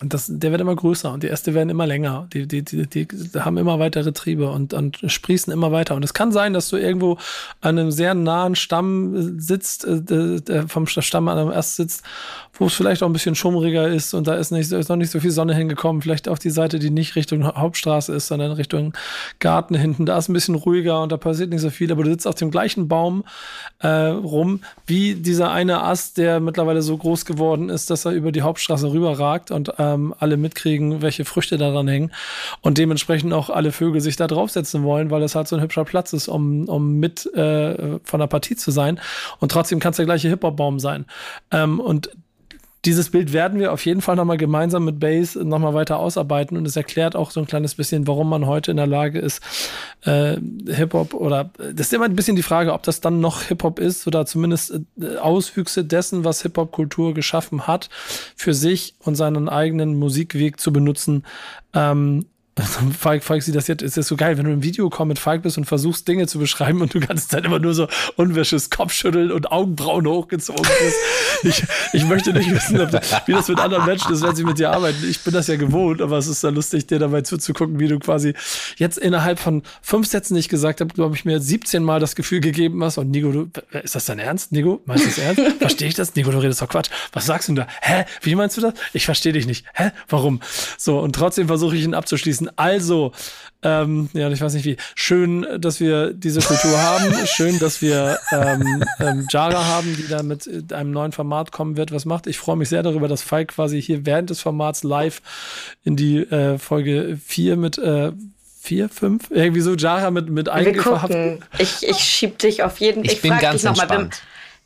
[0.03, 2.27] Das, der wird immer größer und die Äste werden immer länger.
[2.33, 3.07] Die, die, die, die
[3.39, 5.95] haben immer weitere Triebe und, und sprießen immer weiter.
[5.95, 7.17] Und es kann sein, dass du irgendwo
[7.61, 12.03] an einem sehr nahen Stamm sitzt, äh, vom Stamm an einem Ast sitzt,
[12.53, 15.09] wo es vielleicht auch ein bisschen schummriger ist und da ist, nicht, ist noch nicht
[15.09, 16.01] so viel Sonne hingekommen.
[16.01, 18.93] Vielleicht auf die Seite, die nicht Richtung Hauptstraße ist, sondern Richtung
[19.39, 20.05] Garten hinten.
[20.05, 22.35] Da ist ein bisschen ruhiger und da passiert nicht so viel, aber du sitzt auf
[22.35, 23.23] dem gleichen Baum
[23.79, 28.31] äh, rum, wie dieser eine Ast, der mittlerweile so groß geworden ist, dass er über
[28.31, 32.11] die Hauptstraße rüberragt und äh, ähm, alle mitkriegen, welche Früchte daran hängen
[32.61, 35.85] und dementsprechend auch alle Vögel sich da draufsetzen wollen, weil das halt so ein hübscher
[35.85, 38.99] Platz ist, um, um mit äh, von der Partie zu sein.
[39.39, 41.05] Und trotzdem kann es der gleiche Hip-Hop-Baum sein.
[41.51, 42.11] Ähm, und
[42.85, 46.65] dieses Bild werden wir auf jeden Fall nochmal gemeinsam mit Base nochmal weiter ausarbeiten und
[46.65, 49.41] es erklärt auch so ein kleines bisschen, warum man heute in der Lage ist,
[50.01, 53.79] äh, Hip-Hop oder das ist immer ein bisschen die Frage, ob das dann noch Hip-Hop
[53.79, 57.89] ist oder zumindest äh, Auswüchse dessen, was Hip-Hop-Kultur geschaffen hat,
[58.35, 61.23] für sich und seinen eigenen Musikweg zu benutzen,
[61.73, 62.25] ähm,
[62.99, 65.41] Falk, Falk sieht das jetzt, ist das so geil, wenn du im Videocall mit Falk
[65.41, 69.31] bist und versuchst, Dinge zu beschreiben und du ganze Zeit immer nur so unwäsches Kopfschütteln
[69.31, 70.95] und Augenbrauen hochgezogen bist.
[71.43, 71.63] Ich,
[71.93, 72.77] ich möchte nicht wissen,
[73.25, 75.09] wie das mit anderen Menschen ist, wenn sie mit dir arbeiten.
[75.09, 77.99] Ich bin das ja gewohnt, aber es ist ja lustig, dir dabei zuzugucken, wie du
[77.99, 78.33] quasi
[78.75, 82.15] jetzt innerhalb von fünf Sätzen, die ich gesagt habe, glaube ich, mir 17 Mal das
[82.15, 82.97] Gefühl gegeben hast.
[82.97, 83.49] Und Nico, du,
[83.81, 84.51] ist das dein Ernst?
[84.51, 85.57] Nico, meinst du das ernst?
[85.59, 86.15] Verstehe ich das?
[86.15, 86.89] Nico, du redest doch Quatsch.
[87.13, 87.67] Was sagst du da?
[87.81, 88.05] Hä?
[88.21, 88.73] Wie meinst du das?
[88.93, 89.65] Ich verstehe dich nicht.
[89.73, 89.91] Hä?
[90.09, 90.41] Warum?
[90.77, 92.40] So, und trotzdem versuche ich ihn abzuschließen.
[92.55, 93.11] Also,
[93.63, 94.77] ähm, ja, ich weiß nicht wie.
[94.95, 97.13] Schön, dass wir diese Kultur haben.
[97.25, 101.91] Schön, dass wir ähm, ähm, Jara haben, die da mit einem neuen Format kommen wird.
[101.91, 102.27] Was macht?
[102.27, 105.21] Ich freue mich sehr darüber, dass Falk quasi hier während des Formats live
[105.83, 108.11] in die äh, Folge 4 mit äh,
[108.61, 111.15] vier, fünf, irgendwie so Jara mit, mit eingehabt.
[111.57, 113.05] Ich, ich schieb dich auf jeden Fall.
[113.05, 114.21] Ich, ich bin ganz entspannt.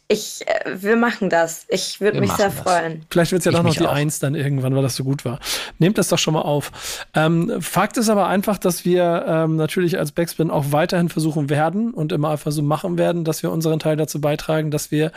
[0.08, 1.66] Ich, äh, wir machen das.
[1.68, 2.60] Ich würde mich sehr das.
[2.60, 3.06] freuen.
[3.10, 3.92] Vielleicht wird es ja doch noch die auch.
[3.92, 5.40] Eins dann irgendwann, weil das so gut war.
[5.80, 6.72] Nehmt das doch schon mal auf.
[7.16, 11.92] Ähm, Fakt ist aber einfach, dass wir ähm, natürlich als Backspin auch weiterhin versuchen werden
[11.92, 15.12] und immer einfach so machen werden, dass wir unseren Teil dazu beitragen, dass wir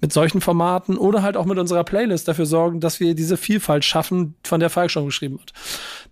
[0.00, 3.84] mit solchen Formaten oder halt auch mit unserer Playlist dafür sorgen, dass wir diese Vielfalt
[3.84, 5.52] schaffen, von der Falk schon geschrieben hat.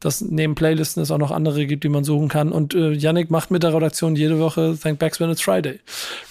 [0.01, 2.53] Dass neben Playlisten es auch noch andere gibt, die man suchen kann.
[2.53, 5.81] Und äh, Yannick macht mit der Redaktion jede Woche Thank Backspin It's Friday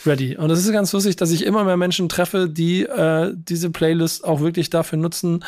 [0.05, 0.37] ready.
[0.37, 3.69] Und es ist ganz lustig, dass ich immer mehr Menschen Menschen treffe, die äh, diese
[3.69, 5.43] Playlist auch wirklich dafür nutzen,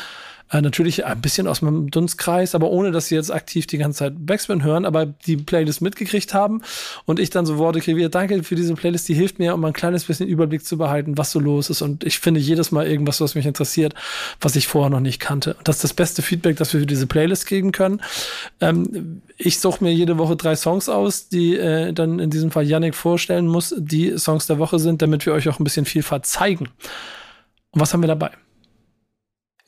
[0.50, 4.00] äh, natürlich ein bisschen aus meinem Dunstkreis, aber ohne, dass sie jetzt aktiv die ganze
[4.00, 6.62] Zeit Backspin hören, aber die Playlist mitgekriegt haben
[7.04, 9.72] und ich dann so Worte kriege, danke für diese Playlist, die hilft mir, um ein
[9.72, 13.20] kleines bisschen Überblick zu behalten, was so los ist und ich finde jedes Mal irgendwas,
[13.20, 13.94] was mich interessiert,
[14.40, 15.56] was ich vorher noch nicht kannte.
[15.64, 18.00] Das ist das beste Feedback, das wir für diese Playlist geben können.
[18.60, 22.66] Ähm, ich suche mir jede Woche drei Songs aus, die äh, dann in diesem Fall
[22.66, 26.26] Yannick vorstellen muss, die Songs der Woche sind, damit wir euch auch ein bisschen Vielfalt
[26.26, 26.68] zeigen.
[27.70, 28.32] Und was haben wir dabei?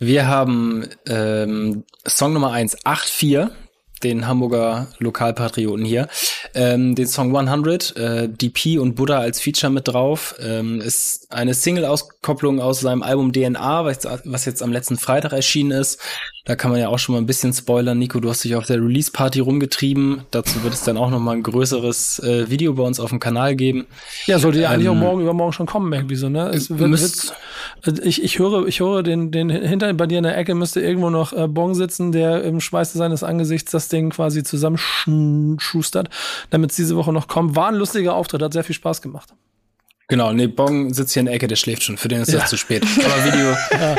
[0.04, 3.52] Wir haben ähm, Song Nummer 1, 8-4,
[4.02, 6.08] den Hamburger Lokalpatrioten hier.
[6.54, 10.34] Ähm, den Song 100, äh, DP und Buddha als Feature mit drauf.
[10.40, 15.70] Ähm, ist eine Single-Auskopplung aus seinem Album DNA, was, was jetzt am letzten Freitag erschienen
[15.70, 16.00] ist.
[16.44, 17.96] Da kann man ja auch schon mal ein bisschen spoilern.
[17.98, 20.22] Nico, du hast dich auf der Release-Party rumgetrieben.
[20.32, 23.20] Dazu wird es dann auch noch mal ein größeres äh, Video bei uns auf dem
[23.20, 23.86] Kanal geben.
[24.26, 26.48] Ja, sollte ja ähm, eigentlich auch morgen übermorgen schon kommen, irgendwie so, ne?
[26.48, 26.90] Es wird,
[27.82, 30.56] wird, äh, ich, ich höre, ich höre den, den hinter bei dir in der Ecke
[30.56, 36.10] müsste irgendwo noch äh, Bong sitzen, der im Schweiße seines Angesichts das Ding quasi zusammenschustert,
[36.50, 37.54] damit es diese Woche noch kommt.
[37.54, 39.32] War ein lustiger Auftritt, hat sehr viel Spaß gemacht.
[40.12, 41.96] Genau, nee, Bong sitzt hier in der Ecke, der schläft schon.
[41.96, 42.40] Für den ist ja.
[42.40, 42.84] das zu spät.
[43.02, 43.56] Aber Video,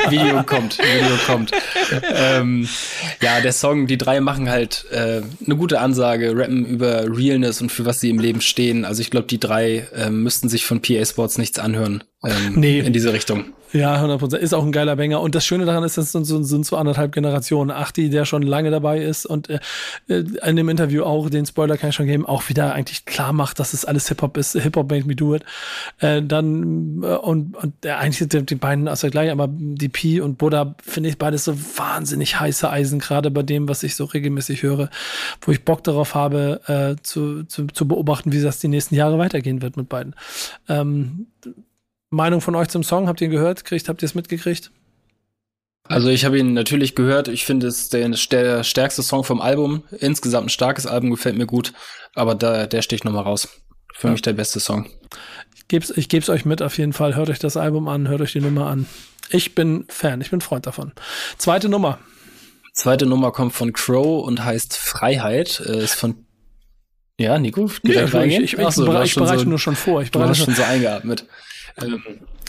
[0.10, 1.50] Video kommt, Video kommt.
[2.14, 2.68] Ähm,
[3.20, 7.72] ja, der Song, die drei machen halt äh, eine gute Ansage, rappen über Realness und
[7.72, 8.84] für was sie im Leben stehen.
[8.84, 12.78] Also ich glaube, die drei äh, müssten sich von PA Sports nichts anhören ähm, nee.
[12.80, 13.46] in diese Richtung.
[13.74, 14.42] Ja, 100 Prozent.
[14.42, 15.20] Ist auch ein geiler Banger.
[15.20, 17.72] Und das Schöne daran ist, dass es sind, sind so anderthalb Generationen.
[17.72, 19.58] Achti, der schon lange dabei ist und äh,
[20.06, 23.32] äh, in dem Interview auch, den Spoiler kann ich schon geben, auch wieder eigentlich klar
[23.32, 24.52] macht, dass es alles Hip-Hop ist.
[24.52, 25.44] Hip-Hop made me do it.
[25.98, 29.48] Äh, dann, äh, und, und äh, eigentlich sind die, die beiden aus der gleich, aber
[29.50, 33.96] DP und Buddha finde ich beides so wahnsinnig heiße Eisen, gerade bei dem, was ich
[33.96, 34.88] so regelmäßig höre,
[35.40, 39.18] wo ich Bock darauf habe, äh, zu, zu, zu beobachten, wie das die nächsten Jahre
[39.18, 40.14] weitergehen wird mit beiden.
[40.68, 41.26] Ähm,
[42.14, 43.08] Meinung von euch zum Song?
[43.08, 43.64] Habt ihr ihn gehört?
[43.64, 44.70] Kriegt, habt ihr es mitgekriegt?
[45.86, 47.28] Also ich habe ihn natürlich gehört.
[47.28, 49.84] Ich finde es der, der stärkste Song vom Album.
[49.98, 51.72] Insgesamt ein starkes Album, gefällt mir gut.
[52.14, 53.48] Aber da, der sticht nochmal raus.
[53.92, 54.12] Für ja.
[54.12, 54.88] mich der beste Song.
[55.54, 57.14] Ich geb's, ich geb's euch mit auf jeden Fall.
[57.16, 58.86] Hört euch das Album an, hört euch die Nummer an.
[59.30, 60.92] Ich bin Fan, ich bin Freund davon.
[61.38, 61.98] Zweite Nummer.
[62.72, 65.62] Zweite Nummer kommt von Crow und heißt Freiheit.
[65.64, 66.24] Äh, ist von
[67.18, 70.02] ja, Nico, direkt ja, ich, ich, ich, so, ich bereite so, nur schon vor.
[70.02, 71.26] Ich bereite schon so eingeatmet.
[71.80, 72.02] Ähm,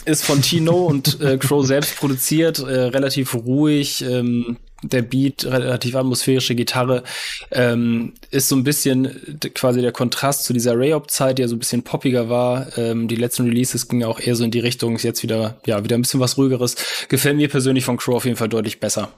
[0.04, 4.02] ist von Tino und äh, Crow selbst produziert, äh, relativ ruhig.
[4.02, 7.02] Ähm, der Beat, relativ atmosphärische Gitarre,
[7.50, 11.58] ähm, ist so ein bisschen quasi der Kontrast zu dieser Ray-Op-Zeit, die ja so ein
[11.58, 12.76] bisschen poppiger war.
[12.76, 15.82] Ähm, die letzten Releases gingen auch eher so in die Richtung, ist jetzt wieder, ja,
[15.82, 16.76] wieder ein bisschen was ruhigeres.
[17.08, 19.12] Gefällt mir persönlich von Crow auf jeden Fall deutlich besser.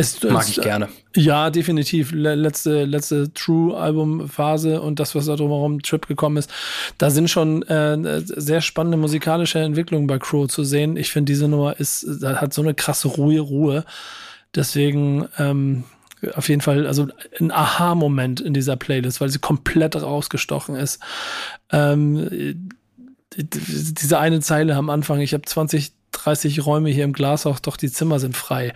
[0.00, 0.88] Es, Mag es, ich gerne.
[1.14, 2.12] Ja, definitiv.
[2.12, 6.50] Letzte, letzte True-Album-Phase und das, was da drumherum Trip gekommen ist.
[6.98, 10.96] Da sind schon äh, sehr spannende musikalische Entwicklungen bei Crow zu sehen.
[10.96, 13.84] Ich finde, diese Nummer ist, hat so eine krasse Ruhe, Ruhe.
[14.54, 15.84] Deswegen, ähm,
[16.34, 17.08] auf jeden Fall, also
[17.38, 21.00] ein Aha-Moment in dieser Playlist, weil sie komplett rausgestochen ist.
[21.70, 22.72] Ähm,
[23.36, 27.90] diese eine Zeile am Anfang, ich habe 20 30 Räume hier im Glashaus, doch die
[27.90, 28.72] Zimmer sind frei.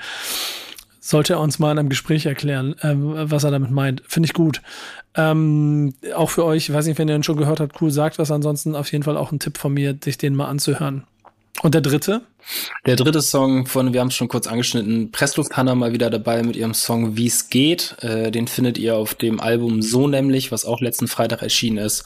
[1.06, 4.02] Sollte er uns mal in einem Gespräch erklären, ähm, was er damit meint.
[4.08, 4.62] Finde ich gut.
[5.14, 8.18] Ähm, auch für euch, ich weiß nicht, wenn ihr ihn schon gehört habt, cool, sagt
[8.18, 8.30] was.
[8.30, 11.04] Ansonsten auf jeden Fall auch ein Tipp von mir, sich den mal anzuhören.
[11.60, 12.22] Und der dritte?
[12.86, 16.56] Der dritte Song von, wir haben es schon kurz angeschnitten, Presslufthanna mal wieder dabei mit
[16.56, 17.96] ihrem Song Wie es geht.
[18.00, 22.04] Äh, den findet ihr auf dem Album So nämlich, was auch letzten Freitag erschienen ist.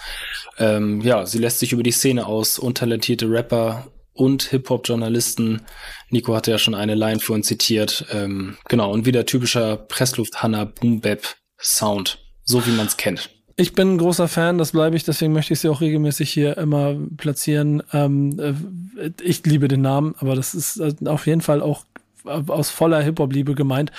[0.58, 3.86] Ähm, ja, sie lässt sich über die Szene aus, untalentierte Rapper
[4.19, 5.62] und Hip-Hop-Journalisten.
[6.11, 8.07] Nico hatte ja schon eine Line für uns zitiert.
[8.12, 13.31] Ähm, genau, und wieder typischer Presslufthanna Boom-Bap-Sound, so wie man es kennt.
[13.57, 16.57] Ich bin ein großer Fan, das bleibe ich, deswegen möchte ich sie auch regelmäßig hier
[16.59, 17.82] immer platzieren.
[17.93, 21.85] Ähm, äh, ich liebe den Namen, aber das ist äh, auf jeden Fall auch
[22.24, 23.93] aus voller Hip-Hop-Liebe gemeint,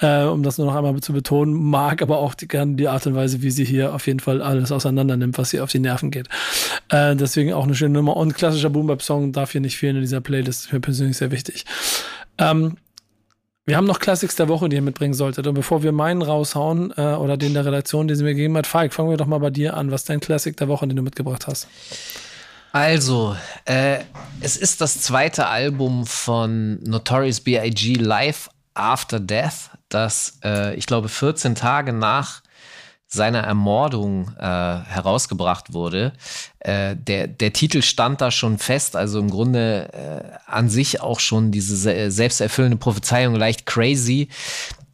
[0.00, 3.06] äh, um das nur noch einmal zu betonen, mag aber auch die, gerne die Art
[3.06, 5.78] und Weise, wie sie hier auf jeden Fall alles auseinander nimmt, was ihr auf die
[5.78, 6.28] Nerven geht.
[6.88, 10.20] Äh, deswegen auch eine schöne Nummer und klassischer Boom-Bap-Song darf hier nicht fehlen in dieser
[10.20, 11.64] Playlist, ist mir persönlich sehr wichtig.
[12.38, 12.76] Ähm,
[13.66, 15.46] wir haben noch Classics der Woche, die ihr mitbringen solltet.
[15.46, 18.66] Und bevor wir meinen raushauen äh, oder den der Redaktion, den sie mir gegeben hat,
[18.66, 19.90] Falk, fangen wir doch mal bei dir an.
[19.90, 21.66] Was ist dein Classic der Woche, den du mitgebracht hast?
[22.74, 23.36] Also,
[23.66, 24.00] äh,
[24.40, 27.94] es ist das zweite Album von Notorious B.I.G.
[27.94, 32.42] Live After Death, das äh, ich glaube 14 Tage nach
[33.06, 36.14] seiner Ermordung äh, herausgebracht wurde.
[36.58, 41.20] Äh, der, der Titel stand da schon fest, also im Grunde äh, an sich auch
[41.20, 44.30] schon diese se selbsterfüllende Prophezeiung leicht crazy.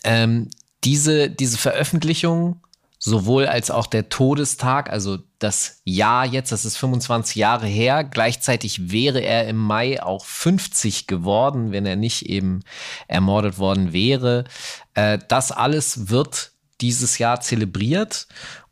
[0.04, 0.50] Ähm,
[0.84, 2.60] diese, diese Veröffentlichung,
[3.02, 8.92] sowohl als auch der Todestag, also das Jahr jetzt, das ist 25 Jahre her, gleichzeitig
[8.92, 12.60] wäre er im Mai auch 50 geworden, wenn er nicht eben
[13.08, 14.44] ermordet worden wäre.
[14.92, 16.52] Äh, das alles wird
[16.82, 18.26] dieses Jahr zelebriert.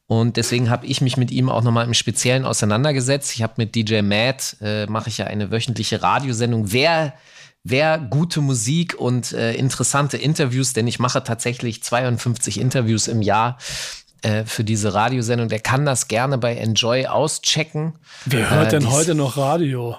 [0.07, 3.35] Und deswegen habe ich mich mit ihm auch nochmal im Speziellen auseinandergesetzt.
[3.35, 6.71] Ich habe mit DJ Matt, äh, mache ich ja eine wöchentliche Radiosendung.
[6.73, 7.15] Wer,
[7.65, 13.59] wer gute Musik und äh, interessante Interviews, denn ich mache tatsächlich 52 Interviews im Jahr
[14.23, 17.95] äh, für diese Radiosendung, der kann das gerne bei Enjoy auschecken.
[18.25, 19.97] Wer hört äh, denn heute noch Radio?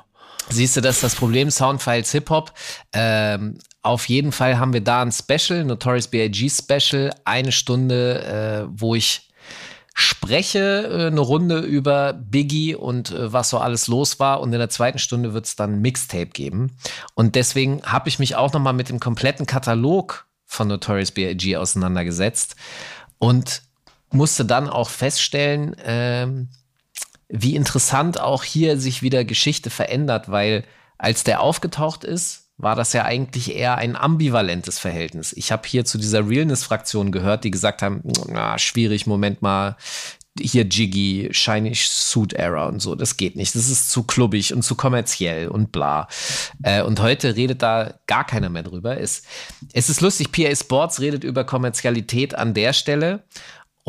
[0.50, 2.52] Siehst du, das ist das Problem, Soundfiles Hip-Hop.
[2.92, 6.50] Ähm, auf jeden Fall haben wir da ein Special, Notorious B.I.G.
[6.50, 9.30] Special, eine Stunde, äh, wo ich
[9.94, 14.42] spreche, äh, eine Runde über Biggie und äh, was so alles los war.
[14.42, 16.78] Und in der zweiten Stunde wird es dann Mixtape geben.
[17.14, 21.58] Und deswegen habe ich mich auch noch mal mit dem kompletten Katalog von Notorious B.I.G.
[21.58, 22.56] auseinandergesetzt
[23.20, 23.62] und
[24.12, 26.50] musste dann auch feststellen, ähm,
[27.28, 30.64] wie interessant auch hier sich wieder Geschichte verändert, weil
[30.98, 35.32] als der aufgetaucht ist, war das ja eigentlich eher ein ambivalentes Verhältnis.
[35.34, 39.78] Ich habe hier zu dieser Realness-Fraktion gehört, die gesagt haben, na, schwierig, Moment mal,
[40.40, 43.56] hier Jiggy, Shiny Suit Era und so, das geht nicht.
[43.56, 46.08] Das ist zu klubbig und zu kommerziell und bla.
[46.64, 49.00] Äh, und heute redet da gar keiner mehr drüber.
[49.00, 49.24] Es,
[49.74, 53.24] es ist lustig, PA Sports redet über Kommerzialität an der Stelle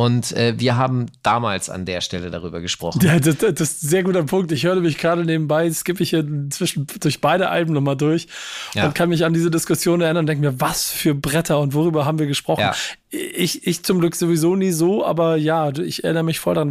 [0.00, 3.00] und äh, wir haben damals an der Stelle darüber gesprochen.
[3.02, 4.50] Ja, das, das ist ein sehr guter Punkt.
[4.50, 8.26] Ich höre mich gerade nebenbei, skippe ich hier inzwischen durch beide Alben nochmal durch
[8.72, 8.86] ja.
[8.86, 12.06] und kann mich an diese Diskussion erinnern und denke mir, was für Bretter und worüber
[12.06, 12.62] haben wir gesprochen?
[12.62, 12.74] Ja.
[13.10, 16.70] Ich, ich zum Glück sowieso nie so, aber ja, ich erinnere mich voll dran.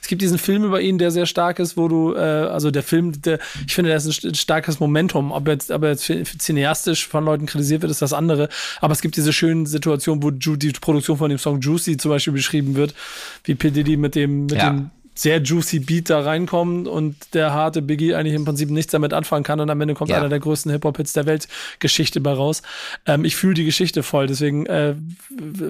[0.00, 2.84] Es gibt diesen Film über ihn, der sehr stark ist, wo du, äh, also der
[2.84, 5.32] Film, der, ich finde, der ist ein starkes Momentum.
[5.32, 6.04] Ob jetzt, aber jetzt
[6.38, 8.48] cineastisch von Leuten kritisiert wird, ist das andere.
[8.80, 12.34] Aber es gibt diese schönen Situationen, wo die Produktion von dem Song Juicy zum Beispiel
[12.34, 12.94] beschrieben wird,
[13.42, 13.70] wie P.
[13.70, 14.70] Diddy mit dem, mit ja.
[14.70, 19.12] dem sehr juicy Beat da reinkommt und der harte Biggie eigentlich im Prinzip nichts damit
[19.12, 20.18] anfangen kann und am Ende kommt ja.
[20.18, 22.62] einer der größten Hip-Hop-Hits der Weltgeschichte bei raus.
[23.06, 24.94] Ähm, ich fühle die Geschichte voll, deswegen äh,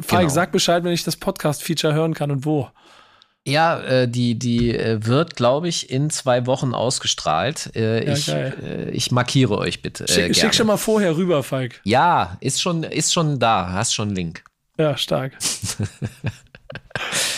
[0.02, 0.28] Falk, genau.
[0.28, 2.68] sag Bescheid, wenn ich das Podcast-Feature hören kann und wo.
[3.46, 7.74] Ja, äh, die, die äh, wird, glaube ich, in zwei Wochen ausgestrahlt.
[7.74, 10.04] Äh, ja, ich, äh, ich markiere euch bitte.
[10.04, 11.80] Äh, schick, schick, schon mal vorher rüber, Falk.
[11.84, 13.72] Ja, ist schon, ist schon da.
[13.72, 14.44] Hast schon einen Link.
[14.76, 15.32] Ja, stark.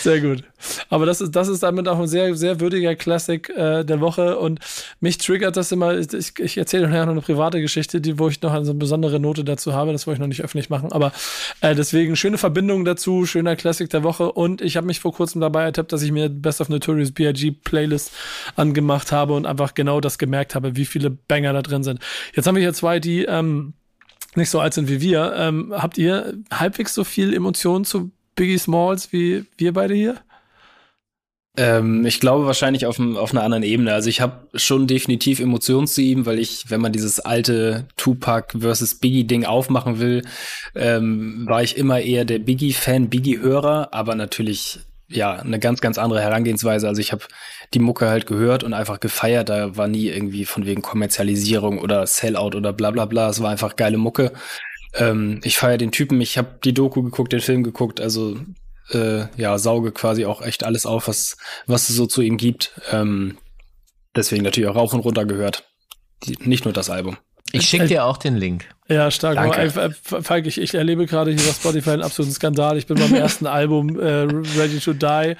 [0.02, 0.42] Sehr gut.
[0.88, 4.38] Aber das ist, das ist damit auch ein sehr, sehr würdiger Klassik äh, der Woche.
[4.38, 4.60] Und
[5.00, 5.96] mich triggert das immer.
[5.96, 9.44] Ich, ich erzähle nachher noch eine private Geschichte, die, wo ich noch eine besondere Note
[9.44, 9.92] dazu habe.
[9.92, 10.90] Das wollte ich noch nicht öffentlich machen.
[10.90, 11.12] Aber
[11.60, 14.32] äh, deswegen schöne Verbindung dazu, schöner Klassik der Woche.
[14.32, 17.52] Und ich habe mich vor kurzem dabei ertappt, dass ich mir Best of Notorious B.I.G.
[17.62, 18.12] Playlist
[18.56, 22.00] angemacht habe und einfach genau das gemerkt habe, wie viele Banger da drin sind.
[22.34, 23.74] Jetzt haben wir hier zwei, die ähm,
[24.34, 25.34] nicht so alt sind wie wir.
[25.36, 30.20] Ähm, habt ihr halbwegs so viel Emotionen zu Biggie Smalls wie wir beide hier?
[31.54, 33.92] Ähm, ich glaube wahrscheinlich auf, auf einer anderen Ebene.
[33.92, 38.58] Also ich habe schon definitiv Emotionen zu ihm, weil ich, wenn man dieses alte Tupac
[38.58, 40.22] versus Biggie-Ding aufmachen will,
[40.74, 46.22] ähm, war ich immer eher der Biggie-Fan, Biggie-Hörer, aber natürlich ja eine ganz, ganz andere
[46.22, 46.88] Herangehensweise.
[46.88, 47.24] Also ich habe
[47.74, 49.50] die Mucke halt gehört und einfach gefeiert.
[49.50, 53.28] Da war nie irgendwie von wegen Kommerzialisierung oder Sellout oder bla bla bla.
[53.28, 54.32] Es war einfach geile Mucke.
[54.94, 58.36] Ähm, ich feiere den Typen, ich habe die Doku geguckt, den Film geguckt, also
[58.90, 61.36] äh, ja, sauge quasi auch echt alles auf, was,
[61.66, 62.72] was es so zu ihm gibt.
[62.90, 63.38] Ähm,
[64.14, 65.64] deswegen natürlich auch rauf und runter gehört.
[66.24, 67.16] Die, nicht nur das Album.
[67.52, 68.66] Ich schicke dir auch den Link.
[68.88, 69.36] Ja, stark.
[69.36, 69.94] Danke.
[70.02, 72.78] Falk, ich, ich erlebe gerade hier bei Spotify einen absoluten Skandal.
[72.78, 74.22] Ich bin beim ersten Album äh,
[74.58, 75.36] Ready to Die,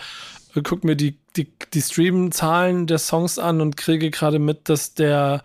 [0.63, 5.43] guck mir die, die, die Stream-Zahlen der Songs an und kriege gerade mit, dass der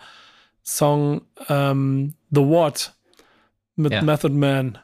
[0.64, 2.94] Song ähm, The What
[3.78, 4.02] mit Ja.
[4.02, 4.78] Method Man,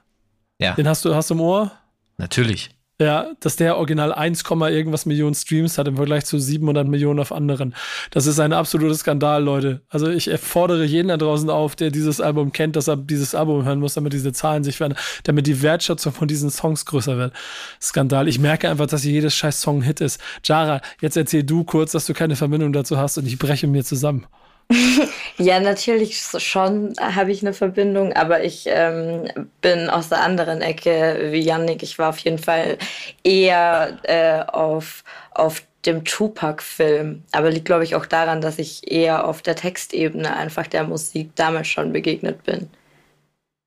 [0.59, 1.71] Ja, den hast du, hast du im Ohr?
[2.17, 2.69] natürlich.
[3.01, 7.31] Ja, dass der original 1, irgendwas Millionen Streams hat im Vergleich zu 700 Millionen auf
[7.31, 7.73] anderen.
[8.11, 9.81] Das ist ein absoluter Skandal, Leute.
[9.89, 13.65] Also ich fordere jeden da draußen auf, der dieses Album kennt, dass er dieses Album
[13.65, 17.33] hören muss, damit diese Zahlen sich verändern, damit die Wertschätzung von diesen Songs größer wird.
[17.81, 18.27] Skandal.
[18.27, 20.21] Ich merke einfach, dass jedes scheiß Song ein Hit ist.
[20.45, 23.83] Jara, jetzt erzähl du kurz, dass du keine Verbindung dazu hast und ich breche mir
[23.83, 24.27] zusammen.
[25.37, 29.25] Ja, natürlich schon habe ich eine Verbindung, aber ich ähm,
[29.61, 31.81] bin aus der anderen Ecke wie Yannick.
[31.81, 32.77] Ich war auf jeden Fall
[33.23, 37.23] eher äh, auf, auf dem Tupac-Film.
[37.31, 41.31] Aber liegt, glaube ich, auch daran, dass ich eher auf der Textebene einfach der Musik
[41.35, 42.69] damals schon begegnet bin.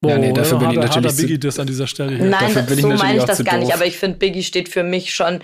[0.05, 2.27] Ja, nee, dafür bin ich natürlich Biggie das an dieser Stelle hier.
[2.27, 3.77] Nein, dafür bin ich so meine ich das gar nicht, doof.
[3.77, 5.41] aber ich finde, Biggie steht für mich schon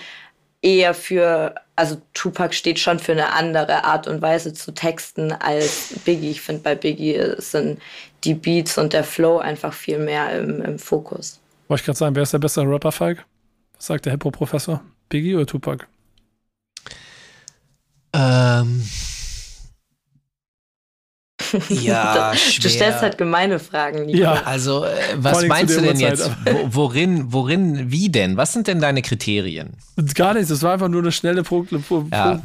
[0.60, 5.94] eher für, also Tupac steht schon für eine andere Art und Weise zu texten als
[6.04, 6.30] Biggie.
[6.30, 7.80] Ich finde, bei Biggie sind
[8.22, 11.40] die Beats und der Flow einfach viel mehr im, im Fokus.
[11.66, 13.24] Wollte ich gerade sagen, wer ist der bessere Rapper, Falk?
[13.74, 14.80] Was sagt der Hip-Hop-Professor?
[15.08, 15.88] Biggie oder Tupac?
[18.12, 18.88] Ähm,
[21.68, 22.70] ja, du schwer.
[22.70, 24.18] stellst halt gemeine Fragen, Nico.
[24.18, 24.42] Ja.
[24.44, 26.20] Also, äh, was meinst du denn jetzt?
[26.28, 28.36] Uhrzeit, Wo, worin, worin, wie denn?
[28.36, 29.70] Was sind denn deine Kriterien?
[30.14, 31.66] Gar nichts, das war einfach nur eine schnelle Pro,
[32.10, 32.40] Ja,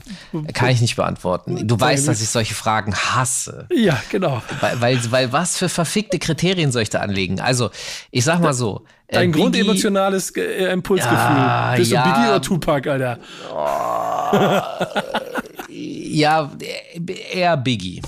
[0.53, 1.67] Kann ich nicht beantworten.
[1.67, 3.67] Du weißt, dass ich solche Fragen hasse.
[3.73, 4.41] Ja, genau.
[4.59, 7.39] Weil, weil, weil was für verfickte Kriterien soll ich da anlegen?
[7.39, 7.69] Also,
[8.11, 8.83] ich sag mal so.
[9.07, 11.17] äh, Dein Biggie- grundemotionales äh, Impulsgefühl.
[11.17, 12.03] Ja, Bist ja.
[12.03, 13.19] du Biggie oder Tupac, Alter?
[15.69, 18.01] Ja, äh, eher Biggie.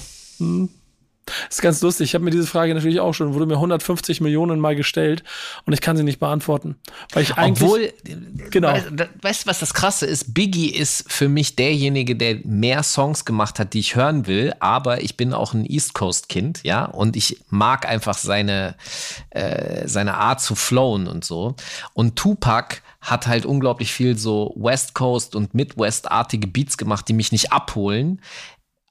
[1.47, 2.05] Das ist ganz lustig.
[2.05, 5.23] Ich habe mir diese Frage natürlich auch schon, wurde mir 150 Millionen Mal gestellt
[5.65, 6.75] und ich kann sie nicht beantworten.
[7.13, 7.63] Weil ich eigentlich.
[7.63, 7.93] Obwohl,
[8.51, 8.73] Genau.
[8.73, 8.89] weißt,
[9.21, 10.33] weißt du, was das Krasse ist?
[10.33, 15.01] Biggie ist für mich derjenige, der mehr Songs gemacht hat, die ich hören will, aber
[15.01, 18.75] ich bin auch ein East Coast Kind, ja, und ich mag einfach seine,
[19.29, 21.55] äh, seine Art zu flowen und so.
[21.93, 27.31] Und Tupac hat halt unglaublich viel so West Coast und Midwest-artige Beats gemacht, die mich
[27.31, 28.21] nicht abholen.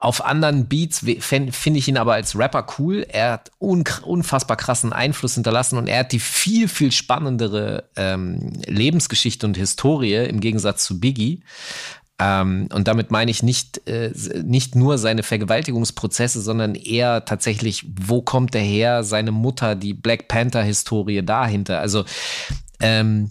[0.01, 3.05] Auf anderen Beats finde ich ihn aber als Rapper cool.
[3.09, 9.45] Er hat unfassbar krassen Einfluss hinterlassen und er hat die viel, viel spannendere ähm, Lebensgeschichte
[9.45, 11.43] und Historie im Gegensatz zu Biggie.
[12.21, 14.13] Ähm, und damit meine ich nicht, äh,
[14.45, 20.29] nicht nur seine Vergewaltigungsprozesse, sondern eher tatsächlich, wo kommt er her, seine Mutter, die Black
[20.29, 21.81] Panther-Historie dahinter.
[21.81, 22.05] Also
[22.81, 23.31] ähm,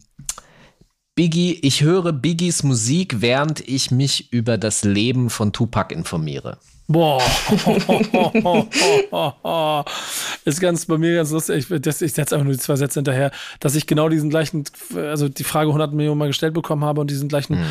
[1.21, 6.59] Biggie, ich höre Biggies Musik, während ich mich über das Leben von Tupac informiere.
[6.87, 7.19] Boah.
[10.45, 11.71] ist ganz bei mir ganz lustig.
[11.71, 14.63] Ich, das- ich setze einfach nur die zwei Sätze hinterher, dass ich genau diesen gleichen,
[14.95, 17.63] also die Frage 100 Millionen Mal gestellt bekommen habe und diesen gleichen äh,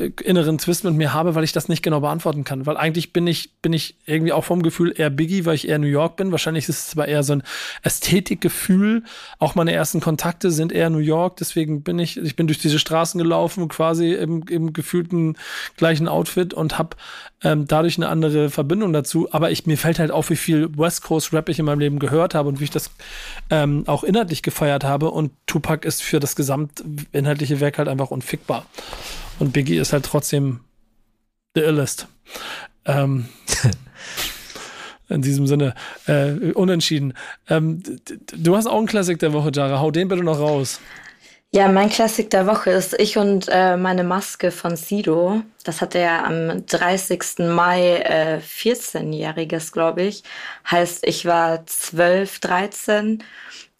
[0.00, 2.66] inneren Twist mit mir habe, weil ich das nicht genau beantworten kann.
[2.66, 5.78] Weil eigentlich bin ich, bin ich irgendwie auch vom Gefühl eher Biggie, weil ich eher
[5.78, 6.32] New York bin.
[6.32, 7.42] Wahrscheinlich ist es aber eher so ein
[7.82, 9.04] Ästhetikgefühl.
[9.38, 11.36] Auch meine ersten Kontakte sind eher New York.
[11.36, 15.36] Deswegen bin ich, ich bin durch diese Straßen gelaufen, quasi im, im gefühlten
[15.76, 16.96] gleichen Outfit und habe
[17.42, 19.28] ähm, dadurch eine andere Verbindung dazu.
[19.32, 21.98] Aber ich, mir fällt halt auf, wie viel West Coast Rap ich in meinem Leben
[21.98, 22.90] gehört habe und wie ich das
[23.50, 25.10] ähm, auch inhaltlich gefeiert habe.
[25.10, 28.66] Und Tupac ist für das gesamtinhaltliche Werk halt einfach unfickbar.
[29.40, 30.60] Und Biggie ist halt trotzdem
[31.54, 32.06] the illest.
[32.84, 33.28] Ähm,
[35.08, 35.74] in diesem Sinne,
[36.06, 37.14] äh, unentschieden.
[37.48, 37.82] Ähm,
[38.36, 39.80] du hast auch einen Klassik der Woche, Jara.
[39.80, 40.80] Hau den bitte noch raus.
[41.52, 45.42] Ja, mein Klassik der Woche ist Ich und äh, meine Maske von Sido.
[45.64, 47.38] Das hat er am 30.
[47.38, 50.22] Mai äh, 14-jähriges, glaube ich.
[50.70, 53.24] Heißt, ich war 12, 13.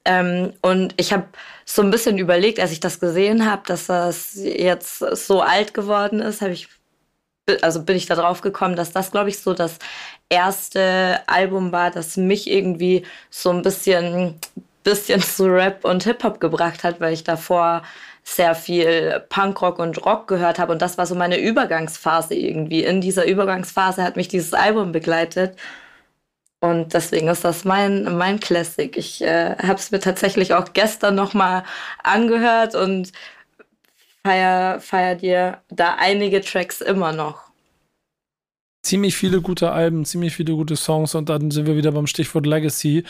[0.04, 1.26] Ähm, und ich habe
[1.74, 6.20] so ein bisschen überlegt, als ich das gesehen habe, dass das jetzt so alt geworden
[6.20, 6.68] ist, habe ich
[7.62, 9.78] also bin ich da drauf gekommen, dass das, glaube ich, so das
[10.28, 14.36] erste Album war, das mich irgendwie so ein bisschen,
[14.84, 17.82] bisschen zu Rap und Hip-Hop gebracht hat, weil ich davor
[18.22, 20.72] sehr viel Punkrock und Rock gehört habe.
[20.72, 22.84] Und das war so meine Übergangsphase irgendwie.
[22.84, 25.56] In dieser Übergangsphase hat mich dieses Album begleitet.
[26.60, 28.94] Und deswegen ist das mein, mein Classic.
[28.96, 31.64] Ich äh, habe es mir tatsächlich auch gestern nochmal
[32.02, 33.12] angehört und
[34.22, 37.50] feier, feier dir da einige Tracks immer noch.
[38.82, 42.46] Ziemlich viele gute Alben, ziemlich viele gute Songs und dann sind wir wieder beim Stichwort
[42.46, 43.04] Legacy.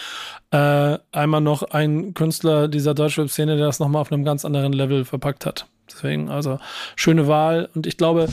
[0.50, 5.04] Äh, einmal noch ein Künstler dieser Deutschrap-Szene, der das nochmal auf einem ganz anderen Level
[5.04, 5.66] verpackt hat.
[5.92, 6.58] Deswegen, also
[6.96, 7.68] schöne Wahl.
[7.74, 8.28] Und ich glaube,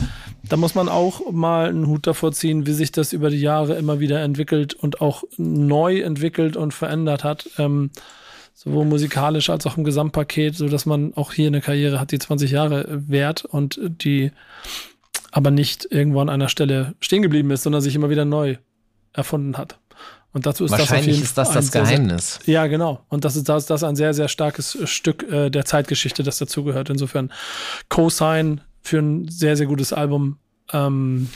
[0.48, 3.74] da muss man auch mal einen Hut davor ziehen, wie sich das über die Jahre
[3.74, 7.50] immer wieder entwickelt und auch neu entwickelt und verändert hat.
[7.58, 7.90] Ähm,
[8.54, 12.18] sowohl musikalisch als auch im Gesamtpaket, so dass man auch hier eine Karriere hat, die
[12.18, 14.32] 20 Jahre währt und die
[15.30, 18.56] aber nicht irgendwo an einer Stelle stehen geblieben ist, sondern sich immer wieder neu
[19.12, 19.78] erfunden hat.
[20.38, 22.38] Und dazu ist Wahrscheinlich das ist das das ein sehr, Geheimnis.
[22.44, 23.04] Sehr, ja, genau.
[23.08, 26.90] Und das ist das, das ein sehr, sehr starkes Stück äh, der Zeitgeschichte, das dazugehört.
[26.90, 27.32] Insofern
[27.88, 30.38] Co-Sign für ein sehr, sehr gutes Album.
[30.72, 31.28] Ähm,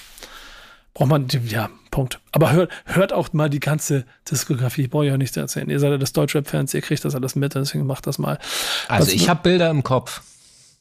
[0.95, 2.21] braucht man, ja, Punkt.
[2.31, 5.69] Aber hört, hört auch mal die ganze Diskografie, brauche ich auch nicht zu erzählen.
[5.69, 8.39] Ihr seid ja das Deutschrap-Fans, ihr kriegt das alles mit, deswegen macht das mal.
[8.87, 10.23] Also Was- ich habe Bilder im Kopf.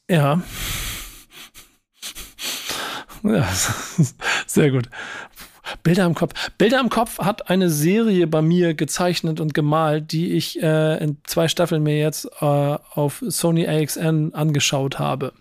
[0.07, 0.43] Ja.
[3.23, 3.47] Ja,
[4.47, 4.89] sehr gut.
[5.83, 6.33] Bilder im Kopf.
[6.57, 11.17] Bilder im Kopf hat eine Serie bei mir gezeichnet und gemalt, die ich äh, in
[11.23, 15.33] zwei Staffeln mir jetzt äh, auf Sony AXN angeschaut habe.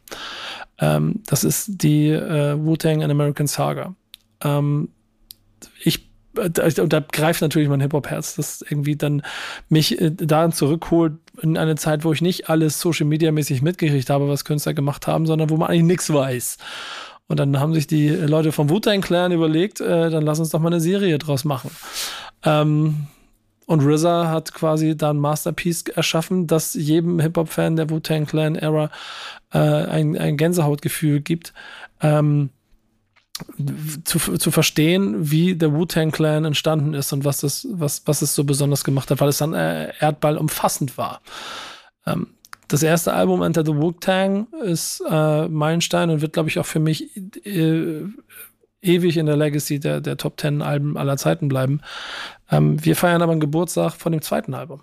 [0.78, 3.94] Ähm, das ist die äh, Wu-Tang and American Saga.
[4.42, 4.88] Ähm,
[5.82, 9.22] ich äh, und da greift natürlich mein Hip-Hop-Herz, das irgendwie dann
[9.68, 14.44] mich äh, daran zurückholt in eine Zeit, wo ich nicht alles Social-Media-mäßig mitgekriegt habe, was
[14.44, 16.58] Künstler gemacht haben, sondern wo man eigentlich nichts weiß.
[17.30, 20.58] Und dann haben sich die Leute vom Wu-Tang Clan überlegt, äh, dann lass uns doch
[20.58, 21.70] mal eine Serie draus machen.
[22.42, 23.06] Ähm,
[23.66, 28.90] und RZA hat quasi da ein Masterpiece erschaffen, das jedem Hip-Hop-Fan der Wu-Tang Clan-Ära
[29.52, 31.54] äh, ein, ein Gänsehautgefühl gibt.
[32.00, 32.50] Ähm,
[34.04, 38.34] zu, zu verstehen, wie der Wu-Tang Clan entstanden ist und was das, was, was es
[38.34, 41.20] so besonders gemacht hat, weil es dann äh, Erdball umfassend war.
[42.06, 42.26] Ähm,
[42.70, 46.78] das erste Album Enter the Wu-Tang ist äh, Meilenstein und wird, glaube ich, auch für
[46.78, 48.04] mich äh,
[48.80, 51.80] ewig in der Legacy der, der Top Ten Alben aller Zeiten bleiben.
[52.48, 54.82] Ähm, wir feiern aber einen Geburtstag von dem zweiten Album.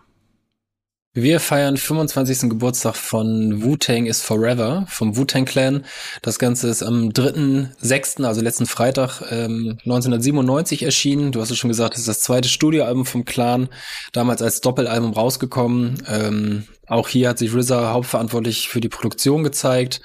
[1.13, 2.49] Wir feiern 25.
[2.49, 5.85] Geburtstag von Wu-Tang is Forever, vom Wu-Tang Clan.
[6.21, 11.31] Das Ganze ist am 3.6., also letzten Freitag ähm, 1997 erschienen.
[11.31, 13.69] Du hast es schon gesagt, es ist das zweite Studioalbum vom Clan,
[14.11, 16.03] damals als Doppelalbum rausgekommen.
[16.07, 20.01] Ähm, auch hier hat sich RZA hauptverantwortlich für die Produktion gezeigt.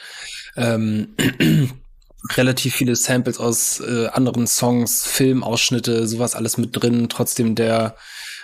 [0.57, 1.15] Ähm,
[2.37, 7.09] relativ viele Samples aus äh, anderen Songs, Filmausschnitte, sowas alles mit drin.
[7.09, 7.97] Trotzdem der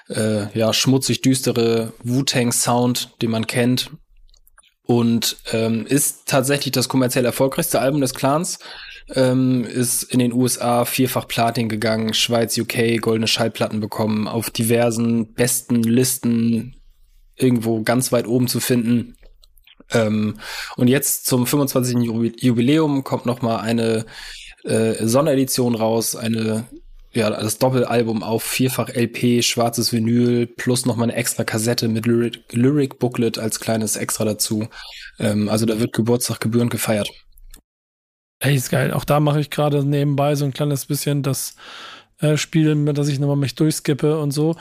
[0.08, 3.90] äh, ja, schmutzig düstere Wu-Tang-Sound, den man kennt.
[4.82, 8.58] Und ähm, ist tatsächlich das kommerziell erfolgreichste Album des Clans.
[9.14, 15.34] Ähm, ist in den USA vierfach Platin gegangen, Schweiz, UK, goldene Schallplatten bekommen, auf diversen
[15.34, 16.77] besten Listen
[17.38, 19.16] irgendwo ganz weit oben zu finden.
[19.90, 20.38] Ähm,
[20.76, 21.96] und jetzt zum 25.
[21.96, 24.04] Jubi- Jubiläum kommt noch mal eine
[24.64, 26.66] äh, Sonderedition raus, eine
[27.12, 32.06] ja, das Doppelalbum auf vierfach LP, schwarzes Vinyl, plus noch mal eine extra Kassette mit
[32.06, 34.68] Lyric, Lyric Booklet als kleines Extra dazu.
[35.18, 37.10] Ähm, also da wird Geburtstag gebührend gefeiert.
[38.40, 38.92] Ey, ist geil.
[38.92, 41.56] Auch da mache ich gerade nebenbei so ein kleines bisschen das
[42.20, 44.56] äh, Spiel, mit dass ich nochmal mich durchskippe und so.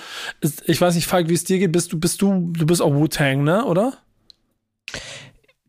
[0.66, 1.72] Ich weiß nicht, Falk, wie es dir geht.
[1.72, 3.94] Bist du, bist du, du bist auch Wu-Tang, ne, oder?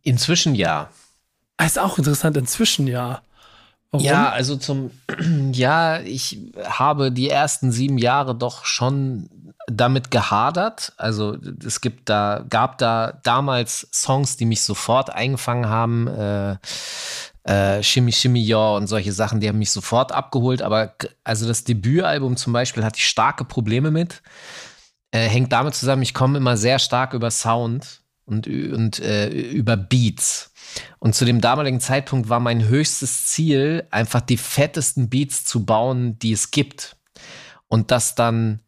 [0.02, 0.90] Inzwischen ja.
[1.56, 3.22] Ah, ist auch interessant, inzwischen ja.
[3.90, 4.04] Warum?
[4.04, 4.90] Ja, also zum,
[5.52, 9.30] ja, ich habe die ersten sieben Jahre doch schon
[9.66, 10.92] damit gehadert.
[10.96, 16.06] Also es gibt da, gab da damals Songs, die mich sofort eingefangen haben.
[16.06, 16.56] Äh,
[17.48, 20.60] äh, Shimmy Shimmy Ja und solche Sachen, die haben mich sofort abgeholt.
[20.60, 20.94] Aber
[21.24, 24.22] also das Debütalbum zum Beispiel hatte ich starke Probleme mit.
[25.10, 29.78] Äh, hängt damit zusammen, ich komme immer sehr stark über Sound und, und äh, über
[29.78, 30.52] Beats.
[30.98, 36.18] Und zu dem damaligen Zeitpunkt war mein höchstes Ziel, einfach die fettesten Beats zu bauen,
[36.18, 36.96] die es gibt.
[37.68, 38.60] Und dass dann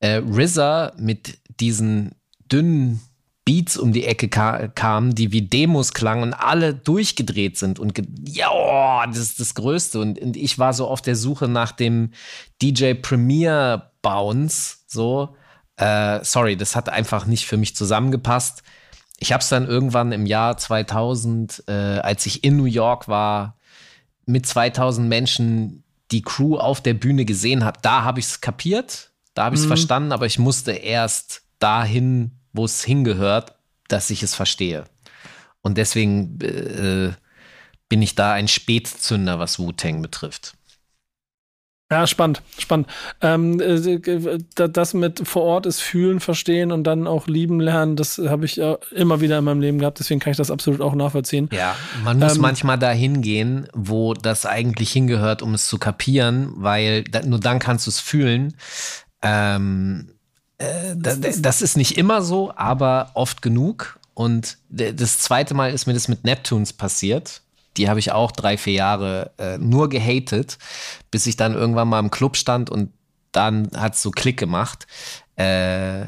[0.00, 2.16] äh, RZA mit diesen
[2.50, 3.00] dünnen
[3.46, 7.96] Beats um die Ecke ka kamen, die wie Demos klangen und alle durchgedreht sind und
[8.28, 10.00] ja, oh, das ist das Größte.
[10.00, 12.10] Und, und ich war so auf der Suche nach dem
[12.60, 15.36] DJ Premier Bounce, so.
[15.76, 18.64] Äh, sorry, das hat einfach nicht für mich zusammengepasst.
[19.20, 23.58] Ich habe es dann irgendwann im Jahr 2000, äh, als ich in New York war,
[24.24, 29.12] mit 2000 Menschen die Crew auf der Bühne gesehen habe, da habe ich es kapiert,
[29.34, 33.54] da habe ich es verstanden, aber ich musste erst dahin, wo es hingehört,
[33.88, 34.84] dass ich es verstehe.
[35.62, 37.12] Und deswegen äh,
[37.88, 40.54] bin ich da ein Spätzünder, was Wu-Tang betrifft.
[41.88, 42.88] Ja, spannend, spannend.
[43.20, 48.18] Ähm, äh, das mit vor Ort ist fühlen, verstehen und dann auch lieben lernen, das
[48.18, 48.60] habe ich
[48.90, 51.48] immer wieder in meinem Leben gehabt, deswegen kann ich das absolut auch nachvollziehen.
[51.52, 56.52] Ja, man muss ähm, manchmal dahin gehen, wo das eigentlich hingehört, um es zu kapieren,
[56.56, 58.56] weil nur dann kannst du es fühlen.
[59.22, 60.08] Ähm,
[60.58, 63.98] äh, das, das ist nicht immer so, aber oft genug.
[64.14, 67.42] Und das zweite Mal ist mir das mit Neptunes passiert
[67.76, 70.58] die habe ich auch drei, vier Jahre äh, nur gehatet,
[71.10, 72.92] bis ich dann irgendwann mal im Club stand und
[73.32, 74.86] dann hat es so Klick gemacht.
[75.36, 76.06] Äh,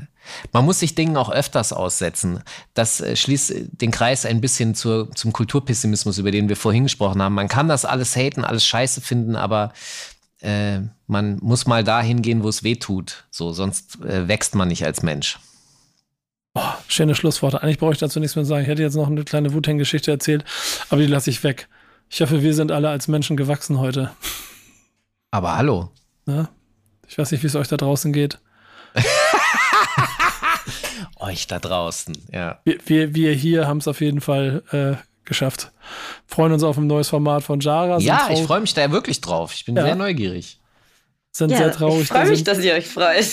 [0.53, 2.43] man muss sich Dingen auch öfters aussetzen.
[2.75, 7.23] Das äh, schließt den Kreis ein bisschen zur, zum Kulturpessimismus, über den wir vorhin gesprochen
[7.23, 7.35] haben.
[7.35, 9.73] Man kann das alles haten, alles scheiße finden, aber
[10.41, 13.25] äh, man muss mal dahin gehen, wo es weh tut.
[13.31, 15.39] So, sonst äh, wächst man nicht als Mensch.
[16.55, 17.63] Oh, schöne Schlussworte.
[17.63, 18.63] Eigentlich brauche ich dazu nichts mehr sagen.
[18.63, 20.45] Ich hätte jetzt noch eine kleine Wu-Tang-Geschichte erzählt,
[20.91, 21.69] aber die lasse ich weg.
[22.09, 24.11] Ich hoffe, wir sind alle als Menschen gewachsen heute.
[25.31, 25.91] Aber hallo.
[26.27, 26.49] Ja?
[27.07, 28.41] Ich weiß nicht, wie es euch da draußen geht.
[31.17, 32.61] euch da draußen, ja.
[32.65, 34.97] Wir, wir, wir hier haben es auf jeden Fall äh,
[35.29, 35.71] geschafft.
[36.27, 37.99] Freuen uns auf ein neues Format von Jara.
[37.99, 39.53] Ja, ich freue mich da wirklich drauf.
[39.55, 39.83] Ich bin ja.
[39.83, 40.59] sehr neugierig
[41.39, 42.03] sind ja, sehr traurig.
[42.03, 43.25] Ich freue mich, dass ihr euch freut.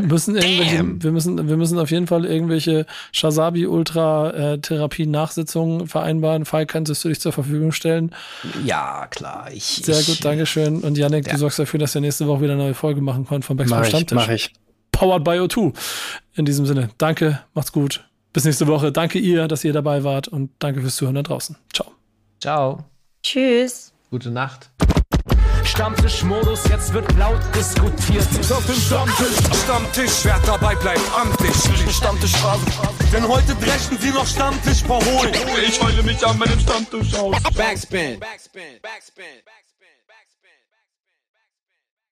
[0.00, 6.44] Müssen wir, müssen, wir müssen auf jeden Fall irgendwelche Shasabi-Ultra-Therapie-Nachsitzungen vereinbaren.
[6.44, 8.14] Fall, kannst du dich zur Verfügung stellen?
[8.64, 9.48] Ja, klar.
[9.52, 10.80] Ich, sehr ich, gut, Dankeschön.
[10.80, 11.32] Und Janik, ja.
[11.32, 13.84] du sorgst dafür, dass wir nächste Woche wieder eine neue Folge machen können vom Backspin
[13.84, 14.16] Stammtisch.
[14.16, 14.52] Mach ich.
[14.90, 15.72] Powered by O2.
[16.34, 18.04] In diesem Sinne, danke, macht's gut.
[18.32, 18.92] Bis nächste Woche.
[18.92, 21.56] Danke ihr, dass ihr dabei wart und danke fürs Zuhören da draußen.
[21.72, 21.92] Ciao.
[22.40, 22.84] Ciao.
[23.22, 23.92] Tschüss.
[24.10, 24.70] Gute Nacht.
[25.64, 28.26] Stammtischmodus, jetzt wird laut diskutiert.
[28.50, 31.54] Auf dem Stammtisch, Stammtisch, wer dabei bleibt, amtlich.
[31.94, 32.66] Stammtisch Phase.
[33.12, 35.32] Denn heute brechen sie noch Stammtisch verholen.
[35.66, 37.36] Ich heule mich an meinem Stammtisch aus.
[37.56, 38.20] Backspin.
[38.20, 38.20] Backspin.
[38.20, 38.74] Backspin.
[38.82, 39.71] Backspin.